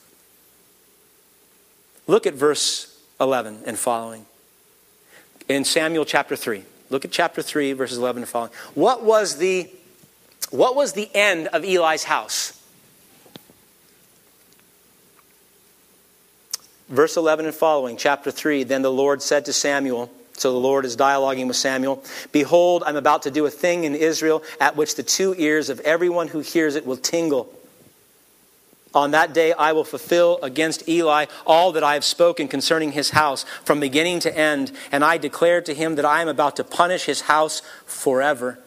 Look 2.08 2.26
at 2.26 2.34
verse 2.34 3.00
11 3.20 3.62
and 3.66 3.78
following. 3.78 4.26
In 5.48 5.66
Samuel 5.66 6.06
chapter 6.06 6.36
3. 6.36 6.64
Look 6.90 7.06
at 7.06 7.12
chapter 7.12 7.42
3, 7.42 7.74
verses 7.74 7.98
11 7.98 8.24
and 8.24 8.30
following. 8.30 8.52
What 8.74 9.04
was 9.04 9.38
the, 9.38 9.70
what 10.50 10.76
was 10.76 10.94
the 10.94 11.10
end 11.16 11.48
of 11.48 11.64
Eli's 11.64 12.04
house? 12.04 12.60
Verse 16.90 17.16
11 17.16 17.46
and 17.46 17.56
following, 17.56 17.96
chapter 17.96 18.32
3. 18.32 18.66
Then 18.66 18.82
the 18.82 18.92
Lord 18.92 19.22
said 19.22 19.46
to 19.46 19.54
Samuel, 19.54 20.12
so 20.34 20.52
the 20.52 20.58
Lord 20.58 20.84
is 20.84 20.98
dialoguing 20.98 21.48
with 21.48 21.56
Samuel. 21.56 22.04
Behold, 22.34 22.84
I'm 22.86 22.98
about 22.98 23.24
to 23.24 23.32
do 23.32 23.46
a 23.46 23.50
thing 23.50 23.86
in 23.86 23.96
Israel 23.96 24.44
at 24.60 24.76
which 24.76 24.96
the 24.96 25.04
two 25.04 25.34
ears 25.38 25.70
of 25.70 25.80
everyone 25.82 26.28
who 26.28 26.40
hears 26.40 26.76
it 26.76 26.86
will 26.86 26.98
tingle. 26.98 27.54
On 28.94 29.12
that 29.12 29.34
day 29.34 29.54
I 29.54 29.72
will 29.72 29.84
fulfill 29.84 30.40
against 30.44 30.88
Eli 30.88 31.26
all 31.46 31.72
that 31.72 31.84
I 31.84 31.94
have 31.94 32.04
spoken 32.04 32.48
concerning 32.48 32.92
his 32.92 33.12
house 33.12 33.44
from 33.64 33.80
beginning 33.80 34.20
to 34.22 34.38
end, 34.38 34.72
and 34.92 35.04
I 35.04 35.18
declare 35.18 35.62
to 35.62 35.74
him 35.74 35.96
that 35.96 36.06
I 36.06 36.22
am 36.22 36.28
about 36.28 36.58
to 36.58 36.64
punish 36.64 37.06
his 37.06 37.22
house 37.22 37.62
forever 37.86 38.60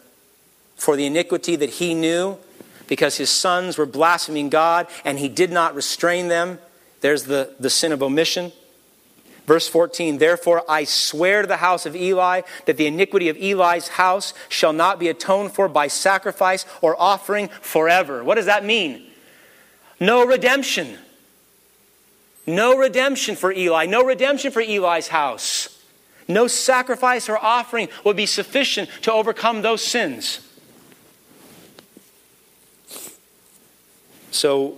for 0.75 0.95
the 0.95 1.05
iniquity 1.05 1.55
that 1.55 1.69
he 1.71 1.93
knew, 1.93 2.37
because 2.87 3.17
his 3.17 3.29
sons 3.29 3.77
were 3.77 3.85
blaspheming 3.85 4.49
God 4.49 4.87
and 5.03 5.19
he 5.19 5.29
did 5.29 5.51
not 5.51 5.75
restrain 5.75 6.27
them. 6.27 6.59
There's 7.01 7.23
the, 7.23 7.55
the 7.59 7.69
sin 7.69 7.91
of 7.91 8.01
omission. 8.03 8.51
Verse 9.45 9.67
14, 9.67 10.17
therefore 10.17 10.63
I 10.67 10.85
swear 10.85 11.43
to 11.43 11.47
the 11.47 11.57
house 11.57 11.85
of 11.85 11.95
Eli 11.95 12.41
that 12.65 12.77
the 12.77 12.87
iniquity 12.87 13.29
of 13.29 13.37
Eli's 13.37 13.89
house 13.89 14.33
shall 14.49 14.73
not 14.73 14.97
be 14.97 15.07
atoned 15.07 15.51
for 15.51 15.67
by 15.67 15.87
sacrifice 15.87 16.65
or 16.81 16.99
offering 16.99 17.49
forever. 17.61 18.23
What 18.23 18.35
does 18.35 18.47
that 18.47 18.65
mean? 18.65 19.05
No 19.99 20.25
redemption. 20.25 20.97
No 22.47 22.77
redemption 22.77 23.35
for 23.35 23.51
Eli. 23.51 23.85
No 23.85 24.03
redemption 24.03 24.51
for 24.51 24.61
Eli's 24.61 25.07
house. 25.07 25.81
No 26.27 26.47
sacrifice 26.47 27.29
or 27.29 27.37
offering 27.37 27.89
would 28.03 28.15
be 28.15 28.25
sufficient 28.25 28.89
to 29.03 29.11
overcome 29.11 29.61
those 29.61 29.83
sins. 29.83 30.41
So, 34.31 34.77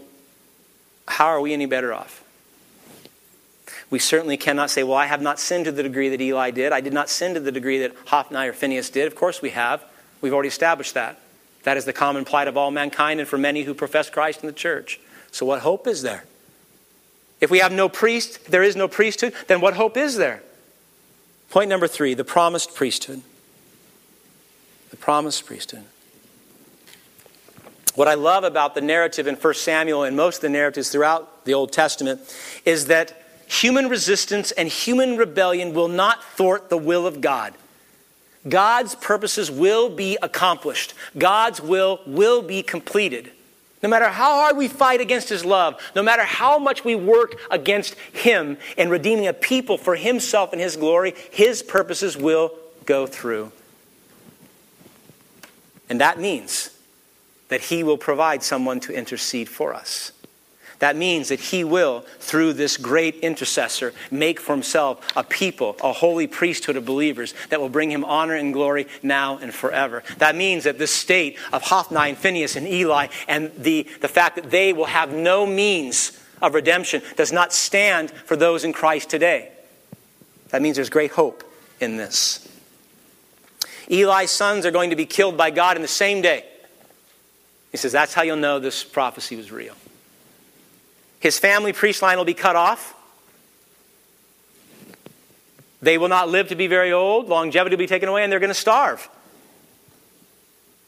how 1.07 1.27
are 1.27 1.41
we 1.41 1.53
any 1.53 1.65
better 1.65 1.93
off? 1.93 2.23
We 3.89 3.99
certainly 3.99 4.35
cannot 4.37 4.69
say, 4.69 4.83
well, 4.83 4.97
I 4.97 5.05
have 5.05 5.21
not 5.21 5.39
sinned 5.39 5.65
to 5.65 5.71
the 5.71 5.81
degree 5.81 6.09
that 6.09 6.19
Eli 6.19 6.51
did. 6.51 6.73
I 6.73 6.81
did 6.81 6.93
not 6.93 7.09
sin 7.09 7.33
to 7.35 7.39
the 7.39 7.53
degree 7.53 7.79
that 7.79 7.95
Hophni 8.07 8.47
or 8.47 8.53
Phinehas 8.53 8.89
did. 8.89 9.07
Of 9.07 9.15
course 9.15 9.41
we 9.41 9.51
have. 9.51 9.83
We've 10.21 10.33
already 10.33 10.49
established 10.49 10.93
that. 10.95 11.19
That 11.63 11.77
is 11.77 11.85
the 11.85 11.93
common 11.93 12.25
plight 12.25 12.47
of 12.47 12.57
all 12.57 12.69
mankind 12.69 13.19
and 13.19 13.27
for 13.27 13.37
many 13.37 13.63
who 13.63 13.73
profess 13.73 14.09
Christ 14.09 14.41
in 14.41 14.47
the 14.47 14.53
church. 14.53 14.99
So, 15.31 15.45
what 15.45 15.61
hope 15.61 15.87
is 15.87 16.01
there? 16.01 16.23
If 17.39 17.51
we 17.51 17.59
have 17.59 17.71
no 17.71 17.87
priest, 17.87 18.45
there 18.45 18.63
is 18.63 18.75
no 18.75 18.87
priesthood, 18.87 19.33
then 19.47 19.61
what 19.61 19.75
hope 19.75 19.95
is 19.97 20.17
there? 20.17 20.41
Point 21.49 21.69
number 21.69 21.87
three 21.87 22.13
the 22.13 22.23
promised 22.23 22.75
priesthood. 22.75 23.21
The 24.89 24.97
promised 24.97 25.45
priesthood. 25.45 25.83
What 27.95 28.07
I 28.07 28.13
love 28.13 28.43
about 28.43 28.75
the 28.75 28.81
narrative 28.81 29.25
in 29.25 29.35
1 29.35 29.53
Samuel 29.55 30.03
and 30.03 30.15
most 30.15 30.37
of 30.37 30.41
the 30.43 30.49
narratives 30.49 30.89
throughout 30.89 31.45
the 31.45 31.55
Old 31.55 31.71
Testament 31.71 32.21
is 32.63 32.85
that 32.87 33.23
human 33.47 33.89
resistance 33.89 34.51
and 34.51 34.67
human 34.67 35.17
rebellion 35.17 35.73
will 35.73 35.87
not 35.87 36.23
thwart 36.23 36.69
the 36.69 36.77
will 36.77 37.07
of 37.07 37.21
God. 37.21 37.55
God's 38.47 38.93
purposes 38.93 39.49
will 39.49 39.89
be 39.89 40.17
accomplished. 40.21 40.93
God's 41.17 41.59
will 41.59 41.99
will 42.05 42.41
be 42.41 42.61
completed. 42.61 43.31
No 43.83 43.89
matter 43.89 44.09
how 44.09 44.33
hard 44.35 44.57
we 44.57 44.67
fight 44.67 45.01
against 45.01 45.29
His 45.29 45.45
love, 45.45 45.79
no 45.95 46.01
matter 46.01 46.23
how 46.23 46.57
much 46.57 46.83
we 46.83 46.95
work 46.95 47.35
against 47.51 47.93
Him 47.95 48.57
in 48.75 48.89
redeeming 48.89 49.27
a 49.27 49.33
people 49.33 49.77
for 49.77 49.95
Himself 49.95 50.51
and 50.51 50.61
His 50.61 50.75
glory, 50.75 51.13
His 51.31 51.61
purposes 51.61 52.17
will 52.17 52.53
go 52.85 53.05
through. 53.05 53.51
And 55.89 56.01
that 56.01 56.19
means 56.19 56.71
that 57.49 57.61
He 57.61 57.83
will 57.83 57.97
provide 57.97 58.41
someone 58.41 58.79
to 58.81 58.93
intercede 58.93 59.47
for 59.47 59.73
us. 59.73 60.11
That 60.79 60.95
means 60.95 61.29
that 61.29 61.39
he 61.39 61.63
will, 61.63 62.01
through 62.19 62.53
this 62.53 62.77
great 62.77 63.15
intercessor, 63.17 63.93
make 64.11 64.39
for 64.39 64.53
himself 64.53 65.05
a 65.15 65.23
people, 65.23 65.75
a 65.83 65.91
holy 65.91 66.27
priesthood 66.27 66.75
of 66.75 66.85
believers 66.85 67.33
that 67.49 67.59
will 67.59 67.69
bring 67.69 67.91
him 67.91 68.05
honor 68.05 68.35
and 68.35 68.53
glory 68.53 68.87
now 69.01 69.37
and 69.37 69.53
forever. 69.53 70.03
That 70.19 70.35
means 70.35 70.65
that 70.65 70.77
this 70.77 70.91
state 70.91 71.37
of 71.51 71.63
Hophni 71.63 72.09
and 72.09 72.17
Phinehas 72.17 72.55
and 72.55 72.67
Eli 72.67 73.07
and 73.27 73.51
the, 73.57 73.87
the 74.01 74.07
fact 74.07 74.35
that 74.35 74.51
they 74.51 74.71
will 74.71 74.85
have 74.85 75.11
no 75.11 75.47
means 75.47 76.19
of 76.43 76.53
redemption 76.53 77.01
does 77.15 77.31
not 77.31 77.53
stand 77.53 78.11
for 78.11 78.35
those 78.35 78.63
in 78.63 78.71
Christ 78.71 79.09
today. 79.09 79.51
That 80.49 80.61
means 80.61 80.75
there's 80.75 80.91
great 80.91 81.11
hope 81.11 81.43
in 81.79 81.97
this. 81.97 82.47
Eli's 83.89 84.31
sons 84.31 84.65
are 84.65 84.71
going 84.71 84.91
to 84.91 84.95
be 84.95 85.05
killed 85.05 85.37
by 85.37 85.49
God 85.49 85.75
in 85.75 85.81
the 85.81 85.87
same 85.87 86.21
day. 86.21 86.45
He 87.71 87.77
says 87.77 87.91
that's 87.91 88.13
how 88.13 88.21
you'll 88.21 88.37
know 88.37 88.59
this 88.59 88.83
prophecy 88.83 89.35
was 89.35 89.51
real. 89.51 89.73
His 91.19 91.39
family 91.39 91.73
priest 91.73 92.01
line 92.01 92.17
will 92.17 92.25
be 92.25 92.33
cut 92.33 92.55
off. 92.55 92.93
They 95.81 95.97
will 95.97 96.09
not 96.09 96.29
live 96.29 96.49
to 96.49 96.55
be 96.55 96.67
very 96.67 96.91
old. 96.91 97.27
Longevity 97.27 97.75
will 97.75 97.79
be 97.79 97.87
taken 97.87 98.09
away, 98.09 98.23
and 98.23 98.31
they're 98.31 98.39
going 98.39 98.49
to 98.49 98.53
starve. 98.53 99.09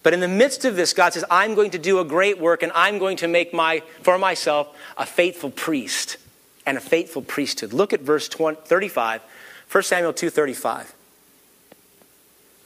But 0.01 0.13
in 0.13 0.19
the 0.19 0.27
midst 0.27 0.65
of 0.65 0.75
this, 0.75 0.93
God 0.93 1.13
says, 1.13 1.25
I'm 1.29 1.55
going 1.55 1.71
to 1.71 1.79
do 1.79 1.99
a 1.99 2.05
great 2.05 2.39
work, 2.39 2.63
and 2.63 2.71
I'm 2.73 2.99
going 2.99 3.17
to 3.17 3.27
make 3.27 3.53
my, 3.53 3.81
for 4.01 4.17
myself 4.17 4.75
a 4.97 5.05
faithful 5.05 5.51
priest 5.51 6.17
and 6.65 6.77
a 6.77 6.81
faithful 6.81 7.21
priesthood. 7.21 7.73
Look 7.73 7.93
at 7.93 8.01
verse 8.01 8.29
20, 8.29 8.61
35, 8.63 9.21
1 9.71 9.83
Samuel 9.83 10.13
2.35. 10.13 10.93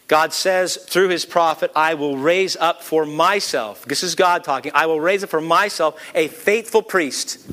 God 0.08 0.34
says 0.34 0.76
through 0.76 1.10
his 1.10 1.26
prophet, 1.26 1.72
I 1.76 1.94
will 1.94 2.18
raise 2.18 2.56
up 2.58 2.84
for 2.84 3.06
myself, 3.06 3.86
this 3.86 4.04
is 4.04 4.16
God 4.16 4.44
talking, 4.44 4.72
I 4.76 4.86
will 4.86 5.00
raise 5.00 5.24
up 5.24 5.30
for 5.30 5.42
myself 5.42 6.00
a 6.14 6.28
faithful 6.28 6.82
priest 6.82 7.46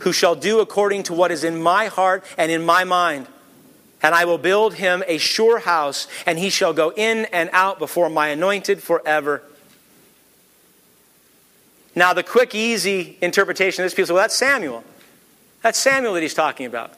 who 0.00 0.12
shall 0.12 0.34
do 0.34 0.60
according 0.60 1.04
to 1.04 1.12
what 1.12 1.30
is 1.30 1.44
in 1.44 1.60
my 1.60 1.86
heart 1.86 2.24
and 2.36 2.50
in 2.50 2.64
my 2.64 2.84
mind. 2.84 3.26
And 4.00 4.14
I 4.14 4.26
will 4.26 4.38
build 4.38 4.74
him 4.74 5.02
a 5.08 5.18
sure 5.18 5.58
house, 5.58 6.06
and 6.24 6.38
he 6.38 6.50
shall 6.50 6.72
go 6.72 6.92
in 6.96 7.26
and 7.32 7.50
out 7.52 7.80
before 7.80 8.08
my 8.08 8.28
anointed 8.28 8.80
forever. 8.80 9.42
Now, 11.96 12.12
the 12.12 12.22
quick, 12.22 12.54
easy 12.54 13.18
interpretation 13.20 13.82
of 13.82 13.86
this 13.86 13.94
people 13.94 14.06
say, 14.06 14.14
well, 14.14 14.22
that's 14.22 14.36
Samuel. 14.36 14.84
That's 15.62 15.78
Samuel 15.78 16.14
that 16.14 16.22
he's 16.22 16.34
talking 16.34 16.66
about. 16.66 16.92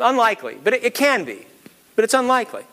Unlikely, 0.00 0.56
but 0.64 0.74
it, 0.74 0.84
it 0.84 0.94
can 0.94 1.24
be 1.24 1.46
but 2.00 2.04
it's 2.04 2.14
unlikely. 2.14 2.64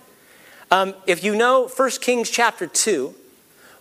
Um, 0.72 0.96
if 1.06 1.22
you 1.22 1.36
know 1.36 1.68
1 1.68 1.90
Kings 2.00 2.30
chapter 2.30 2.66
2, 2.66 3.14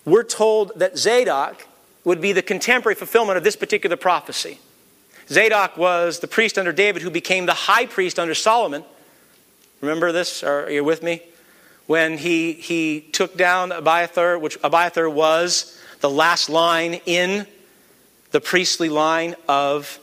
we're 0.05 0.24
told 0.24 0.72
that 0.74 0.99
Zadok 0.99 1.64
would 2.03 2.20
be 2.20 2.32
the 2.32 2.42
contemporary 2.42 2.97
fulfillment 2.97 3.38
of 3.38 3.44
this 3.44 3.55
particular 3.55 3.97
prophecy. 3.97 4.59
Zadok 5.28 5.76
was 5.76 6.18
the 6.18 6.26
priest 6.26 6.59
under 6.59 6.72
David 6.72 7.03
who 7.03 7.11
became 7.11 7.47
the 7.47 7.55
high 7.55 7.86
priest 7.86 8.18
under 8.18 8.34
Solomon. 8.34 8.82
Remember 9.80 10.11
this? 10.11 10.42
Are 10.42 10.68
you 10.68 10.82
with 10.82 11.01
me? 11.01 11.22
When 11.86 12.18
he, 12.18 12.53
he 12.53 13.03
took 13.12 13.36
down 13.36 13.70
Abiathar, 13.70 14.40
which 14.40 14.59
Abiathar 14.64 15.09
was 15.09 15.80
the 16.01 16.11
last 16.11 16.49
line 16.49 16.94
in 17.07 17.47
the 18.32 18.40
priestly 18.40 18.88
line 18.88 19.36
of, 19.47 20.01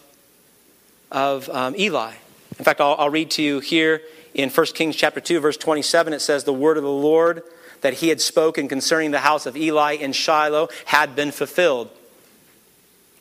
of 1.12 1.50
um, 1.50 1.76
Eli. 1.78 2.14
In 2.58 2.64
fact, 2.64 2.80
I'll, 2.80 2.96
I'll 2.98 3.10
read 3.10 3.32
to 3.32 3.44
you 3.44 3.60
here 3.60 4.04
in 4.34 4.50
1 4.50 4.66
Kings 4.68 4.96
chapter 4.96 5.20
2 5.20 5.40
verse 5.40 5.58
27 5.58 6.14
it 6.14 6.20
says 6.20 6.44
the 6.44 6.54
word 6.54 6.78
of 6.78 6.84
the 6.84 6.90
Lord 6.90 7.44
that 7.82 7.96
he 7.96 8.10
had 8.10 8.22
spoken 8.22 8.68
concerning 8.68 9.12
the 9.12 9.20
house 9.20 9.46
of 9.46 9.58
Eli 9.58 9.94
in 9.94 10.14
Shiloh 10.14 10.70
had 10.86 11.16
been 11.16 11.32
fulfilled. 11.32 11.90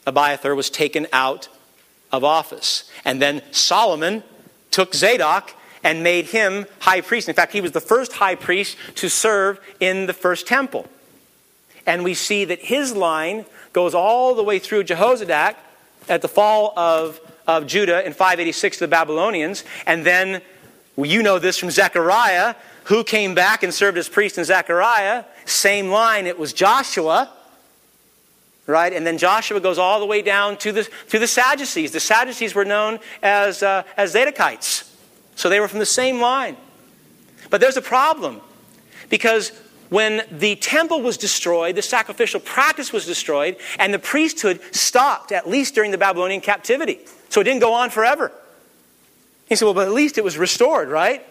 Abiathar 0.06 0.54
was 0.54 0.70
taken 0.70 1.06
out 1.12 1.48
of 2.12 2.22
office. 2.22 2.88
And 3.04 3.20
then 3.20 3.42
Solomon 3.50 4.22
took 4.70 4.94
Zadok 4.94 5.52
and 5.82 6.04
made 6.04 6.26
him 6.26 6.66
high 6.78 7.00
priest. 7.00 7.28
In 7.28 7.34
fact, 7.34 7.52
he 7.52 7.60
was 7.60 7.72
the 7.72 7.80
first 7.80 8.12
high 8.12 8.36
priest 8.36 8.76
to 8.96 9.08
serve 9.08 9.58
in 9.80 10.06
the 10.06 10.12
first 10.12 10.46
temple. 10.46 10.86
And 11.84 12.04
we 12.04 12.14
see 12.14 12.44
that 12.44 12.60
his 12.60 12.94
line 12.94 13.46
goes 13.72 13.94
all 13.94 14.34
the 14.34 14.44
way 14.44 14.60
through 14.60 14.84
Jehozadak 14.84 15.56
at 16.08 16.22
the 16.22 16.28
fall 16.28 16.72
of 16.78 17.20
of 17.46 17.66
Judah 17.66 18.04
in 18.04 18.12
586 18.12 18.78
to 18.78 18.84
the 18.84 18.88
Babylonians. 18.88 19.64
And 19.86 20.04
then, 20.04 20.42
well, 20.96 21.10
you 21.10 21.22
know 21.22 21.38
this 21.38 21.56
from 21.58 21.70
Zechariah, 21.70 22.54
who 22.84 23.04
came 23.04 23.34
back 23.34 23.62
and 23.62 23.72
served 23.72 23.96
as 23.96 24.08
priest 24.08 24.38
in 24.38 24.44
Zechariah. 24.44 25.24
Same 25.44 25.88
line, 25.88 26.26
it 26.26 26.38
was 26.38 26.52
Joshua. 26.52 27.30
Right? 28.66 28.92
And 28.92 29.06
then 29.06 29.18
Joshua 29.18 29.60
goes 29.60 29.78
all 29.78 29.98
the 29.98 30.06
way 30.06 30.22
down 30.22 30.56
to 30.58 30.70
the, 30.70 30.88
to 31.08 31.18
the 31.18 31.26
Sadducees. 31.26 31.90
The 31.90 32.00
Sadducees 32.00 32.54
were 32.54 32.64
known 32.64 33.00
as, 33.22 33.62
uh, 33.62 33.82
as 33.96 34.14
Zadokites. 34.14 34.88
So 35.34 35.48
they 35.48 35.58
were 35.58 35.68
from 35.68 35.80
the 35.80 35.86
same 35.86 36.20
line. 36.20 36.56
But 37.50 37.60
there's 37.60 37.76
a 37.76 37.82
problem. 37.82 38.40
Because 39.08 39.52
when 39.88 40.22
the 40.30 40.56
temple 40.56 41.02
was 41.02 41.16
destroyed, 41.16 41.74
the 41.76 41.82
sacrificial 41.82 42.40
practice 42.40 42.92
was 42.92 43.04
destroyed, 43.04 43.56
and 43.78 43.92
the 43.92 43.98
priesthood 43.98 44.60
stopped, 44.74 45.32
at 45.32 45.48
least 45.48 45.74
during 45.74 45.90
the 45.90 45.98
Babylonian 45.98 46.40
captivity. 46.40 47.00
So 47.28 47.40
it 47.40 47.44
didn't 47.44 47.60
go 47.60 47.74
on 47.74 47.90
forever. 47.90 48.32
He 49.52 49.56
said, 49.56 49.66
Well, 49.66 49.74
but 49.74 49.86
at 49.86 49.92
least 49.92 50.16
it 50.16 50.24
was 50.24 50.38
restored, 50.38 50.88
right? 50.88 51.22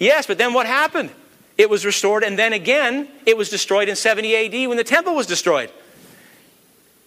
Yes, 0.00 0.26
but 0.26 0.38
then 0.38 0.54
what 0.54 0.66
happened? 0.66 1.10
It 1.56 1.70
was 1.70 1.86
restored, 1.86 2.24
and 2.24 2.36
then 2.36 2.52
again, 2.52 3.06
it 3.26 3.36
was 3.36 3.48
destroyed 3.48 3.88
in 3.88 3.94
70 3.94 4.34
AD 4.34 4.68
when 4.68 4.76
the 4.76 4.82
temple 4.82 5.14
was 5.14 5.28
destroyed. 5.28 5.70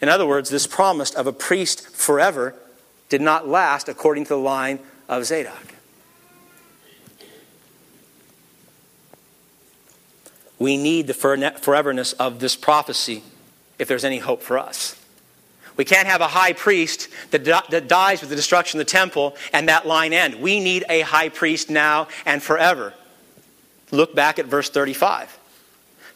In 0.02 0.08
other 0.08 0.26
words, 0.26 0.50
this 0.50 0.66
promise 0.66 1.12
of 1.12 1.28
a 1.28 1.34
priest 1.34 1.90
forever 1.90 2.56
did 3.10 3.20
not 3.20 3.46
last 3.46 3.90
according 3.90 4.24
to 4.24 4.30
the 4.30 4.38
line 4.38 4.80
of 5.10 5.26
Zadok. 5.26 5.74
We 10.60 10.78
need 10.78 11.08
the 11.08 11.14
foreverness 11.14 12.14
of 12.14 12.40
this 12.40 12.56
prophecy 12.56 13.22
if 13.78 13.90
there's 13.90 14.06
any 14.06 14.20
hope 14.20 14.42
for 14.42 14.58
us. 14.58 15.03
We 15.76 15.86
can't 15.86 16.08
have 16.08 16.22
a 16.22 16.28
high 16.28 16.54
priest 16.54 17.10
that, 17.32 17.44
that 17.46 17.88
dies 17.88 18.22
with 18.22 18.30
the 18.30 18.36
destruction 18.36 18.80
of 18.80 18.86
the 18.86 18.92
temple 18.92 19.36
and 19.52 19.70
that 19.70 19.88
line 19.88 20.14
end. 20.14 20.36
We 20.36 20.60
need 20.60 20.86
a 20.90 21.02
high 21.02 21.30
priest 21.30 21.70
now 21.70 22.08
and 22.26 22.42
forever. 22.42 22.94
Look 23.92 24.16
back 24.16 24.40
at 24.40 24.46
verse 24.46 24.70
35. 24.70 25.40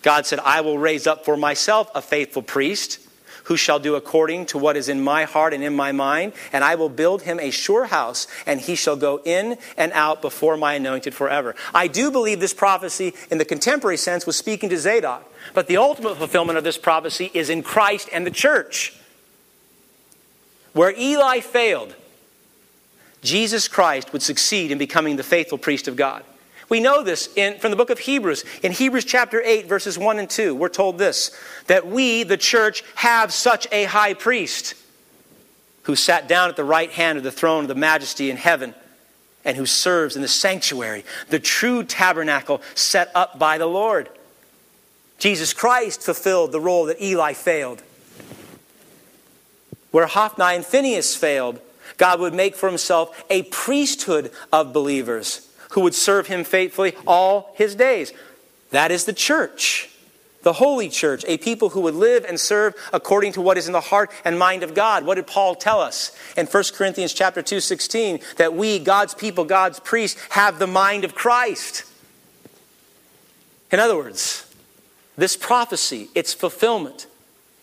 God 0.02 0.26
said, 0.26 0.40
I 0.40 0.62
will 0.62 0.78
raise 0.78 1.08
up 1.08 1.26
for 1.26 1.36
myself 1.36 1.90
a 1.96 2.02
faithful 2.02 2.42
priest 2.42 3.00
who 3.48 3.56
shall 3.56 3.80
do 3.80 3.96
according 3.96 4.46
to 4.46 4.58
what 4.58 4.76
is 4.76 4.90
in 4.90 5.02
my 5.02 5.24
heart 5.24 5.54
and 5.54 5.64
in 5.64 5.74
my 5.74 5.94
mind, 5.94 6.34
and 6.52 6.66
I 6.66 6.76
will 6.76 6.90
build 6.90 7.22
him 7.22 7.40
a 7.40 7.50
sure 7.50 7.86
house, 7.86 8.28
and 8.46 8.60
he 8.60 8.76
shall 8.76 8.98
go 8.98 9.22
in 9.24 9.58
and 9.78 9.94
out 9.94 10.22
before 10.22 10.58
my 10.58 10.74
anointed 10.74 11.14
forever. 11.14 11.56
I 11.74 11.88
do 11.88 12.12
believe 12.12 12.42
this 12.42 12.54
prophecy, 12.54 13.14
in 13.32 13.38
the 13.38 13.46
contemporary 13.46 13.96
sense, 13.96 14.26
was 14.26 14.36
speaking 14.36 14.68
to 14.70 14.78
Zadok, 14.78 15.32
but 15.54 15.68
the 15.68 15.78
ultimate 15.78 16.18
fulfillment 16.18 16.58
of 16.58 16.66
this 16.66 16.78
prophecy 16.78 17.32
is 17.34 17.50
in 17.50 17.64
Christ 17.64 18.10
and 18.12 18.28
the 18.28 18.32
church. 18.32 18.97
Where 20.78 20.94
Eli 20.96 21.40
failed, 21.40 21.96
Jesus 23.24 23.68
Christ 23.68 24.14
would 24.14 24.22
succeed 24.22 24.72
in 24.72 24.78
becoming 24.78 25.16
the 25.16 25.24
faithful 25.24 25.58
priest 25.58 25.88
of 25.88 25.96
God. 25.96 26.24
We 26.70 26.80
know 26.80 27.02
this 27.02 27.30
in, 27.36 27.58
from 27.58 27.72
the 27.72 27.78
book 27.78 27.90
of 27.90 27.98
Hebrews. 27.98 28.46
In 28.62 28.72
Hebrews 28.72 29.04
chapter 29.04 29.42
8, 29.42 29.66
verses 29.66 29.98
1 29.98 30.20
and 30.20 30.30
2, 30.30 30.54
we're 30.54 30.70
told 30.70 31.00
this 31.00 31.36
that 31.66 31.88
we, 31.88 32.22
the 32.22 32.38
church, 32.38 32.84
have 32.94 33.34
such 33.34 33.68
a 33.72 33.86
high 33.86 34.14
priest 34.14 34.76
who 35.84 35.96
sat 35.96 36.28
down 36.28 36.48
at 36.48 36.56
the 36.56 36.64
right 36.64 36.92
hand 36.92 37.18
of 37.18 37.24
the 37.24 37.32
throne 37.32 37.64
of 37.64 37.70
the 37.70 37.74
majesty 37.74 38.30
in 38.30 38.38
heaven 38.38 38.76
and 39.44 39.58
who 39.58 39.66
serves 39.66 40.16
in 40.16 40.22
the 40.22 40.28
sanctuary, 40.28 41.04
the 41.30 41.40
true 41.40 41.84
tabernacle 41.84 42.62
set 42.76 43.10
up 43.16 43.40
by 43.40 43.58
the 43.58 43.66
Lord. 43.66 44.10
Jesus 45.18 45.54
Christ 45.54 46.04
fulfilled 46.04 46.52
the 46.52 46.62
role 46.62 46.86
that 46.86 47.02
Eli 47.02 47.34
failed. 47.34 47.82
Where 49.98 50.06
Hophni 50.06 50.56
and 50.56 50.64
Phinehas 50.64 51.16
failed, 51.16 51.60
God 51.98 52.20
would 52.20 52.36
make 52.36 52.56
for 52.56 52.70
himself 52.70 53.26
a 53.32 53.42
priesthood 53.42 54.32
of 54.54 54.72
believers 54.72 55.50
who 55.72 55.82
would 55.82 55.96
serve 55.96 56.28
him 56.28 56.44
faithfully 56.44 56.94
all 57.08 57.52
his 57.56 57.74
days. 57.74 58.14
That 58.70 58.92
is 58.92 59.06
the 59.06 59.12
church, 59.12 59.90
the 60.44 60.54
holy 60.54 60.90
church, 60.90 61.26
a 61.28 61.40
people 61.40 61.70
who 61.70 61.82
would 61.82 61.96
live 61.96 62.26
and 62.26 62.40
serve 62.40 62.76
according 62.94 63.32
to 63.32 63.42
what 63.42 63.58
is 63.58 63.66
in 63.66 63.74
the 63.74 63.82
heart 63.82 64.12
and 64.24 64.38
mind 64.38 64.62
of 64.62 64.76
God. 64.76 65.04
What 65.04 65.16
did 65.16 65.26
Paul 65.26 65.56
tell 65.56 65.82
us 65.82 66.16
in 66.38 66.46
1 66.46 66.64
Corinthians 66.76 67.12
chapter 67.12 67.42
2, 67.42 67.60
16? 67.60 68.20
That 68.36 68.54
we, 68.54 68.78
God's 68.78 69.16
people, 69.16 69.46
God's 69.46 69.80
priests, 69.80 70.22
have 70.30 70.60
the 70.60 70.68
mind 70.68 71.06
of 71.06 71.16
Christ. 71.16 71.86
In 73.72 73.80
other 73.80 73.98
words, 73.98 74.46
this 75.16 75.36
prophecy, 75.36 76.10
its 76.14 76.36
fulfillment, 76.36 77.08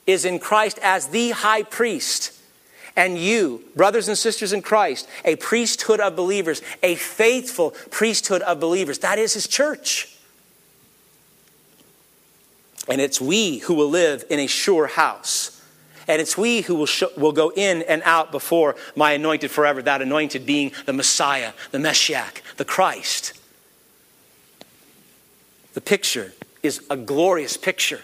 is 0.06 0.24
in 0.24 0.38
Christ 0.38 0.78
as 0.82 1.08
the 1.08 1.30
high 1.30 1.62
priest 1.62 2.32
and 2.96 3.18
you, 3.18 3.64
brothers 3.74 4.08
and 4.08 4.16
sisters 4.16 4.52
in 4.52 4.62
Christ, 4.62 5.08
a 5.24 5.36
priesthood 5.36 6.00
of 6.00 6.14
believers, 6.14 6.62
a 6.82 6.94
faithful 6.94 7.72
priesthood 7.90 8.42
of 8.42 8.60
believers. 8.60 8.98
That 8.98 9.18
is 9.18 9.34
his 9.34 9.48
church. 9.48 10.16
And 12.88 13.00
it's 13.00 13.20
we 13.20 13.58
who 13.58 13.74
will 13.74 13.88
live 13.88 14.24
in 14.30 14.38
a 14.38 14.46
sure 14.46 14.86
house. 14.86 15.62
And 16.06 16.20
it's 16.20 16.36
we 16.36 16.60
who 16.60 16.74
will, 16.74 16.88
will 17.16 17.32
go 17.32 17.50
in 17.50 17.82
and 17.82 18.02
out 18.04 18.30
before 18.30 18.76
my 18.94 19.12
anointed 19.12 19.50
forever, 19.50 19.80
that 19.82 20.02
anointed 20.02 20.44
being 20.44 20.72
the 20.84 20.92
Messiah, 20.92 21.52
the 21.70 21.78
Messiah, 21.78 22.26
the 22.58 22.64
Christ. 22.64 23.32
The 25.72 25.80
picture 25.80 26.32
is 26.62 26.84
a 26.90 26.96
glorious 26.96 27.56
picture. 27.56 28.02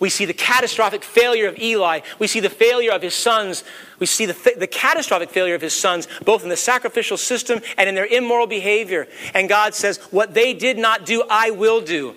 We 0.00 0.10
see 0.10 0.24
the 0.24 0.34
catastrophic 0.34 1.02
failure 1.02 1.48
of 1.48 1.58
Eli. 1.58 2.00
We 2.18 2.26
see 2.26 2.40
the 2.40 2.50
failure 2.50 2.92
of 2.92 3.02
his 3.02 3.14
sons. 3.14 3.64
We 3.98 4.06
see 4.06 4.26
the, 4.26 4.54
the 4.56 4.66
catastrophic 4.66 5.30
failure 5.30 5.54
of 5.54 5.62
his 5.62 5.74
sons, 5.74 6.08
both 6.24 6.42
in 6.42 6.48
the 6.48 6.56
sacrificial 6.56 7.16
system 7.16 7.60
and 7.76 7.88
in 7.88 7.94
their 7.94 8.06
immoral 8.06 8.46
behavior. 8.46 9.08
And 9.34 9.48
God 9.48 9.74
says, 9.74 9.98
What 10.10 10.34
they 10.34 10.54
did 10.54 10.78
not 10.78 11.06
do, 11.06 11.24
I 11.30 11.50
will 11.50 11.80
do. 11.80 12.14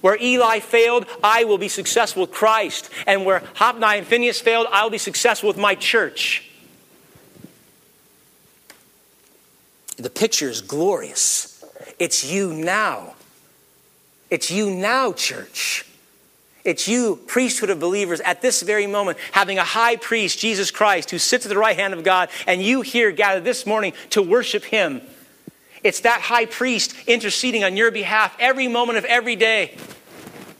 Where 0.00 0.18
Eli 0.20 0.60
failed, 0.60 1.06
I 1.22 1.44
will 1.44 1.56
be 1.56 1.68
successful 1.68 2.22
with 2.22 2.30
Christ. 2.30 2.90
And 3.06 3.24
where 3.24 3.42
Hophni 3.54 3.98
and 3.98 4.06
Phinehas 4.06 4.40
failed, 4.40 4.66
I 4.70 4.82
will 4.82 4.90
be 4.90 4.98
successful 4.98 5.48
with 5.48 5.56
my 5.56 5.74
church. 5.74 6.50
The 9.96 10.10
picture 10.10 10.50
is 10.50 10.60
glorious. 10.60 11.64
It's 11.98 12.30
you 12.30 12.52
now. 12.52 13.14
It's 14.28 14.50
you 14.50 14.70
now, 14.70 15.12
church. 15.12 15.86
It's 16.64 16.88
you, 16.88 17.16
priesthood 17.26 17.68
of 17.68 17.78
believers, 17.78 18.20
at 18.20 18.40
this 18.40 18.62
very 18.62 18.86
moment, 18.86 19.18
having 19.32 19.58
a 19.58 19.64
high 19.64 19.96
priest, 19.96 20.38
Jesus 20.38 20.70
Christ, 20.70 21.10
who 21.10 21.18
sits 21.18 21.44
at 21.44 21.50
the 21.50 21.58
right 21.58 21.76
hand 21.76 21.92
of 21.92 22.02
God, 22.02 22.30
and 22.46 22.62
you 22.62 22.80
here 22.80 23.10
gathered 23.10 23.44
this 23.44 23.66
morning 23.66 23.92
to 24.10 24.22
worship 24.22 24.64
him. 24.64 25.02
It's 25.82 26.00
that 26.00 26.22
high 26.22 26.46
priest 26.46 26.94
interceding 27.06 27.64
on 27.64 27.76
your 27.76 27.90
behalf 27.90 28.34
every 28.40 28.66
moment 28.68 28.96
of 28.96 29.04
every 29.04 29.36
day. 29.36 29.76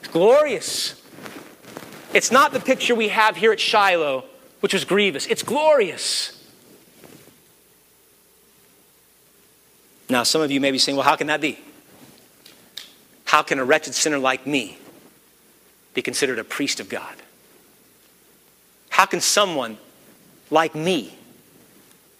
It's 0.00 0.08
glorious. 0.08 1.00
It's 2.12 2.30
not 2.30 2.52
the 2.52 2.60
picture 2.60 2.94
we 2.94 3.08
have 3.08 3.36
here 3.36 3.50
at 3.50 3.58
Shiloh, 3.58 4.24
which 4.60 4.74
was 4.74 4.84
grievous. 4.84 5.26
It's 5.26 5.42
glorious. 5.42 6.38
Now, 10.10 10.22
some 10.22 10.42
of 10.42 10.50
you 10.50 10.60
may 10.60 10.70
be 10.70 10.78
saying, 10.78 10.96
well, 10.96 11.06
how 11.06 11.16
can 11.16 11.28
that 11.28 11.40
be? 11.40 11.58
How 13.24 13.42
can 13.42 13.58
a 13.58 13.64
wretched 13.64 13.94
sinner 13.94 14.18
like 14.18 14.46
me 14.46 14.78
be 15.94 16.02
considered 16.02 16.38
a 16.38 16.44
priest 16.44 16.80
of 16.80 16.88
God? 16.88 17.14
How 18.90 19.06
can 19.06 19.20
someone 19.20 19.78
like 20.50 20.74
me, 20.74 21.16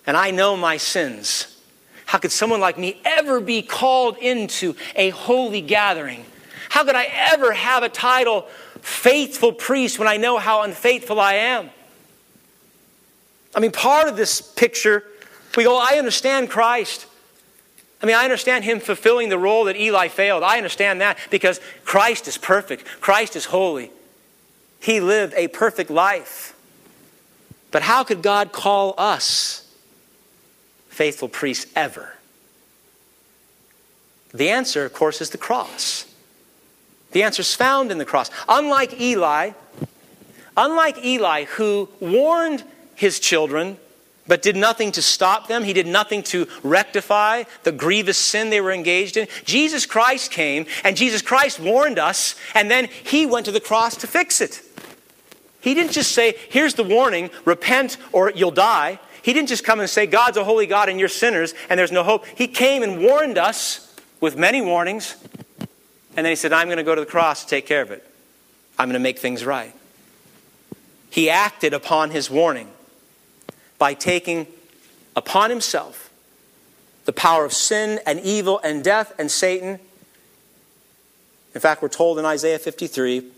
and 0.07 0.17
I 0.17 0.31
know 0.31 0.57
my 0.57 0.77
sins, 0.77 1.61
how 2.07 2.19
could 2.19 2.33
someone 2.33 2.61
like 2.61 2.79
me 2.79 3.01
ever 3.05 3.41
be 3.41 3.63
called 3.63 4.17
into 4.19 4.75
a 4.95 5.11
holy 5.11 5.61
gathering? 5.61 6.25
How 6.69 6.85
could 6.85 6.97
I 6.97 7.05
ever 7.11 7.53
have 7.53 7.83
a 7.83 7.89
title, 7.89 8.43
faithful 8.81 9.53
priest, 9.53 9.99
when 9.99 10.09
I 10.09 10.17
know 10.17 10.39
how 10.39 10.63
unfaithful 10.63 11.21
I 11.21 11.35
am? 11.35 11.71
I 13.55 13.61
mean, 13.61 13.71
part 13.71 14.09
of 14.09 14.17
this 14.17 14.41
picture, 14.41 15.05
we 15.57 15.65
go, 15.65 15.79
I 15.79 15.99
understand 15.99 16.51
Christ. 16.51 17.07
I 18.03 18.07
mean, 18.07 18.17
I 18.17 18.25
understand 18.25 18.65
him 18.65 18.81
fulfilling 18.81 19.29
the 19.29 19.39
role 19.39 19.65
that 19.65 19.77
Eli 19.77 20.09
failed. 20.09 20.43
I 20.43 20.59
understand 20.59 21.01
that 21.01 21.17
because 21.31 21.61
Christ 21.85 22.29
is 22.29 22.37
perfect, 22.37 22.85
Christ 23.01 23.37
is 23.37 23.47
holy. 23.47 23.91
He 24.81 25.01
lived 25.01 25.33
a 25.35 25.49
perfect 25.49 25.91
life. 25.91 26.55
But 27.71 27.83
how 27.83 28.05
could 28.05 28.23
God 28.23 28.53
call 28.53 28.95
us 28.99 29.67
faithful 30.89 31.29
priests 31.29 31.71
ever? 31.75 32.15
The 34.33 34.51
answer, 34.51 34.85
of 34.85 34.93
course, 34.93 35.21
is 35.21 35.31
the 35.31 35.39
cross. 35.39 36.07
The 37.13 37.23
answer 37.23 37.41
is 37.41 37.55
found 37.55 37.91
in 37.91 37.99
the 37.99 38.05
cross. 38.05 38.31
Unlike 38.49 39.01
Eli, 39.01 39.53
unlike 40.57 41.05
Eli, 41.05 41.45
who 41.45 41.89
warned 42.01 42.65
his 42.97 43.21
children 43.21 43.79
but 44.27 44.43
did 44.43 44.57
nothing 44.57 44.93
to 44.93 45.03
stop 45.03 45.49
them. 45.49 45.65
He 45.65 45.73
did 45.73 45.87
nothing 45.87 46.23
to 46.25 46.47
rectify 46.63 47.45
the 47.63 47.73
grievous 47.73 48.19
sin 48.19 48.51
they 48.51 48.61
were 48.61 48.73
engaged 48.73 49.17
in. 49.17 49.29
Jesus 49.45 49.87
Christ 49.87 50.31
came, 50.31 50.67
and 50.83 50.97
Jesus 50.97 51.23
Christ 51.23 51.61
warned 51.61 51.99
us, 51.99 52.35
and 52.55 52.71
then 52.71 52.89
he 53.05 53.27
went 53.27 53.47
to 53.47 53.53
the 53.53 53.61
cross 53.61 53.97
to 53.99 54.07
fix 54.07 54.41
it. 54.41 54.63
He 55.61 55.75
didn't 55.75 55.93
just 55.93 56.13
say, 56.13 56.35
Here's 56.51 56.75
the 56.75 56.85
warning, 56.85 57.31
repent 57.45 57.97
or 58.13 58.31
you'll 58.31 58.51
die. 58.51 58.99
He 59.23 59.33
didn't 59.33 59.49
just 59.49 59.65
come 59.65 59.81
and 59.81 59.89
say, 59.89 60.07
God's 60.07 60.37
a 60.37 60.45
holy 60.45 60.67
God 60.67 60.91
and 60.91 61.01
you're 61.01 61.09
sinners 61.09 61.55
and 61.71 61.81
there's 61.81 61.91
no 61.91 62.03
hope. 62.03 62.27
He 62.27 62.47
came 62.47 62.83
and 62.83 63.03
warned 63.03 63.39
us 63.39 63.97
with 64.21 64.37
many 64.37 64.61
warnings. 64.61 65.17
And 66.17 66.25
then 66.25 66.27
he 66.27 66.37
said, 66.37 66.53
I'm 66.53 66.67
going 66.67 66.77
to 66.77 66.85
go 66.85 66.95
to 66.95 67.01
the 67.01 67.07
cross 67.07 67.45
to 67.45 67.49
take 67.49 67.67
care 67.67 67.81
of 67.81 67.91
it. 67.91 68.07
I'm 68.79 68.89
going 68.89 69.01
to 69.01 69.03
make 69.03 69.19
things 69.19 69.43
right. 69.47 69.75
He 71.09 71.31
acted 71.31 71.73
upon 71.73 72.11
his 72.11 72.29
warning 72.29 72.69
by 73.85 73.93
taking 73.93 74.47
upon 75.15 75.51
himself 75.51 76.09
the 77.05 77.13
power 77.13 77.45
of 77.45 77.53
sin 77.53 78.01
and 78.07 78.19
evil 78.21 78.59
and 78.65 78.83
death 78.83 79.13
and 79.19 79.31
Satan. 79.31 79.79
In 81.55 81.61
fact, 81.61 81.83
we're 81.83 81.91
told 81.91 82.19
in 82.19 82.25
Isaiah 82.25 82.59
53, 82.59 83.31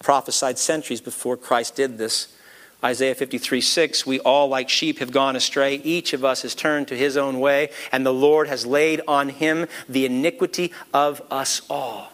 prophesied 0.00 0.58
centuries 0.58 1.00
before 1.00 1.36
Christ 1.36 1.76
did 1.76 1.96
this. 1.96 2.36
Isaiah 2.82 3.14
53 3.14 3.60
6, 3.60 4.04
we 4.04 4.18
all 4.18 4.48
like 4.48 4.68
sheep 4.68 4.98
have 4.98 5.12
gone 5.12 5.36
astray. 5.36 5.76
Each 5.76 6.12
of 6.12 6.24
us 6.24 6.42
has 6.42 6.56
turned 6.56 6.88
to 6.88 6.96
his 6.96 7.16
own 7.16 7.38
way, 7.38 7.70
and 7.92 8.04
the 8.04 8.12
Lord 8.12 8.48
has 8.48 8.66
laid 8.66 9.00
on 9.06 9.28
him 9.28 9.68
the 9.88 10.06
iniquity 10.06 10.72
of 10.92 11.22
us 11.30 11.62
all. 11.70 12.10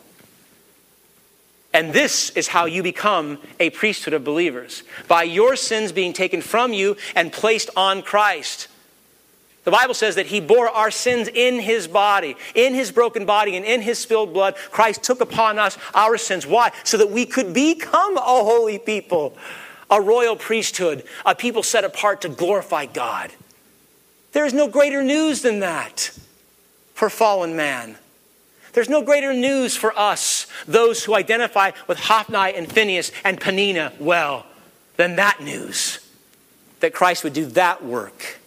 And 1.73 1.93
this 1.93 2.31
is 2.31 2.49
how 2.49 2.65
you 2.65 2.83
become 2.83 3.39
a 3.61 3.71
priesthood 3.71 4.15
of 4.15 4.25
believers 4.25 4.83
by 5.07 5.23
your 5.23 5.55
sins 5.55 5.93
being 5.93 6.13
taken 6.13 6.43
from 6.43 6.73
you 6.73 6.97
and 7.15 7.33
placed 7.33 7.71
on 7.77 8.03
Christ. 8.03 8.69
The 9.65 9.71
Bible 9.71 9.95
says 9.95 10.15
that 10.17 10.27
he 10.27 10.41
bore 10.41 10.69
our 10.69 10.91
sins 10.91 11.29
in 11.29 11.61
his 11.61 11.87
body, 11.87 12.37
in 12.55 12.75
his 12.75 12.91
broken 12.91 13.27
body, 13.27 13.57
and 13.57 13.65
in 13.65 13.83
his 13.83 13.99
spilled 13.99 14.33
blood. 14.33 14.57
Christ 14.71 15.03
took 15.03 15.21
upon 15.21 15.59
us 15.59 15.79
our 15.95 16.17
sins. 16.17 16.47
Why? 16.47 16.73
So 16.83 16.97
that 16.97 17.11
we 17.11 17.27
could 17.27 17.53
become 17.53 18.17
a 18.17 18.21
holy 18.21 18.79
people, 18.79 19.37
a 19.91 20.01
royal 20.01 20.35
priesthood, 20.35 21.05
a 21.27 21.35
people 21.35 21.63
set 21.63 21.85
apart 21.85 22.23
to 22.23 22.29
glorify 22.29 22.87
God. 22.87 23.31
There 24.33 24.47
is 24.47 24.55
no 24.55 24.67
greater 24.67 25.03
news 25.03 25.43
than 25.43 25.61
that 25.61 26.11
for 26.95 27.11
fallen 27.11 27.55
man. 27.55 27.97
There's 28.73 28.89
no 28.89 29.03
greater 29.03 29.33
news 29.33 29.77
for 29.77 29.97
us, 29.99 30.47
those 30.67 31.05
who 31.05 31.15
identify 31.15 31.73
with 31.87 31.99
Hophni 31.99 32.55
and 32.55 32.71
Phinehas 32.71 33.11
and 33.25 33.41
Peninnah 33.41 33.93
well, 33.99 34.47
than 34.97 35.17
that 35.17 35.41
news 35.41 35.99
that 36.81 36.95
Christ 36.95 37.25
would 37.25 37.33
do 37.33 37.47
that 37.47 37.85
work. 37.85 38.39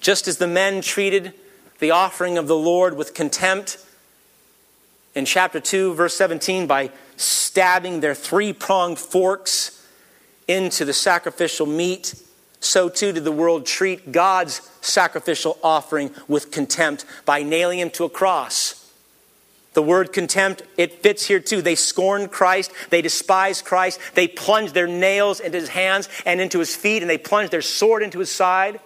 Just 0.00 0.26
as 0.26 0.38
the 0.38 0.46
men 0.46 0.80
treated 0.80 1.34
the 1.78 1.90
offering 1.90 2.38
of 2.38 2.46
the 2.46 2.56
Lord 2.56 2.96
with 2.96 3.14
contempt 3.14 3.84
in 5.14 5.24
chapter 5.24 5.60
2, 5.60 5.94
verse 5.94 6.14
17, 6.14 6.66
by 6.66 6.90
stabbing 7.16 8.00
their 8.00 8.14
three 8.14 8.52
pronged 8.52 8.98
forks 8.98 9.86
into 10.46 10.84
the 10.84 10.92
sacrificial 10.92 11.66
meat, 11.66 12.14
so 12.60 12.88
too 12.90 13.12
did 13.12 13.24
the 13.24 13.32
world 13.32 13.66
treat 13.66 14.12
God's 14.12 14.60
sacrificial 14.82 15.58
offering 15.62 16.10
with 16.28 16.52
contempt 16.52 17.04
by 17.24 17.42
nailing 17.42 17.78
him 17.78 17.90
to 17.90 18.04
a 18.04 18.10
cross. 18.10 18.76
The 19.72 19.82
word 19.82 20.12
contempt, 20.12 20.62
it 20.76 21.02
fits 21.02 21.26
here 21.26 21.40
too. 21.40 21.62
They 21.62 21.76
scorned 21.76 22.30
Christ. 22.30 22.72
They 22.90 23.02
despised 23.02 23.64
Christ. 23.64 24.00
They 24.14 24.28
plunged 24.28 24.74
their 24.74 24.88
nails 24.88 25.40
into 25.40 25.58
his 25.58 25.68
hands 25.68 26.08
and 26.26 26.40
into 26.40 26.58
his 26.58 26.74
feet, 26.74 27.02
and 27.02 27.10
they 27.10 27.18
plunged 27.18 27.52
their 27.52 27.62
sword 27.62 28.02
into 28.02 28.18
his 28.18 28.30
side. 28.30 28.80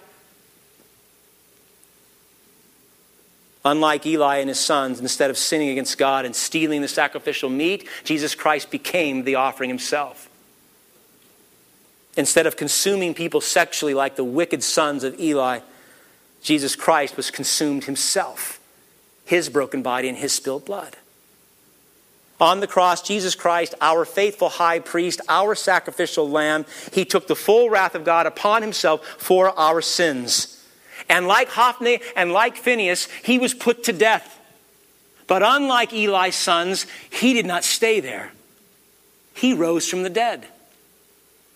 Unlike 3.65 4.05
Eli 4.05 4.37
and 4.37 4.49
his 4.51 4.61
sons, 4.61 5.01
instead 5.01 5.31
of 5.31 5.39
sinning 5.39 5.71
against 5.71 5.97
God 5.97 6.27
and 6.27 6.37
stealing 6.37 6.83
the 6.83 6.89
sacrificial 6.89 7.49
meat, 7.49 7.89
Jesus 8.05 8.35
Christ 8.35 8.71
became 8.71 9.25
the 9.25 9.37
offering 9.37 9.71
himself. 9.71 10.29
Instead 12.17 12.47
of 12.47 12.57
consuming 12.57 13.15
people 13.15 13.41
sexually 13.41 13.95
like 13.95 14.17
the 14.17 14.25
wicked 14.25 14.63
sons 14.63 15.03
of 15.03 15.19
Eli, 15.19 15.61
Jesus 16.43 16.77
Christ 16.77 17.17
was 17.17 17.31
consumed 17.31 17.85
himself, 17.85 18.61
his 19.25 19.49
broken 19.49 19.83
body 19.83 20.09
and 20.09 20.19
his 20.19 20.33
spilled 20.33 20.65
blood. 20.65 20.97
On 22.41 22.61
the 22.61 22.67
cross, 22.67 23.01
Jesus 23.01 23.35
Christ, 23.35 23.75
our 23.81 24.05
faithful 24.05 24.49
high 24.49 24.81
priest, 24.81 25.21
our 25.29 25.55
sacrificial 25.55 26.29
lamb, 26.29 26.67
he 26.93 27.05
took 27.05 27.27
the 27.27 27.37
full 27.37 27.71
wrath 27.71 27.95
of 27.95 28.05
God 28.05 28.27
upon 28.27 28.63
himself 28.63 29.07
for 29.19 29.59
our 29.59 29.81
sins. 29.81 30.63
And 31.09 31.27
like 31.27 31.49
Hophni 31.49 32.01
and 32.17 32.33
like 32.33 32.57
Phinehas, 32.57 33.09
he 33.23 33.39
was 33.39 33.55
put 33.55 33.85
to 33.85 33.93
death. 33.93 34.41
But 35.27 35.43
unlike 35.43 35.93
Eli's 35.93 36.35
sons, 36.35 36.87
he 37.09 37.33
did 37.33 37.47
not 37.47 37.65
stay 37.65 38.01
there. 38.01 38.33
He 39.35 39.55
rose 39.55 39.89
from 39.89 40.03
the 40.03 40.11
dead. 40.11 40.47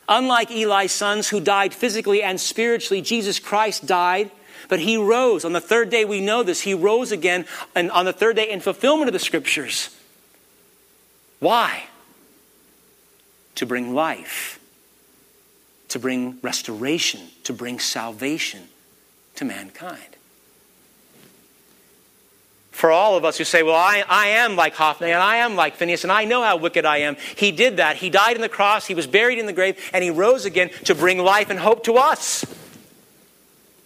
Unlike 0.09 0.51
Eli's 0.51 0.93
sons 0.93 1.29
who 1.29 1.41
died 1.41 1.75
physically 1.75 2.23
and 2.23 2.41
spiritually, 2.41 3.03
Jesus 3.03 3.39
Christ 3.39 3.87
died, 3.87 4.31
but 4.69 4.81
he 4.81 4.97
rose. 4.97 5.45
On 5.45 5.53
the 5.53 5.61
third 5.61 5.91
day, 5.91 6.05
we 6.05 6.21
know 6.21 6.43
this. 6.43 6.63
He 6.63 6.75
rose 6.75 7.13
again 7.13 7.45
and 7.75 7.91
on 7.91 8.07
the 8.07 8.13
third 8.13 8.37
day 8.37 8.51
in 8.51 8.61
fulfillment 8.61 9.09
of 9.09 9.13
the 9.13 9.19
scriptures. 9.19 9.95
Why? 11.41 11.85
To 13.57 13.67
bring 13.67 13.95
life, 13.95 14.59
to 15.89 15.99
bring 15.99 16.39
restoration, 16.43 17.21
to 17.45 17.53
bring 17.53 17.79
salvation 17.79 18.63
to 19.37 19.45
mankind. 19.45 20.18
For 22.79 22.93
all 22.93 23.16
of 23.16 23.24
us 23.24 23.37
who 23.37 23.43
say, 23.43 23.64
Well, 23.64 23.74
I, 23.74 24.05
I 24.09 24.29
am 24.29 24.55
like 24.55 24.76
Hophni 24.76 25.11
and 25.11 25.20
I 25.20 25.39
am 25.39 25.57
like 25.57 25.74
Phinehas 25.74 26.05
and 26.05 26.12
I 26.12 26.26
know 26.26 26.45
how 26.45 26.59
wicked 26.59 26.87
I 26.87 26.99
am, 26.99 27.16
he 27.35 27.51
did 27.51 27.79
that. 27.79 27.97
He 27.97 28.09
died 28.09 28.37
on 28.37 28.41
the 28.41 28.49
cross, 28.49 28.87
he 28.87 28.95
was 28.95 29.09
buried 29.09 29.41
in 29.41 29.47
the 29.47 29.53
grave, 29.53 29.91
and 29.93 30.05
he 30.05 30.11
rose 30.11 30.45
again 30.45 30.70
to 30.85 30.95
bring 30.95 31.18
life 31.18 31.51
and 31.51 31.59
hope 31.59 31.83
to 31.87 31.95
us. 31.95 32.45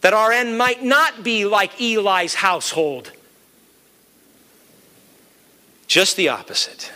That 0.02 0.12
our 0.12 0.30
end 0.30 0.58
might 0.58 0.82
not 0.82 1.24
be 1.24 1.46
like 1.46 1.80
Eli's 1.80 2.34
household. 2.34 3.12
Just 5.86 6.16
the 6.16 6.28
opposite. 6.28 6.92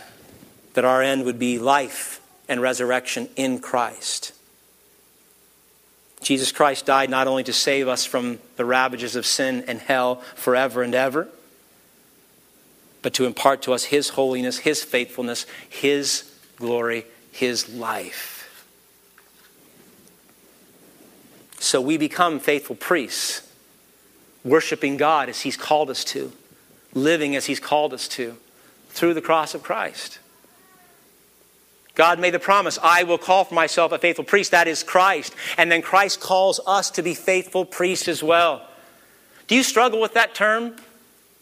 That 0.75 0.85
our 0.85 1.01
end 1.01 1.25
would 1.25 1.39
be 1.39 1.57
life 1.57 2.21
and 2.47 2.61
resurrection 2.61 3.27
in 3.35 3.57
Christ. 3.57 4.33
Jesus 6.21 6.51
Christ 6.51 6.85
died 6.85 7.09
not 7.09 7.25
only 7.25 7.43
to 7.45 7.53
save 7.53 7.87
us 7.87 8.05
from 8.05 8.37
the 8.55 8.65
ravages 8.65 9.15
of 9.15 9.25
sin 9.25 9.63
and 9.67 9.79
hell 9.79 10.17
forever 10.35 10.83
and 10.83 10.93
ever, 10.93 11.27
but 13.01 13.13
to 13.15 13.25
impart 13.25 13.61
to 13.63 13.73
us 13.73 13.85
His 13.85 14.09
holiness, 14.09 14.59
His 14.59 14.83
faithfulness, 14.83 15.45
His 15.69 16.31
glory, 16.57 17.05
His 17.31 17.69
life. 17.69 18.33
So 21.59 21.81
we 21.81 21.97
become 21.97 22.39
faithful 22.39 22.75
priests, 22.75 23.51
worshiping 24.43 24.97
God 24.97 25.29
as 25.29 25.41
He's 25.41 25.57
called 25.57 25.89
us 25.89 26.03
to, 26.05 26.31
living 26.93 27.35
as 27.35 27.45
He's 27.45 27.59
called 27.59 27.93
us 27.93 28.07
to, 28.09 28.37
through 28.89 29.13
the 29.13 29.21
cross 29.21 29.53
of 29.53 29.63
Christ. 29.63 30.19
God 31.97 32.19
made 32.19 32.35
the 32.35 32.39
promise, 32.39 32.77
I 32.83 33.03
will 33.03 33.17
call 33.17 33.43
for 33.43 33.55
myself 33.55 33.91
a 33.91 33.97
faithful 33.97 34.23
priest. 34.23 34.51
That 34.51 34.67
is 34.67 34.83
Christ. 34.83 35.33
And 35.57 35.71
then 35.71 35.81
Christ 35.81 36.19
calls 36.19 36.59
us 36.67 36.91
to 36.91 37.01
be 37.01 37.15
faithful 37.15 37.65
priests 37.65 38.07
as 38.07 38.21
well. 38.21 38.67
Do 39.47 39.55
you 39.55 39.63
struggle 39.63 39.99
with 39.99 40.13
that 40.13 40.35
term? 40.35 40.75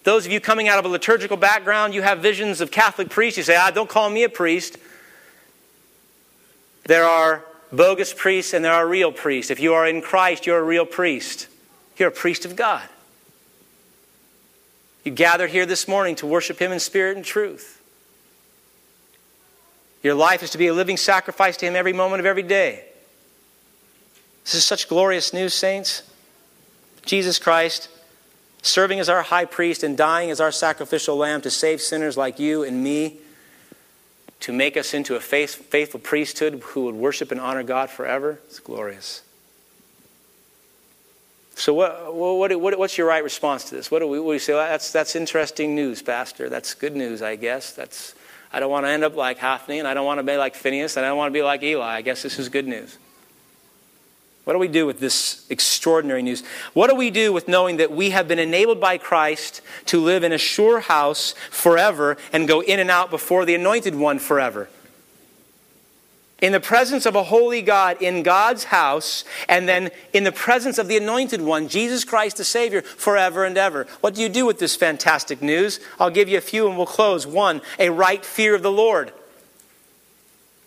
Those 0.06 0.28
of 0.28 0.32
you 0.32 0.40
coming 0.40 0.68
out 0.68 0.78
of 0.78 0.86
a 0.86 0.88
liturgical 0.88 1.36
background, 1.36 1.96
you 1.96 2.04
have 2.04 2.20
visions 2.20 2.62
of 2.62 2.70
Catholic 2.70 3.10
priests. 3.10 3.38
You 3.38 3.44
say, 3.44 3.56
ah, 3.56 3.72
don't 3.72 3.90
call 3.90 4.08
me 4.08 4.24
a 4.24 4.30
priest. 4.30 4.78
There 6.86 7.06
are 7.06 7.44
bogus 7.72 8.14
priests 8.14 8.54
and 8.54 8.64
there 8.64 8.72
are 8.72 8.88
real 8.88 9.12
priests. 9.12 9.50
If 9.50 9.60
you 9.60 9.74
are 9.74 9.88
in 9.88 10.04
Christ, 10.04 10.46
you're 10.46 10.60
a 10.60 10.64
real 10.64 10.86
priest. 10.86 11.48
You're 11.98 12.10
a 12.10 12.12
priest 12.12 12.46
of 12.46 12.56
God. 12.56 12.88
You 15.04 15.12
gathered 15.12 15.50
here 15.50 15.66
this 15.66 15.88
morning 15.88 16.14
to 16.18 16.28
worship 16.28 16.60
Him 16.60 16.72
in 16.72 16.80
spirit 16.80 17.18
and 17.18 17.26
truth. 17.26 17.82
Your 20.04 20.14
life 20.14 20.44
is 20.44 20.52
to 20.52 20.60
be 20.60 20.68
a 20.68 20.74
living 20.74 20.98
sacrifice 20.98 21.58
to 21.58 21.66
Him 21.66 21.76
every 21.76 21.94
moment 21.94 22.20
of 22.20 22.28
every 22.28 22.44
day. 22.44 22.86
This 24.44 24.54
is 24.54 24.66
such 24.66 24.88
glorious 24.88 25.34
news, 25.34 25.56
saints. 25.56 26.04
Jesus 27.06 27.40
Christ 27.40 27.90
serving 28.66 29.00
as 29.00 29.10
our 29.10 29.22
high 29.22 29.46
priest 29.46 29.84
and 29.84 29.98
dying 29.98 30.32
as 30.32 30.40
our 30.40 30.52
sacrificial 30.52 31.16
lamb 31.16 31.42
to 31.42 31.52
save 31.52 31.82
sinners 31.82 32.18
like 32.18 32.40
you 32.40 32.64
and 32.64 32.84
me, 32.84 33.18
to 34.42 34.52
make 34.52 34.78
us 34.78 34.94
into 34.94 35.16
a 35.16 35.20
faith, 35.20 35.56
faithful 35.56 36.00
priesthood 36.00 36.62
who 36.64 36.86
would 36.86 36.96
worship 36.96 37.32
and 37.32 37.40
honor 37.40 37.64
God 37.64 37.90
forever. 37.90 38.40
It's 38.46 38.60
glorious. 38.60 39.22
So, 41.56 41.74
what, 41.74 42.14
what, 42.14 42.60
what, 42.60 42.78
what's 42.78 42.98
your 42.98 43.08
right 43.08 43.24
response 43.24 43.66
to 43.70 43.76
this? 43.76 43.90
What 43.90 44.00
do 44.00 44.08
we, 44.08 44.20
what 44.20 44.26
do 44.26 44.30
we 44.32 44.40
say? 44.40 44.54
Well, 44.54 44.68
that's, 44.68 44.92
that's 44.92 45.16
interesting 45.16 45.74
news, 45.74 46.02
Pastor. 46.02 46.50
That's 46.50 46.74
good 46.74 46.96
news, 46.96 47.22
I 47.22 47.38
guess. 47.38 47.72
That's 47.72 48.14
I 48.52 48.60
don't 48.60 48.72
want 48.72 48.86
to 48.86 48.90
end 48.90 49.04
up 49.04 49.16
like 49.16 49.38
Hophni, 49.40 49.80
and 49.80 49.88
I 49.88 49.94
don't 49.94 50.06
want 50.06 50.20
to 50.20 50.24
be 50.24 50.38
like 50.38 50.56
Phinehas, 50.56 50.98
and 50.98 51.06
I 51.06 51.10
don't 51.10 51.18
want 51.18 51.34
to 51.34 51.38
be 51.38 51.44
like 51.44 51.62
Eli. 51.64 51.96
I 51.96 52.02
guess 52.02 52.22
this 52.22 52.40
is 52.40 52.50
good 52.50 52.68
news. 52.68 52.98
What 54.46 54.54
do 54.54 54.60
we 54.60 54.68
do 54.68 54.86
with 54.86 55.00
this 55.00 55.46
extraordinary 55.50 56.22
news? 56.22 56.44
What 56.74 56.90
do 56.90 56.96
we 56.96 57.10
do 57.10 57.34
with 57.34 57.48
knowing 57.48 57.78
that 57.78 57.92
we 57.92 58.12
have 58.12 58.28
been 58.28 58.40
enabled 58.40 58.80
by 58.80 58.98
Christ 58.98 59.62
to 59.88 60.00
live 60.00 60.24
in 60.24 60.32
a 60.32 60.38
sure 60.38 60.80
house 60.80 61.34
forever 61.50 62.16
and 62.32 62.48
go 62.48 62.62
in 62.62 62.80
and 62.80 62.90
out 62.90 63.10
before 63.10 63.46
the 63.46 63.56
anointed 63.56 63.96
one 63.96 64.20
forever? 64.20 64.70
in 66.42 66.52
the 66.52 66.60
presence 66.60 67.06
of 67.06 67.16
a 67.16 67.24
holy 67.24 67.62
God, 67.62 68.02
in 68.02 68.22
God's 68.22 68.66
house, 68.66 69.24
and 69.48 69.68
then 69.68 69.90
in 70.14 70.24
the 70.24 70.32
presence 70.32 70.78
of 70.78 70.88
the 70.88 70.98
anointed 70.98 71.42
one, 71.42 71.70
Jesus 71.70 72.04
Christ 72.04 72.38
the 72.38 72.44
Savior, 72.44 72.82
forever 72.82 73.46
and 73.46 73.58
ever. 73.58 73.88
What 74.02 74.16
do 74.16 74.22
you 74.22 74.30
do 74.30 74.46
with 74.46 74.60
this 74.60 74.76
fantastic 74.76 75.42
news? 75.42 75.80
I'll 76.00 76.10
give 76.10 76.28
you 76.28 76.38
a 76.38 76.42
few 76.42 76.68
and 76.68 76.78
we'll 76.78 76.86
close. 76.86 77.26
One, 77.26 77.62
a 77.80 77.90
right 77.90 78.24
fear 78.24 78.54
of 78.54 78.64
the 78.64 78.72
Lord. 78.72 79.14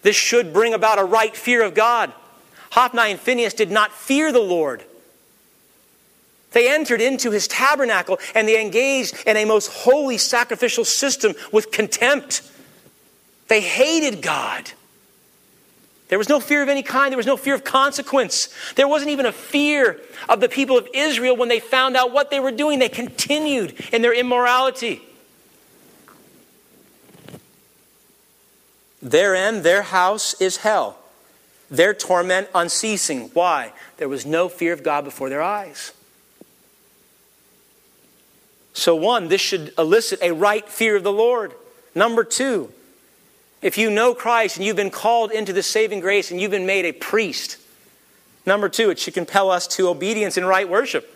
This 0.02 0.16
should 0.16 0.52
bring 0.52 0.74
about 0.74 0.98
a 0.98 1.04
right 1.04 1.36
fear 1.36 1.62
of 1.62 1.74
God. 1.74 2.12
Hophni 2.70 3.10
and 3.10 3.20
Phinehas 3.20 3.54
did 3.54 3.70
not 3.70 3.92
fear 3.92 4.32
the 4.32 4.38
Lord. 4.38 4.84
They 6.52 6.72
entered 6.72 7.00
into 7.00 7.30
his 7.30 7.46
tabernacle 7.46 8.18
and 8.34 8.48
they 8.48 8.60
engaged 8.60 9.14
in 9.26 9.36
a 9.36 9.44
most 9.44 9.70
holy 9.70 10.18
sacrificial 10.18 10.84
system 10.84 11.34
with 11.52 11.70
contempt. 11.70 12.42
They 13.48 13.60
hated 13.60 14.22
God. 14.22 14.70
There 16.08 16.18
was 16.18 16.28
no 16.28 16.40
fear 16.40 16.62
of 16.62 16.70
any 16.70 16.82
kind. 16.82 17.12
There 17.12 17.18
was 17.18 17.26
no 17.26 17.36
fear 17.36 17.54
of 17.54 17.64
consequence. 17.64 18.48
There 18.76 18.88
wasn't 18.88 19.10
even 19.10 19.26
a 19.26 19.32
fear 19.32 20.00
of 20.28 20.40
the 20.40 20.48
people 20.48 20.78
of 20.78 20.88
Israel 20.94 21.36
when 21.36 21.50
they 21.50 21.60
found 21.60 21.96
out 21.96 22.12
what 22.12 22.30
they 22.30 22.40
were 22.40 22.50
doing. 22.50 22.78
They 22.78 22.88
continued 22.88 23.74
in 23.92 24.00
their 24.00 24.14
immorality. 24.14 25.02
Their 29.02 29.34
end, 29.34 29.62
their 29.64 29.82
house 29.82 30.40
is 30.40 30.58
hell. 30.58 30.98
Their 31.70 31.94
torment 31.94 32.48
unceasing. 32.54 33.30
Why? 33.34 33.72
There 33.98 34.08
was 34.08 34.24
no 34.24 34.48
fear 34.48 34.72
of 34.72 34.82
God 34.82 35.04
before 35.04 35.28
their 35.28 35.42
eyes. 35.42 35.92
So, 38.72 38.94
one, 38.94 39.28
this 39.28 39.40
should 39.40 39.72
elicit 39.76 40.20
a 40.22 40.32
right 40.32 40.66
fear 40.68 40.96
of 40.96 41.02
the 41.02 41.12
Lord. 41.12 41.52
Number 41.94 42.22
two, 42.22 42.72
if 43.60 43.76
you 43.76 43.90
know 43.90 44.14
Christ 44.14 44.56
and 44.56 44.64
you've 44.64 44.76
been 44.76 44.90
called 44.90 45.32
into 45.32 45.52
the 45.52 45.64
saving 45.64 46.00
grace 46.00 46.30
and 46.30 46.40
you've 46.40 46.52
been 46.52 46.66
made 46.66 46.84
a 46.84 46.92
priest, 46.92 47.58
number 48.46 48.68
two, 48.68 48.90
it 48.90 48.98
should 48.98 49.14
compel 49.14 49.50
us 49.50 49.66
to 49.68 49.88
obedience 49.88 50.36
in 50.36 50.44
right 50.44 50.68
worship. 50.68 51.12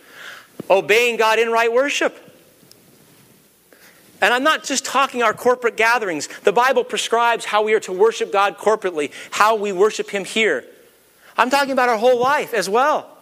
Obeying 0.69 1.15
God 1.17 1.39
in 1.39 1.51
right 1.51 1.71
worship. 1.71 2.32
And 4.23 4.33
I'm 4.33 4.43
not 4.43 4.63
just 4.63 4.85
talking 4.85 5.21
our 5.21 5.33
corporate 5.33 5.75
gatherings. 5.75 6.29
The 6.43 6.53
Bible 6.53 6.85
prescribes 6.85 7.43
how 7.43 7.61
we 7.61 7.73
are 7.73 7.81
to 7.81 7.91
worship 7.91 8.31
God 8.31 8.57
corporately, 8.57 9.11
how 9.31 9.57
we 9.57 9.73
worship 9.73 10.09
Him 10.09 10.23
here. 10.23 10.63
I'm 11.37 11.49
talking 11.49 11.73
about 11.73 11.89
our 11.89 11.97
whole 11.97 12.21
life 12.21 12.53
as 12.53 12.69
well. 12.69 13.17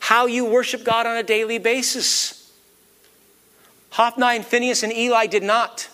How 0.00 0.26
you 0.26 0.44
worship 0.44 0.82
God 0.82 1.06
on 1.06 1.16
a 1.16 1.22
daily 1.22 1.58
basis. 1.58 2.52
Hophni 3.90 4.34
and 4.34 4.44
Phinehas 4.44 4.82
and 4.82 4.92
Eli 4.92 5.26
did 5.26 5.44
not 5.44 5.88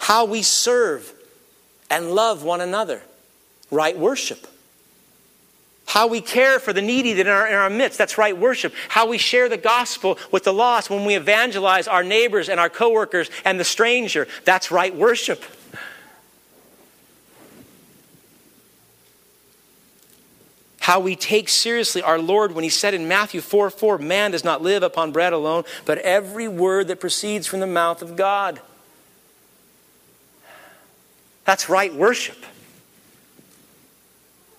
how 0.00 0.26
we 0.26 0.42
serve 0.42 1.10
and 1.88 2.10
love 2.10 2.44
one 2.44 2.60
another, 2.60 3.00
right 3.70 3.98
worship. 3.98 4.46
How 5.86 6.06
we 6.06 6.20
care 6.20 6.58
for 6.58 6.72
the 6.72 6.82
needy 6.82 7.12
that 7.14 7.26
are 7.26 7.46
in 7.46 7.54
our 7.54 7.70
midst, 7.70 7.98
that's 7.98 8.16
right 8.16 8.36
worship. 8.36 8.74
How 8.88 9.06
we 9.06 9.18
share 9.18 9.48
the 9.48 9.56
gospel 9.56 10.18
with 10.32 10.44
the 10.44 10.52
lost 10.52 10.90
when 10.90 11.04
we 11.04 11.14
evangelize 11.14 11.86
our 11.86 12.02
neighbors 12.02 12.48
and 12.48 12.58
our 12.58 12.70
coworkers 12.70 13.30
and 13.44 13.60
the 13.60 13.64
stranger, 13.64 14.26
that's 14.44 14.70
right 14.70 14.94
worship. 14.94 15.44
how 20.84 21.00
we 21.00 21.16
take 21.16 21.48
seriously 21.48 22.02
our 22.02 22.18
Lord 22.18 22.52
when 22.52 22.62
he 22.62 22.68
said 22.68 22.92
in 22.92 23.08
Matthew 23.08 23.40
4 23.40 23.70
4, 23.70 23.96
man 23.96 24.32
does 24.32 24.44
not 24.44 24.60
live 24.60 24.82
upon 24.82 25.12
bread 25.12 25.32
alone, 25.32 25.64
but 25.86 25.96
every 25.96 26.46
word 26.46 26.88
that 26.88 27.00
proceeds 27.00 27.46
from 27.46 27.60
the 27.60 27.66
mouth 27.66 28.02
of 28.02 28.16
God. 28.16 28.60
That's 31.46 31.70
right 31.70 31.94
worship. 31.94 32.36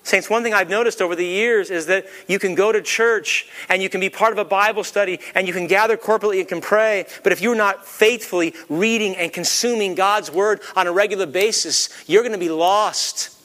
Saints, 0.05 0.29
one 0.29 0.43
thing 0.43 0.53
I've 0.53 0.69
noticed 0.69 1.01
over 1.01 1.15
the 1.15 1.25
years 1.25 1.71
is 1.71 1.87
that 1.87 2.05
you 2.27 2.37
can 2.37 2.53
go 2.53 2.71
to 2.71 2.79
church 2.79 3.47
and 3.69 3.81
you 3.81 3.89
can 3.89 3.99
be 3.99 4.07
part 4.07 4.33
of 4.33 4.37
a 4.37 4.45
Bible 4.45 4.83
study 4.83 5.19
and 5.33 5.47
you 5.47 5.53
can 5.53 5.65
gather 5.65 5.97
corporately 5.97 6.39
and 6.39 6.47
can 6.47 6.61
pray, 6.61 7.07
but 7.23 7.31
if 7.31 7.41
you're 7.41 7.55
not 7.55 7.87
faithfully 7.87 8.53
reading 8.69 9.15
and 9.15 9.33
consuming 9.33 9.95
God's 9.95 10.29
Word 10.29 10.61
on 10.75 10.85
a 10.85 10.91
regular 10.91 11.25
basis, 11.25 11.89
you're 12.07 12.21
going 12.21 12.33
to 12.33 12.37
be 12.37 12.49
lost. 12.49 13.35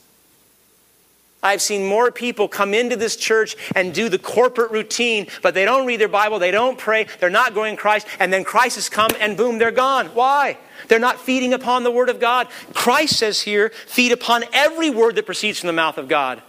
I've 1.43 1.63
seen 1.63 1.87
more 1.87 2.11
people 2.11 2.47
come 2.47 2.75
into 2.75 2.95
this 2.95 3.17
church 3.17 3.57
and 3.75 3.95
do 3.95 4.11
the 4.11 4.19
corporate 4.19 4.71
routine, 4.71 5.29
but 5.43 5.55
they 5.55 5.65
don't 5.65 5.87
read 5.87 5.99
their 5.99 6.09
Bible, 6.09 6.39
they 6.39 6.51
don't 6.51 6.77
pray, 6.77 7.07
they're 7.21 7.31
not 7.31 7.55
going 7.55 7.77
to 7.77 7.81
Christ, 7.81 8.07
and 8.19 8.31
then 8.31 8.45
Christ 8.45 8.77
has 8.77 8.91
come 8.91 9.13
and 9.19 9.35
boom, 9.35 9.57
they're 9.57 9.71
gone. 9.71 10.09
Why? 10.09 10.59
They're 10.89 10.99
not 10.99 11.19
feeding 11.19 11.55
upon 11.55 11.85
the 11.85 11.91
Word 11.91 12.11
of 12.11 12.21
God. 12.21 12.49
Christ 12.75 13.17
says 13.17 13.41
here, 13.41 13.71
feed 13.71 14.13
upon 14.13 14.45
every 14.53 14.91
word 14.91 15.15
that 15.17 15.25
proceeds 15.25 15.61
from 15.61 15.69
the 15.69 15.73
mouth 15.73 15.97
of 15.97 16.07
God. 16.07 16.43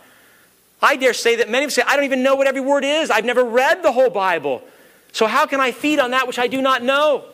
I 0.82 0.96
dare 0.96 1.14
say 1.14 1.36
that 1.38 1.50
many 1.50 1.66
of 1.66 1.72
say, 1.72 1.84
I 1.86 1.96
don't 1.96 2.06
even 2.06 2.24
know 2.24 2.36
what 2.36 2.48
every 2.48 2.62
word 2.62 2.84
is. 2.84 3.12
I've 3.12 3.26
never 3.26 3.44
read 3.44 3.84
the 3.84 3.92
whole 3.92 4.10
Bible. 4.10 4.64
So 5.12 5.28
how 5.28 5.46
can 5.46 5.60
I 5.60 5.72
feed 5.72 6.00
on 6.00 6.12
that 6.12 6.28
which 6.28 6.40
I 6.40 6.48
do 6.48 6.62
not 6.62 6.84
know? 6.84 7.26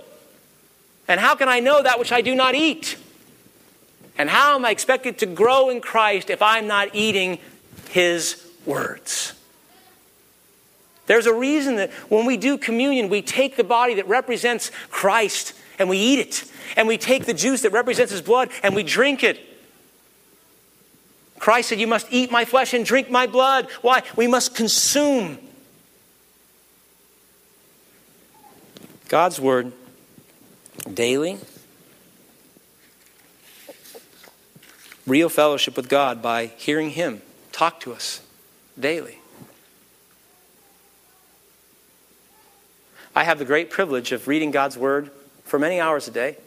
And 1.07 1.19
how 1.19 1.35
can 1.35 1.47
I 1.47 1.59
know 1.59 1.81
that 1.81 1.99
which 1.99 2.11
I 2.11 2.21
do 2.21 2.35
not 2.35 2.55
eat? 2.55 2.97
And 4.17 4.29
how 4.29 4.55
am 4.55 4.65
I 4.65 4.71
expected 4.71 5.19
to 5.19 5.25
grow 5.25 5.69
in 5.69 5.79
Christ 5.79 6.29
if 6.29 6.41
I'm 6.41 6.67
not 6.67 6.89
eating 6.93 7.37
His 7.89 8.45
words? 8.65 9.33
There's 11.05 11.25
a 11.25 11.33
reason 11.33 11.77
that 11.77 11.91
when 12.09 12.25
we 12.25 12.35
do 12.35 12.57
communion, 12.57 13.07
we 13.07 13.21
take 13.21 13.55
the 13.55 13.63
body 13.63 13.93
that 13.93 14.07
represents 14.09 14.71
Christ 14.89 15.53
and 15.79 15.87
we 15.87 15.97
eat 15.97 16.19
it. 16.19 16.43
And 16.75 16.87
we 16.87 16.97
take 16.97 17.25
the 17.25 17.33
juice 17.33 17.61
that 17.61 17.71
represents 17.71 18.11
His 18.11 18.21
blood 18.21 18.49
and 18.61 18.75
we 18.75 18.83
drink 18.83 19.23
it. 19.23 19.39
Christ 21.39 21.69
said, 21.69 21.79
You 21.79 21.87
must 21.87 22.07
eat 22.09 22.31
my 22.31 22.45
flesh 22.45 22.73
and 22.73 22.85
drink 22.85 23.09
my 23.09 23.27
blood. 23.27 23.69
Why? 23.81 24.03
We 24.15 24.27
must 24.27 24.55
consume 24.55 25.37
God's 29.07 29.39
word 29.39 29.71
daily 30.93 31.37
real 35.07 35.29
fellowship 35.29 35.77
with 35.77 35.89
God 35.89 36.21
by 36.21 36.47
hearing 36.57 36.91
Him 36.91 37.21
talk 37.51 37.79
to 37.79 37.93
us 37.93 38.21
daily. 38.77 39.19
I 43.15 43.23
have 43.23 43.39
the 43.39 43.45
great 43.45 43.71
privilege 43.71 44.11
of 44.11 44.27
reading 44.27 44.51
God's 44.51 44.77
Word 44.77 45.09
for 45.43 45.57
many 45.57 45.79
hours 45.79 46.07
a 46.07 46.11
day, 46.11 46.37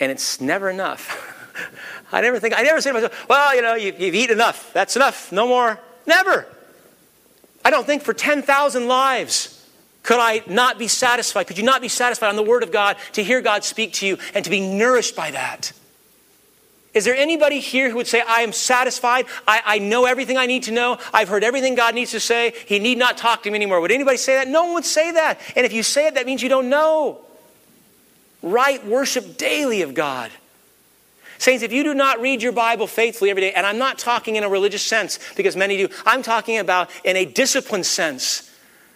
and 0.00 0.10
it's 0.10 0.40
never 0.40 0.68
enough. 0.68 1.34
I 2.12 2.20
never 2.20 2.38
think, 2.38 2.54
I 2.56 2.62
never 2.62 2.80
say 2.80 2.90
to 2.90 2.94
myself, 2.94 3.28
well, 3.28 3.54
you 3.54 3.62
know, 3.62 3.74
you, 3.74 3.92
you've 3.98 4.14
eaten 4.14 4.36
enough. 4.36 4.72
That's 4.72 4.96
enough. 4.96 5.32
No 5.32 5.46
more. 5.46 5.80
Never. 6.06 6.46
I 7.64 7.70
don't 7.70 7.86
think 7.86 8.02
for 8.02 8.14
10,000 8.14 8.86
lives 8.86 9.52
could 10.02 10.20
I 10.20 10.42
not 10.46 10.78
be 10.78 10.86
satisfied. 10.86 11.48
Could 11.48 11.58
you 11.58 11.64
not 11.64 11.80
be 11.80 11.88
satisfied 11.88 12.28
on 12.28 12.36
the 12.36 12.42
Word 12.42 12.62
of 12.62 12.70
God 12.70 12.96
to 13.14 13.24
hear 13.24 13.40
God 13.40 13.64
speak 13.64 13.94
to 13.94 14.06
you 14.06 14.18
and 14.34 14.44
to 14.44 14.50
be 14.50 14.60
nourished 14.60 15.16
by 15.16 15.32
that? 15.32 15.72
Is 16.94 17.04
there 17.04 17.14
anybody 17.16 17.58
here 17.58 17.90
who 17.90 17.96
would 17.96 18.06
say, 18.06 18.22
I 18.26 18.42
am 18.42 18.52
satisfied? 18.52 19.26
I, 19.46 19.62
I, 19.66 19.78
know 19.80 20.06
everything 20.06 20.38
I 20.38 20.46
need 20.46 20.62
to 20.62 20.70
know. 20.70 20.96
I've 21.12 21.28
heard 21.28 21.44
everything 21.44 21.74
God 21.74 21.94
needs 21.94 22.12
to 22.12 22.20
say. 22.20 22.54
He 22.66 22.78
need 22.78 22.96
not 22.96 23.18
talk 23.18 23.42
to 23.42 23.50
me 23.50 23.56
anymore. 23.56 23.82
Would 23.82 23.90
anybody 23.90 24.16
say 24.16 24.36
that? 24.36 24.48
No 24.48 24.64
one 24.64 24.74
would 24.74 24.84
say 24.86 25.10
that. 25.10 25.40
And 25.56 25.66
if 25.66 25.74
you 25.74 25.82
say 25.82 26.06
it, 26.06 26.14
that 26.14 26.24
means 26.24 26.42
you 26.42 26.48
don't 26.48 26.70
know. 26.70 27.18
Right 28.42 28.82
worship 28.86 29.36
daily 29.36 29.82
of 29.82 29.92
God. 29.92 30.30
Saints, 31.38 31.62
if 31.62 31.72
you 31.72 31.82
do 31.82 31.94
not 31.94 32.20
read 32.20 32.42
your 32.42 32.52
Bible 32.52 32.86
faithfully 32.86 33.30
every 33.30 33.42
day, 33.42 33.52
and 33.52 33.66
I'm 33.66 33.78
not 33.78 33.98
talking 33.98 34.36
in 34.36 34.44
a 34.44 34.48
religious 34.48 34.82
sense 34.82 35.18
because 35.36 35.56
many 35.56 35.76
do, 35.76 35.88
I'm 36.04 36.22
talking 36.22 36.58
about 36.58 36.90
in 37.04 37.16
a 37.16 37.24
disciplined 37.24 37.86
sense 37.86 38.50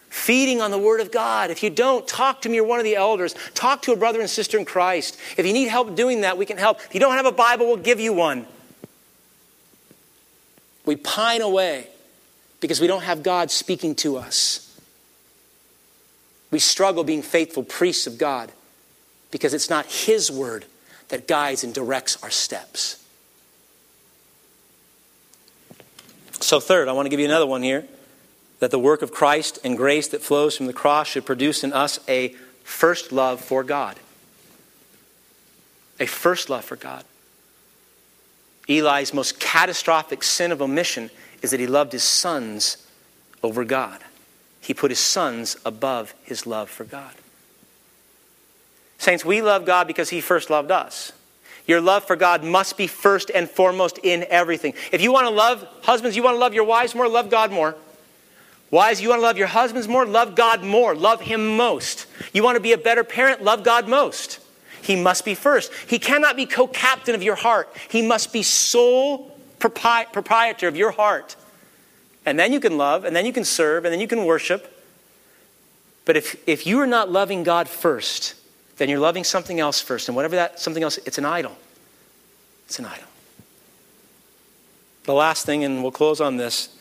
feeding 0.08 0.60
on 0.60 0.70
the 0.70 0.78
Word 0.78 1.00
of 1.00 1.12
God. 1.12 1.50
If 1.50 1.62
you 1.62 1.70
don't, 1.70 2.06
talk 2.06 2.42
to 2.42 2.48
me 2.48 2.58
or 2.58 2.64
one 2.64 2.80
of 2.80 2.84
the 2.84 2.96
elders. 2.96 3.34
Talk 3.54 3.82
to 3.82 3.92
a 3.92 3.96
brother 3.96 4.20
and 4.20 4.28
sister 4.28 4.58
in 4.58 4.64
Christ. 4.64 5.18
If 5.36 5.46
you 5.46 5.52
need 5.52 5.68
help 5.68 5.94
doing 5.94 6.22
that, 6.22 6.36
we 6.36 6.46
can 6.46 6.58
help. 6.58 6.80
If 6.80 6.94
you 6.94 7.00
don't 7.00 7.14
have 7.14 7.26
a 7.26 7.32
Bible, 7.32 7.66
we'll 7.66 7.76
give 7.76 8.00
you 8.00 8.12
one. 8.12 8.46
We 10.84 10.96
pine 10.96 11.42
away 11.42 11.86
because 12.60 12.80
we 12.80 12.88
don't 12.88 13.02
have 13.02 13.22
God 13.22 13.50
speaking 13.50 13.94
to 13.96 14.16
us. 14.16 14.66
We 16.50 16.58
struggle 16.58 17.04
being 17.04 17.22
faithful 17.22 17.62
priests 17.62 18.08
of 18.08 18.18
God 18.18 18.50
because 19.30 19.54
it's 19.54 19.70
not 19.70 19.86
His 19.86 20.30
Word 20.30 20.64
that 21.10 21.28
guides 21.28 21.62
and 21.62 21.74
directs 21.74 22.20
our 22.22 22.30
steps. 22.30 22.96
So, 26.40 26.58
third, 26.58 26.88
I 26.88 26.92
want 26.92 27.06
to 27.06 27.10
give 27.10 27.20
you 27.20 27.26
another 27.26 27.46
one 27.46 27.62
here 27.62 27.86
that 28.60 28.70
the 28.70 28.78
work 28.78 29.02
of 29.02 29.12
Christ 29.12 29.58
and 29.64 29.76
grace 29.76 30.08
that 30.08 30.22
flows 30.22 30.56
from 30.56 30.66
the 30.66 30.72
cross 30.72 31.08
should 31.08 31.26
produce 31.26 31.62
in 31.62 31.72
us 31.72 31.98
a 32.08 32.28
first 32.64 33.12
love 33.12 33.40
for 33.40 33.62
God. 33.62 33.96
A 35.98 36.06
first 36.06 36.48
love 36.48 36.64
for 36.64 36.76
God. 36.76 37.04
Eli's 38.68 39.12
most 39.12 39.40
catastrophic 39.40 40.22
sin 40.22 40.52
of 40.52 40.62
omission 40.62 41.10
is 41.42 41.50
that 41.50 41.60
he 41.60 41.66
loved 41.66 41.92
his 41.92 42.04
sons 42.04 42.86
over 43.42 43.64
God. 43.64 44.00
He 44.60 44.74
put 44.74 44.90
his 44.90 45.00
sons 45.00 45.56
above 45.64 46.14
his 46.22 46.46
love 46.46 46.70
for 46.70 46.84
God. 46.84 47.14
Saints, 49.00 49.24
we 49.24 49.40
love 49.40 49.64
God 49.64 49.86
because 49.86 50.10
he 50.10 50.20
first 50.20 50.50
loved 50.50 50.70
us. 50.70 51.10
Your 51.66 51.80
love 51.80 52.04
for 52.04 52.16
God 52.16 52.44
must 52.44 52.76
be 52.76 52.86
first 52.86 53.30
and 53.34 53.48
foremost 53.48 53.98
in 54.02 54.26
everything. 54.28 54.74
If 54.92 55.00
you 55.00 55.10
want 55.10 55.26
to 55.26 55.30
love 55.30 55.66
husbands, 55.82 56.16
you 56.16 56.22
want 56.22 56.34
to 56.34 56.38
love 56.38 56.52
your 56.52 56.64
wives 56.64 56.94
more, 56.94 57.08
love 57.08 57.30
God 57.30 57.50
more. 57.50 57.74
Wives, 58.70 59.00
you 59.00 59.08
want 59.08 59.20
to 59.20 59.22
love 59.22 59.38
your 59.38 59.46
husbands 59.46 59.88
more, 59.88 60.04
love 60.04 60.34
God 60.34 60.62
more, 60.62 60.94
love 60.94 61.22
Him 61.22 61.56
most. 61.56 62.06
You 62.34 62.42
want 62.42 62.56
to 62.56 62.60
be 62.60 62.72
a 62.72 62.78
better 62.78 63.02
parent, 63.02 63.42
love 63.42 63.64
God 63.64 63.88
most. 63.88 64.38
He 64.82 64.96
must 64.96 65.24
be 65.24 65.34
first. 65.34 65.72
He 65.86 65.98
cannot 65.98 66.36
be 66.36 66.44
co 66.44 66.66
captain 66.66 67.14
of 67.14 67.22
your 67.22 67.36
heart, 67.36 67.74
He 67.88 68.02
must 68.02 68.34
be 68.34 68.42
sole 68.42 69.34
propri- 69.58 70.12
proprietor 70.12 70.68
of 70.68 70.76
your 70.76 70.90
heart. 70.90 71.36
And 72.26 72.38
then 72.38 72.52
you 72.52 72.60
can 72.60 72.76
love, 72.76 73.06
and 73.06 73.16
then 73.16 73.24
you 73.24 73.32
can 73.32 73.44
serve, 73.44 73.86
and 73.86 73.92
then 73.92 74.00
you 74.00 74.08
can 74.08 74.26
worship. 74.26 74.76
But 76.04 76.18
if, 76.18 76.36
if 76.46 76.66
you 76.66 76.80
are 76.80 76.86
not 76.86 77.10
loving 77.10 77.44
God 77.44 77.66
first, 77.66 78.34
then 78.80 78.88
you're 78.88 78.98
loving 78.98 79.24
something 79.24 79.60
else 79.60 79.78
first. 79.78 80.08
And 80.08 80.16
whatever 80.16 80.36
that 80.36 80.58
something 80.58 80.82
else, 80.82 80.98
it's 81.04 81.18
an 81.18 81.26
idol. 81.26 81.54
It's 82.64 82.78
an 82.78 82.86
idol. 82.86 83.04
The 85.04 85.12
last 85.12 85.44
thing, 85.44 85.64
and 85.64 85.82
we'll 85.82 85.92
close 85.92 86.18
on 86.18 86.38
this, 86.38 86.74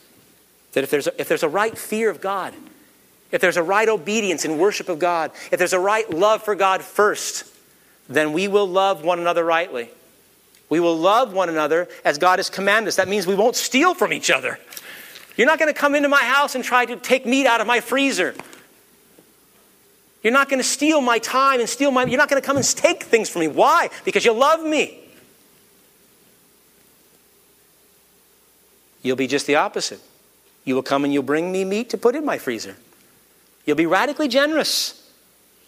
that 0.71 0.85
if 0.85 0.91
there's 0.91 1.07
a, 1.07 1.19
if 1.19 1.27
there's 1.27 1.43
a 1.43 1.49
right 1.49 1.77
fear 1.77 2.09
of 2.09 2.21
God, 2.21 2.53
if 3.33 3.41
there's 3.41 3.57
a 3.57 3.63
right 3.63 3.89
obedience 3.89 4.45
and 4.45 4.57
worship 4.57 4.87
of 4.87 4.97
God, 4.97 5.31
if 5.51 5.59
there's 5.59 5.73
a 5.73 5.79
right 5.79 6.09
love 6.09 6.41
for 6.41 6.55
God 6.55 6.83
first, 6.83 7.43
then 8.07 8.31
we 8.31 8.47
will 8.47 8.67
love 8.67 9.03
one 9.03 9.19
another 9.19 9.43
rightly. 9.43 9.89
We 10.69 10.79
will 10.79 10.95
love 10.95 11.33
one 11.33 11.49
another 11.49 11.89
as 12.05 12.17
God 12.17 12.39
has 12.39 12.49
commanded 12.49 12.87
us. 12.87 12.95
That 12.95 13.09
means 13.09 13.27
we 13.27 13.35
won't 13.35 13.57
steal 13.57 13.93
from 13.93 14.13
each 14.13 14.31
other. 14.31 14.57
You're 15.35 15.47
not 15.47 15.59
going 15.59 15.73
to 15.73 15.77
come 15.77 15.95
into 15.95 16.07
my 16.07 16.23
house 16.23 16.55
and 16.55 16.63
try 16.63 16.85
to 16.85 16.95
take 16.95 17.25
meat 17.25 17.45
out 17.45 17.59
of 17.59 17.67
my 17.67 17.81
freezer. 17.81 18.35
You're 20.21 20.33
not 20.33 20.49
going 20.49 20.59
to 20.59 20.67
steal 20.67 21.01
my 21.01 21.19
time 21.19 21.59
and 21.59 21.69
steal 21.69 21.91
my. 21.91 22.03
You're 22.05 22.17
not 22.17 22.29
going 22.29 22.41
to 22.41 22.45
come 22.45 22.57
and 22.57 22.65
take 22.65 23.03
things 23.03 23.29
from 23.29 23.41
me. 23.41 23.47
Why? 23.47 23.89
Because 24.03 24.25
you 24.25 24.33
love 24.33 24.63
me. 24.63 24.99
You'll 29.01 29.15
be 29.15 29.27
just 29.27 29.47
the 29.47 29.55
opposite. 29.55 30.01
You 30.65 30.75
will 30.75 30.83
come 30.83 31.05
and 31.05 31.13
you'll 31.13 31.23
bring 31.23 31.51
me 31.51 31.63
meat 31.63 31.89
to 31.91 31.97
put 31.97 32.15
in 32.15 32.25
my 32.25 32.37
freezer. 32.37 32.75
You'll 33.65 33.77
be 33.77 33.85
radically 33.85 34.27
generous. 34.27 35.09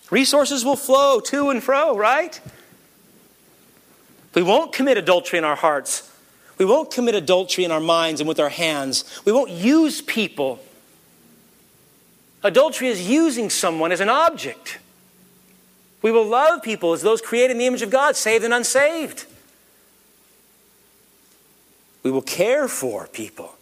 Resources 0.09 0.65
will 0.65 0.75
flow 0.75 1.21
to 1.21 1.49
and 1.49 1.63
fro, 1.63 1.97
right? 1.97 2.39
We 4.35 4.43
won't 4.43 4.73
commit 4.73 4.97
adultery 4.97 5.39
in 5.39 5.45
our 5.45 5.55
hearts. 5.55 6.09
We 6.57 6.65
won't 6.65 6.91
commit 6.91 7.15
adultery 7.15 7.63
in 7.63 7.71
our 7.71 7.79
minds 7.79 8.19
and 8.19 8.27
with 8.27 8.39
our 8.39 8.49
hands. 8.49 9.05
We 9.25 9.31
won't 9.31 9.51
use 9.51 10.01
people. 10.01 10.59
Adultery 12.43 12.87
is 12.87 13.07
using 13.07 13.49
someone 13.49 13.91
as 13.91 13.99
an 13.99 14.09
object. 14.09 14.79
We 16.01 16.11
will 16.11 16.25
love 16.25 16.63
people 16.63 16.93
as 16.93 17.01
those 17.01 17.21
created 17.21 17.51
in 17.51 17.57
the 17.59 17.67
image 17.67 17.83
of 17.83 17.91
God, 17.91 18.15
saved 18.15 18.43
and 18.43 18.53
unsaved. 18.53 19.25
We 22.03 22.09
will 22.09 22.23
care 22.23 22.67
for 22.67 23.07
people. 23.07 23.55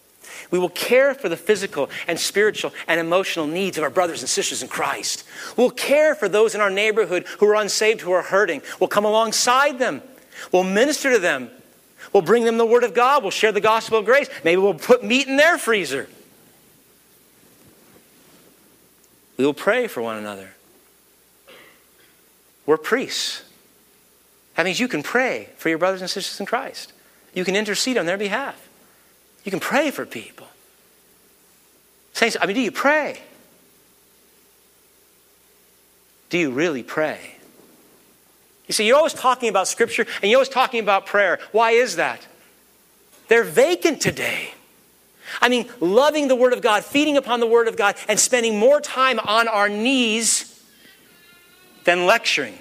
We 0.51 0.57
will 0.57 0.69
care 0.69 1.13
for 1.13 1.29
the 1.29 1.37
physical 1.37 1.89
and 2.07 2.19
spiritual 2.19 2.71
and 2.87 2.99
emotional 2.99 3.45
needs 3.45 3.77
of 3.77 3.83
our 3.83 3.89
brothers 3.89 4.21
and 4.21 4.29
sisters 4.29 4.63
in 4.63 4.69
Christ. 4.69 5.25
We'll 5.57 5.69
care 5.69 6.15
for 6.15 6.29
those 6.29 6.55
in 6.55 6.61
our 6.61 6.69
neighborhood 6.69 7.25
who 7.39 7.47
are 7.47 7.55
unsaved, 7.55 8.01
who 8.01 8.11
are 8.11 8.21
hurting. 8.21 8.61
We'll 8.79 8.87
come 8.87 9.05
alongside 9.05 9.77
them. 9.77 10.01
We'll 10.51 10.63
minister 10.63 11.11
to 11.11 11.19
them. 11.19 11.51
We'll 12.13 12.23
bring 12.23 12.45
them 12.45 12.57
the 12.57 12.65
Word 12.65 12.83
of 12.83 12.93
God. 12.93 13.21
We'll 13.21 13.31
share 13.31 13.51
the 13.51 13.61
gospel 13.61 13.99
of 13.99 14.05
grace. 14.05 14.29
Maybe 14.43 14.61
we'll 14.61 14.73
put 14.73 15.03
meat 15.03 15.27
in 15.27 15.35
their 15.35 15.57
freezer. 15.57 16.07
We 19.39 19.45
will 19.45 19.53
pray 19.53 19.87
for 19.87 20.01
one 20.01 20.17
another. 20.17 20.49
We're 22.65 22.75
priests. 22.75 23.41
That 24.55 24.65
means 24.65 24.81
you 24.81 24.89
can 24.89 25.01
pray 25.01 25.47
for 25.55 25.69
your 25.69 25.77
brothers 25.77 26.01
and 26.01 26.09
sisters 26.09 26.41
in 26.41 26.45
Christ. 26.45 26.91
You 27.33 27.45
can 27.45 27.55
intercede 27.55 27.97
on 27.97 28.05
their 28.05 28.17
behalf. 28.17 28.67
You 29.45 29.49
can 29.49 29.61
pray 29.61 29.91
for 29.91 30.05
people. 30.05 30.47
Saints, 32.11 32.35
I 32.41 32.47
mean, 32.47 32.55
do 32.55 32.61
you 32.61 32.71
pray? 32.71 33.21
Do 36.29 36.37
you 36.37 36.51
really 36.51 36.83
pray? 36.83 37.35
You 38.67 38.73
see, 38.73 38.85
you're 38.85 38.97
always 38.97 39.13
talking 39.13 39.47
about 39.47 39.69
Scripture 39.69 40.05
and 40.21 40.29
you're 40.29 40.39
always 40.39 40.49
talking 40.49 40.81
about 40.81 41.05
prayer. 41.05 41.39
Why 41.53 41.71
is 41.71 41.95
that? 41.95 42.27
They're 43.29 43.45
vacant 43.45 44.01
today. 44.01 44.53
I 45.41 45.49
mean, 45.49 45.69
loving 45.79 46.27
the 46.27 46.35
Word 46.35 46.53
of 46.53 46.61
God, 46.61 46.83
feeding 46.83 47.17
upon 47.17 47.39
the 47.39 47.47
Word 47.47 47.67
of 47.67 47.77
God, 47.77 47.95
and 48.07 48.19
spending 48.19 48.57
more 48.57 48.81
time 48.81 49.19
on 49.19 49.47
our 49.47 49.69
knees 49.69 50.63
than 51.83 52.05
lecturing. 52.05 52.57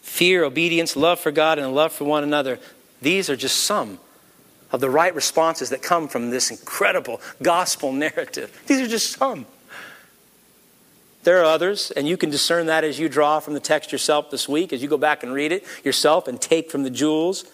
Fear, 0.00 0.44
obedience, 0.44 0.96
love 0.96 1.18
for 1.18 1.32
God, 1.32 1.58
and 1.58 1.74
love 1.74 1.92
for 1.92 2.04
one 2.04 2.22
another. 2.22 2.58
These 3.02 3.28
are 3.28 3.36
just 3.36 3.64
some 3.64 3.98
of 4.70 4.80
the 4.80 4.90
right 4.90 5.14
responses 5.14 5.70
that 5.70 5.82
come 5.82 6.08
from 6.08 6.30
this 6.30 6.50
incredible 6.50 7.20
gospel 7.42 7.92
narrative. 7.92 8.62
These 8.66 8.80
are 8.80 8.88
just 8.88 9.12
some. 9.12 9.46
There 11.22 11.40
are 11.40 11.44
others, 11.44 11.90
and 11.90 12.06
you 12.06 12.16
can 12.16 12.28
discern 12.28 12.66
that 12.66 12.84
as 12.84 12.98
you 12.98 13.08
draw 13.08 13.40
from 13.40 13.54
the 13.54 13.60
text 13.60 13.92
yourself 13.92 14.30
this 14.30 14.48
week, 14.48 14.72
as 14.72 14.82
you 14.82 14.88
go 14.88 14.98
back 14.98 15.22
and 15.22 15.32
read 15.32 15.52
it 15.52 15.64
yourself 15.82 16.28
and 16.28 16.40
take 16.40 16.70
from 16.70 16.82
the 16.82 16.90
jewels 16.90 17.44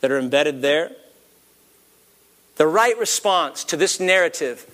that 0.00 0.10
are 0.10 0.18
embedded 0.18 0.62
there. 0.62 0.92
The 2.56 2.66
right 2.66 2.98
response 2.98 3.64
to 3.64 3.76
this 3.76 4.00
narrative, 4.00 4.66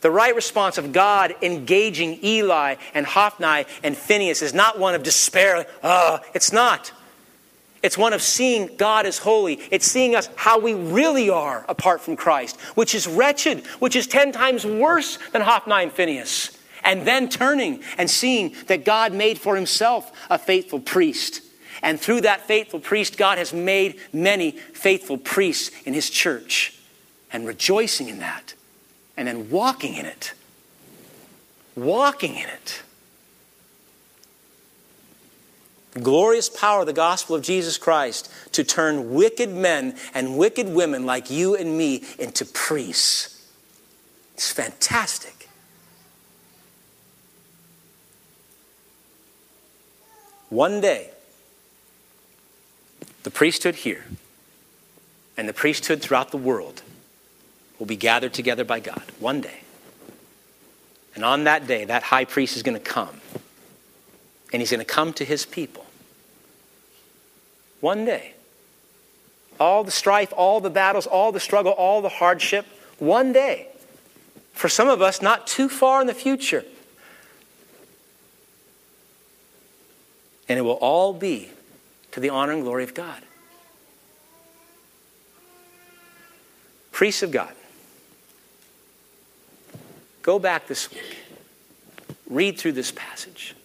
the 0.00 0.10
right 0.10 0.34
response 0.34 0.78
of 0.78 0.92
God 0.92 1.34
engaging 1.42 2.22
Eli 2.22 2.76
and 2.92 3.06
Hophni 3.06 3.64
and 3.82 3.96
Phinehas 3.96 4.42
is 4.42 4.54
not 4.54 4.78
one 4.78 4.94
of 4.94 5.02
despair. 5.02 5.66
Oh, 5.82 6.20
it's 6.34 6.52
not. 6.52 6.92
It's 7.82 7.98
one 7.98 8.12
of 8.12 8.22
seeing 8.22 8.76
God 8.76 9.06
as 9.06 9.18
holy. 9.18 9.54
It's 9.70 9.86
seeing 9.86 10.14
us 10.14 10.28
how 10.36 10.58
we 10.58 10.74
really 10.74 11.30
are 11.30 11.64
apart 11.68 12.00
from 12.00 12.16
Christ, 12.16 12.58
which 12.76 12.94
is 12.94 13.06
wretched, 13.06 13.66
which 13.78 13.96
is 13.96 14.06
ten 14.06 14.32
times 14.32 14.64
worse 14.64 15.18
than 15.32 15.42
Hophni 15.42 15.82
and 15.82 15.92
Phinehas. 15.92 16.56
and 16.84 17.06
then 17.06 17.28
turning 17.28 17.82
and 17.98 18.08
seeing 18.08 18.54
that 18.66 18.84
God 18.84 19.12
made 19.12 19.38
for 19.38 19.56
himself 19.56 20.12
a 20.30 20.38
faithful 20.38 20.80
priest. 20.80 21.40
And 21.84 22.00
through 22.00 22.22
that 22.22 22.46
faithful 22.46 22.80
priest, 22.80 23.18
God 23.18 23.36
has 23.36 23.52
made 23.52 24.00
many 24.10 24.52
faithful 24.52 25.18
priests 25.18 25.70
in 25.84 25.92
his 25.92 26.08
church 26.08 26.78
and 27.30 27.46
rejoicing 27.46 28.08
in 28.08 28.20
that 28.20 28.54
and 29.18 29.28
then 29.28 29.50
walking 29.50 29.94
in 29.94 30.06
it. 30.06 30.32
Walking 31.76 32.36
in 32.36 32.48
it. 32.48 32.82
Glorious 35.92 36.48
power 36.48 36.80
of 36.80 36.86
the 36.86 36.94
gospel 36.94 37.36
of 37.36 37.42
Jesus 37.42 37.76
Christ 37.76 38.32
to 38.52 38.64
turn 38.64 39.12
wicked 39.12 39.50
men 39.50 39.94
and 40.14 40.38
wicked 40.38 40.70
women 40.70 41.04
like 41.04 41.30
you 41.30 41.54
and 41.54 41.76
me 41.76 42.02
into 42.18 42.46
priests. 42.46 43.46
It's 44.32 44.50
fantastic. 44.50 45.50
One 50.48 50.80
day, 50.80 51.10
the 53.24 53.30
priesthood 53.30 53.74
here 53.74 54.04
and 55.36 55.48
the 55.48 55.52
priesthood 55.52 56.00
throughout 56.00 56.30
the 56.30 56.36
world 56.36 56.82
will 57.78 57.86
be 57.86 57.96
gathered 57.96 58.32
together 58.32 58.64
by 58.64 58.80
God. 58.80 59.02
One 59.18 59.40
day. 59.40 59.60
And 61.14 61.24
on 61.24 61.44
that 61.44 61.66
day, 61.66 61.84
that 61.86 62.04
high 62.04 62.24
priest 62.24 62.56
is 62.56 62.62
going 62.62 62.76
to 62.76 62.84
come. 62.84 63.20
And 64.52 64.60
he's 64.60 64.70
going 64.70 64.80
to 64.80 64.84
come 64.84 65.12
to 65.14 65.24
his 65.24 65.46
people. 65.46 65.86
One 67.80 68.04
day. 68.04 68.34
All 69.58 69.84
the 69.84 69.90
strife, 69.90 70.32
all 70.36 70.60
the 70.60 70.70
battles, 70.70 71.06
all 71.06 71.32
the 71.32 71.40
struggle, 71.40 71.72
all 71.72 72.02
the 72.02 72.08
hardship, 72.08 72.66
one 72.98 73.32
day. 73.32 73.68
For 74.52 74.68
some 74.68 74.88
of 74.88 75.00
us, 75.00 75.22
not 75.22 75.46
too 75.46 75.68
far 75.68 76.00
in 76.00 76.06
the 76.06 76.14
future. 76.14 76.64
And 80.48 80.58
it 80.58 80.62
will 80.62 80.72
all 80.72 81.12
be 81.12 81.50
to 82.14 82.20
the 82.20 82.30
honor 82.30 82.52
and 82.52 82.62
glory 82.62 82.84
of 82.84 82.94
God. 82.94 83.20
Priests 86.92 87.24
of 87.24 87.32
God, 87.32 87.52
go 90.22 90.38
back 90.38 90.68
this 90.68 90.92
week, 90.92 91.18
read 92.30 92.56
through 92.56 92.70
this 92.70 92.92
passage, 92.92 93.56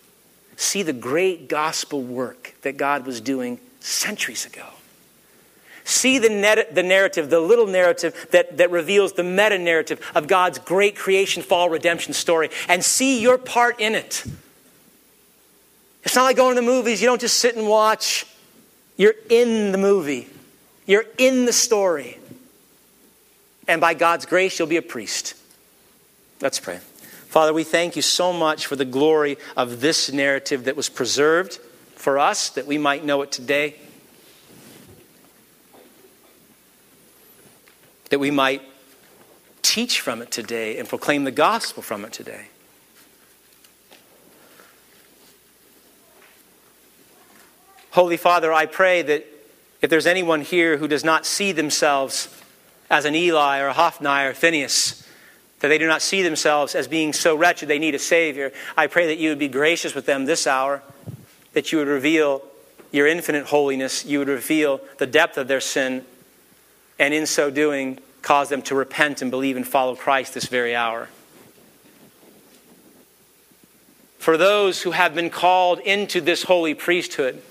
see 0.56 0.82
the 0.82 0.93
great 0.93 1.47
gospel 1.47 2.02
work 2.02 2.56
that 2.64 2.76
God 2.76 3.06
was 3.06 3.22
doing 3.22 3.60
centuries 3.82 4.47
ago. 4.47 4.66
See 5.84 6.18
the, 6.18 6.30
net, 6.30 6.74
the 6.74 6.82
narrative, 6.82 7.30
the 7.30 7.39
little 7.39 7.68
narrative 7.68 8.30
that, 8.32 8.58
that 8.58 8.72
reveals 8.72 9.14
the 9.14 9.24
meta 9.24 9.60
narrative 9.60 10.02
of 10.16 10.28
God's 10.28 10.58
great 10.58 10.95
creation, 10.95 11.43
fall, 11.43 11.70
redemption 11.70 12.14
story, 12.14 12.50
and 12.68 12.84
see 12.84 13.22
your 13.22 13.38
part 13.38 13.80
in 13.80 13.93
it. 13.93 14.26
It's 16.04 16.16
not 16.16 16.24
like 16.24 16.38
going 16.38 16.56
to 16.56 16.62
the 16.62 16.66
movies, 16.66 17.00
you 17.00 17.08
don't 17.08 17.22
just 17.22 17.38
sit 17.38 17.56
and 17.56 17.68
watch. 17.68 18.26
You're 19.00 19.16
in 19.30 19.72
the 19.72 19.78
movie, 19.78 20.28
you're 20.86 21.06
in 21.18 21.45
the 21.45 21.54
story. 21.54 22.18
And 23.66 23.80
by 23.80 23.93
God's 23.93 24.26
grace, 24.26 24.60
you'll 24.60 24.68
be 24.68 24.76
a 24.76 24.82
priest. 24.82 25.36
Let's 26.41 26.60
pray. 26.60 26.80
Father, 27.30 27.54
we 27.54 27.64
thank 27.64 27.95
you 27.95 28.02
so 28.02 28.34
much 28.34 28.66
for 28.66 28.76
the 28.76 28.84
glory 28.84 29.38
of 29.56 29.80
this 29.80 30.12
narrative 30.12 30.66
that 30.66 30.76
was 30.76 30.89
preserved 30.89 31.60
for 31.95 32.20
us, 32.20 32.50
that 32.50 32.68
we 32.68 32.78
might 32.78 33.06
know 33.06 33.22
it 33.22 33.32
today, 33.32 33.76
that 38.10 38.20
we 38.20 38.32
might 38.32 38.64
teach 39.62 40.02
from 40.02 40.22
it 40.22 40.30
today 40.30 40.78
and 40.78 40.89
proclaim 40.89 41.24
the 41.24 41.32
gospel 41.32 41.82
from 41.82 42.04
it 42.04 42.12
today. 42.12 42.47
Holy 47.92 48.18
Father, 48.18 48.54
I 48.54 48.66
pray 48.66 49.02
that 49.02 49.26
if 49.82 49.90
there's 49.90 50.06
anyone 50.06 50.42
here 50.42 50.78
who 50.78 50.88
does 50.88 51.04
not 51.04 51.26
see 51.26 51.52
themselves 51.52 52.30
as 52.90 53.06
an 53.06 53.16
Eli 53.16 53.60
or 53.60 53.68
a 53.68 53.74
Hophni 53.74 54.26
or 54.26 54.34
Phinehas, 54.34 55.08
that 55.60 55.70
they 55.70 55.78
do 55.78 55.88
not 55.88 56.02
see 56.02 56.22
themselves 56.22 56.76
as 56.76 56.88
being 56.88 57.14
so 57.14 57.36
wretched 57.36 57.68
they 57.68 57.80
need 57.80 57.96
a 57.96 58.00
Savior, 58.00 58.52
I 58.78 58.88
pray 58.88 59.08
that 59.08 59.18
you 59.18 59.30
would 59.30 59.40
be 59.40 59.48
gracious 59.48 59.96
with 59.96 60.06
them 60.06 60.26
this 60.26 60.48
hour, 60.48 60.84
that 61.54 61.72
you 61.72 61.80
would 61.80 61.88
reveal 61.88 62.44
your 62.92 63.08
infinite 63.08 63.46
holiness, 63.48 64.06
you 64.06 64.20
would 64.20 64.28
reveal 64.28 64.82
the 64.98 65.08
depth 65.08 65.38
of 65.38 65.48
their 65.48 65.62
sin, 65.62 66.06
and 66.98 67.14
in 67.14 67.26
so 67.26 67.50
doing, 67.50 68.00
cause 68.22 68.50
them 68.50 68.62
to 68.64 68.76
repent 68.76 69.22
and 69.22 69.32
believe 69.32 69.56
and 69.56 69.68
follow 69.68 69.96
Christ 69.96 70.34
this 70.34 70.46
very 70.46 70.76
hour. 70.76 71.10
For 74.18 74.38
those 74.38 74.82
who 74.82 74.92
have 74.92 75.16
been 75.16 75.30
called 75.30 75.80
into 75.80 76.20
this 76.20 76.44
holy 76.44 76.74
priesthood, 76.74 77.42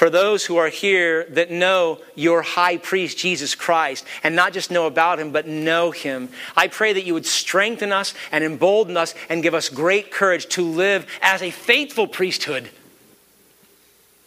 for 0.00 0.08
those 0.08 0.46
who 0.46 0.56
are 0.56 0.70
here 0.70 1.26
that 1.32 1.50
know 1.50 1.98
your 2.14 2.40
high 2.40 2.78
priest, 2.78 3.18
Jesus 3.18 3.54
Christ, 3.54 4.06
and 4.22 4.34
not 4.34 4.54
just 4.54 4.70
know 4.70 4.86
about 4.86 5.20
him, 5.20 5.30
but 5.30 5.46
know 5.46 5.90
him, 5.90 6.30
I 6.56 6.68
pray 6.68 6.94
that 6.94 7.04
you 7.04 7.12
would 7.12 7.26
strengthen 7.26 7.92
us 7.92 8.14
and 8.32 8.42
embolden 8.42 8.96
us 8.96 9.14
and 9.28 9.42
give 9.42 9.52
us 9.52 9.68
great 9.68 10.10
courage 10.10 10.46
to 10.54 10.62
live 10.62 11.06
as 11.20 11.42
a 11.42 11.50
faithful 11.50 12.06
priesthood. 12.06 12.70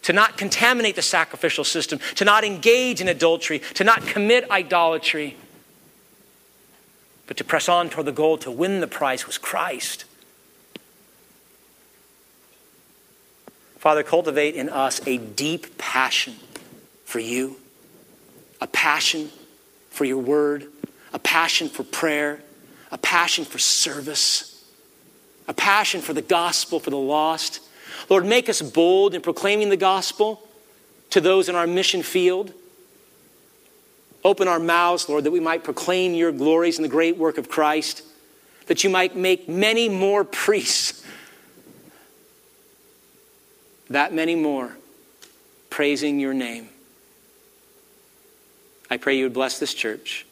To 0.02 0.12
not 0.12 0.36
contaminate 0.36 0.94
the 0.94 1.02
sacrificial 1.02 1.64
system, 1.64 1.98
to 2.14 2.24
not 2.24 2.44
engage 2.44 3.00
in 3.00 3.08
adultery, 3.08 3.58
to 3.74 3.82
not 3.82 4.06
commit 4.06 4.48
idolatry, 4.52 5.36
but 7.26 7.36
to 7.38 7.42
press 7.42 7.68
on 7.68 7.90
toward 7.90 8.06
the 8.06 8.12
goal 8.12 8.38
to 8.38 8.50
win 8.52 8.78
the 8.78 8.86
prize 8.86 9.26
was 9.26 9.38
Christ. 9.38 10.04
Father, 13.84 14.02
cultivate 14.02 14.54
in 14.54 14.70
us 14.70 15.06
a 15.06 15.18
deep 15.18 15.76
passion 15.76 16.36
for 17.04 17.18
you, 17.18 17.56
a 18.58 18.66
passion 18.66 19.28
for 19.90 20.06
your 20.06 20.16
word, 20.16 20.68
a 21.12 21.18
passion 21.18 21.68
for 21.68 21.82
prayer, 21.82 22.40
a 22.90 22.96
passion 22.96 23.44
for 23.44 23.58
service, 23.58 24.64
a 25.48 25.52
passion 25.52 26.00
for 26.00 26.14
the 26.14 26.22
gospel, 26.22 26.80
for 26.80 26.88
the 26.88 26.96
lost. 26.96 27.60
Lord, 28.08 28.24
make 28.24 28.48
us 28.48 28.62
bold 28.62 29.14
in 29.14 29.20
proclaiming 29.20 29.68
the 29.68 29.76
gospel 29.76 30.40
to 31.10 31.20
those 31.20 31.50
in 31.50 31.54
our 31.54 31.66
mission 31.66 32.02
field. 32.02 32.54
Open 34.24 34.48
our 34.48 34.58
mouths, 34.58 35.10
Lord, 35.10 35.24
that 35.24 35.30
we 35.30 35.40
might 35.40 35.62
proclaim 35.62 36.14
your 36.14 36.32
glories 36.32 36.78
and 36.78 36.86
the 36.86 36.88
great 36.88 37.18
work 37.18 37.36
of 37.36 37.50
Christ, 37.50 38.02
that 38.64 38.82
you 38.82 38.88
might 38.88 39.14
make 39.14 39.46
many 39.46 39.90
more 39.90 40.24
priests 40.24 41.03
that 43.90 44.12
many 44.12 44.34
more 44.34 44.76
praising 45.70 46.20
your 46.20 46.34
name. 46.34 46.68
I 48.90 48.96
pray 48.96 49.16
you 49.16 49.24
would 49.24 49.34
bless 49.34 49.58
this 49.58 49.74
church. 49.74 50.26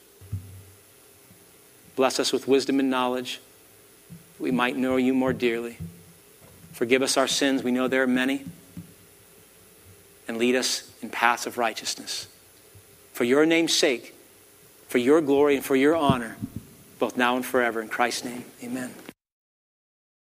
Bless 1.97 2.21
us 2.21 2.33
with 2.33 2.49
wisdom 2.49 2.81
and 2.81 2.91
knowledge. 2.91 3.41
we 4.39 4.51
might 4.51 4.77
know 4.77 4.97
you 4.97 5.15
more 5.15 5.33
dearly. 5.33 5.79
Forgive 6.73 7.03
us 7.03 7.17
our 7.17 7.29
sins. 7.29 7.63
We 7.63 7.71
know 7.71 7.89
there 7.89 8.03
are 8.03 8.09
many. 8.09 8.45
And 10.27 10.37
lead 10.37 10.57
us 10.57 10.91
in 11.03 11.11
paths 11.11 11.47
of 11.47 11.59
righteousness. 11.59 12.29
For 13.13 13.25
your 13.25 13.45
name's 13.45 13.77
sake, 13.77 14.15
for 14.89 14.99
your 14.99 15.21
glory 15.21 15.57
and 15.57 15.65
for 15.65 15.77
your 15.77 15.95
honor, 15.95 16.37
both 16.99 17.17
now 17.17 17.37
and 17.37 17.45
forever. 17.45 17.83
In 17.83 17.89
Christ's 17.89 18.25
name, 18.25 18.45
amen. 18.63 18.95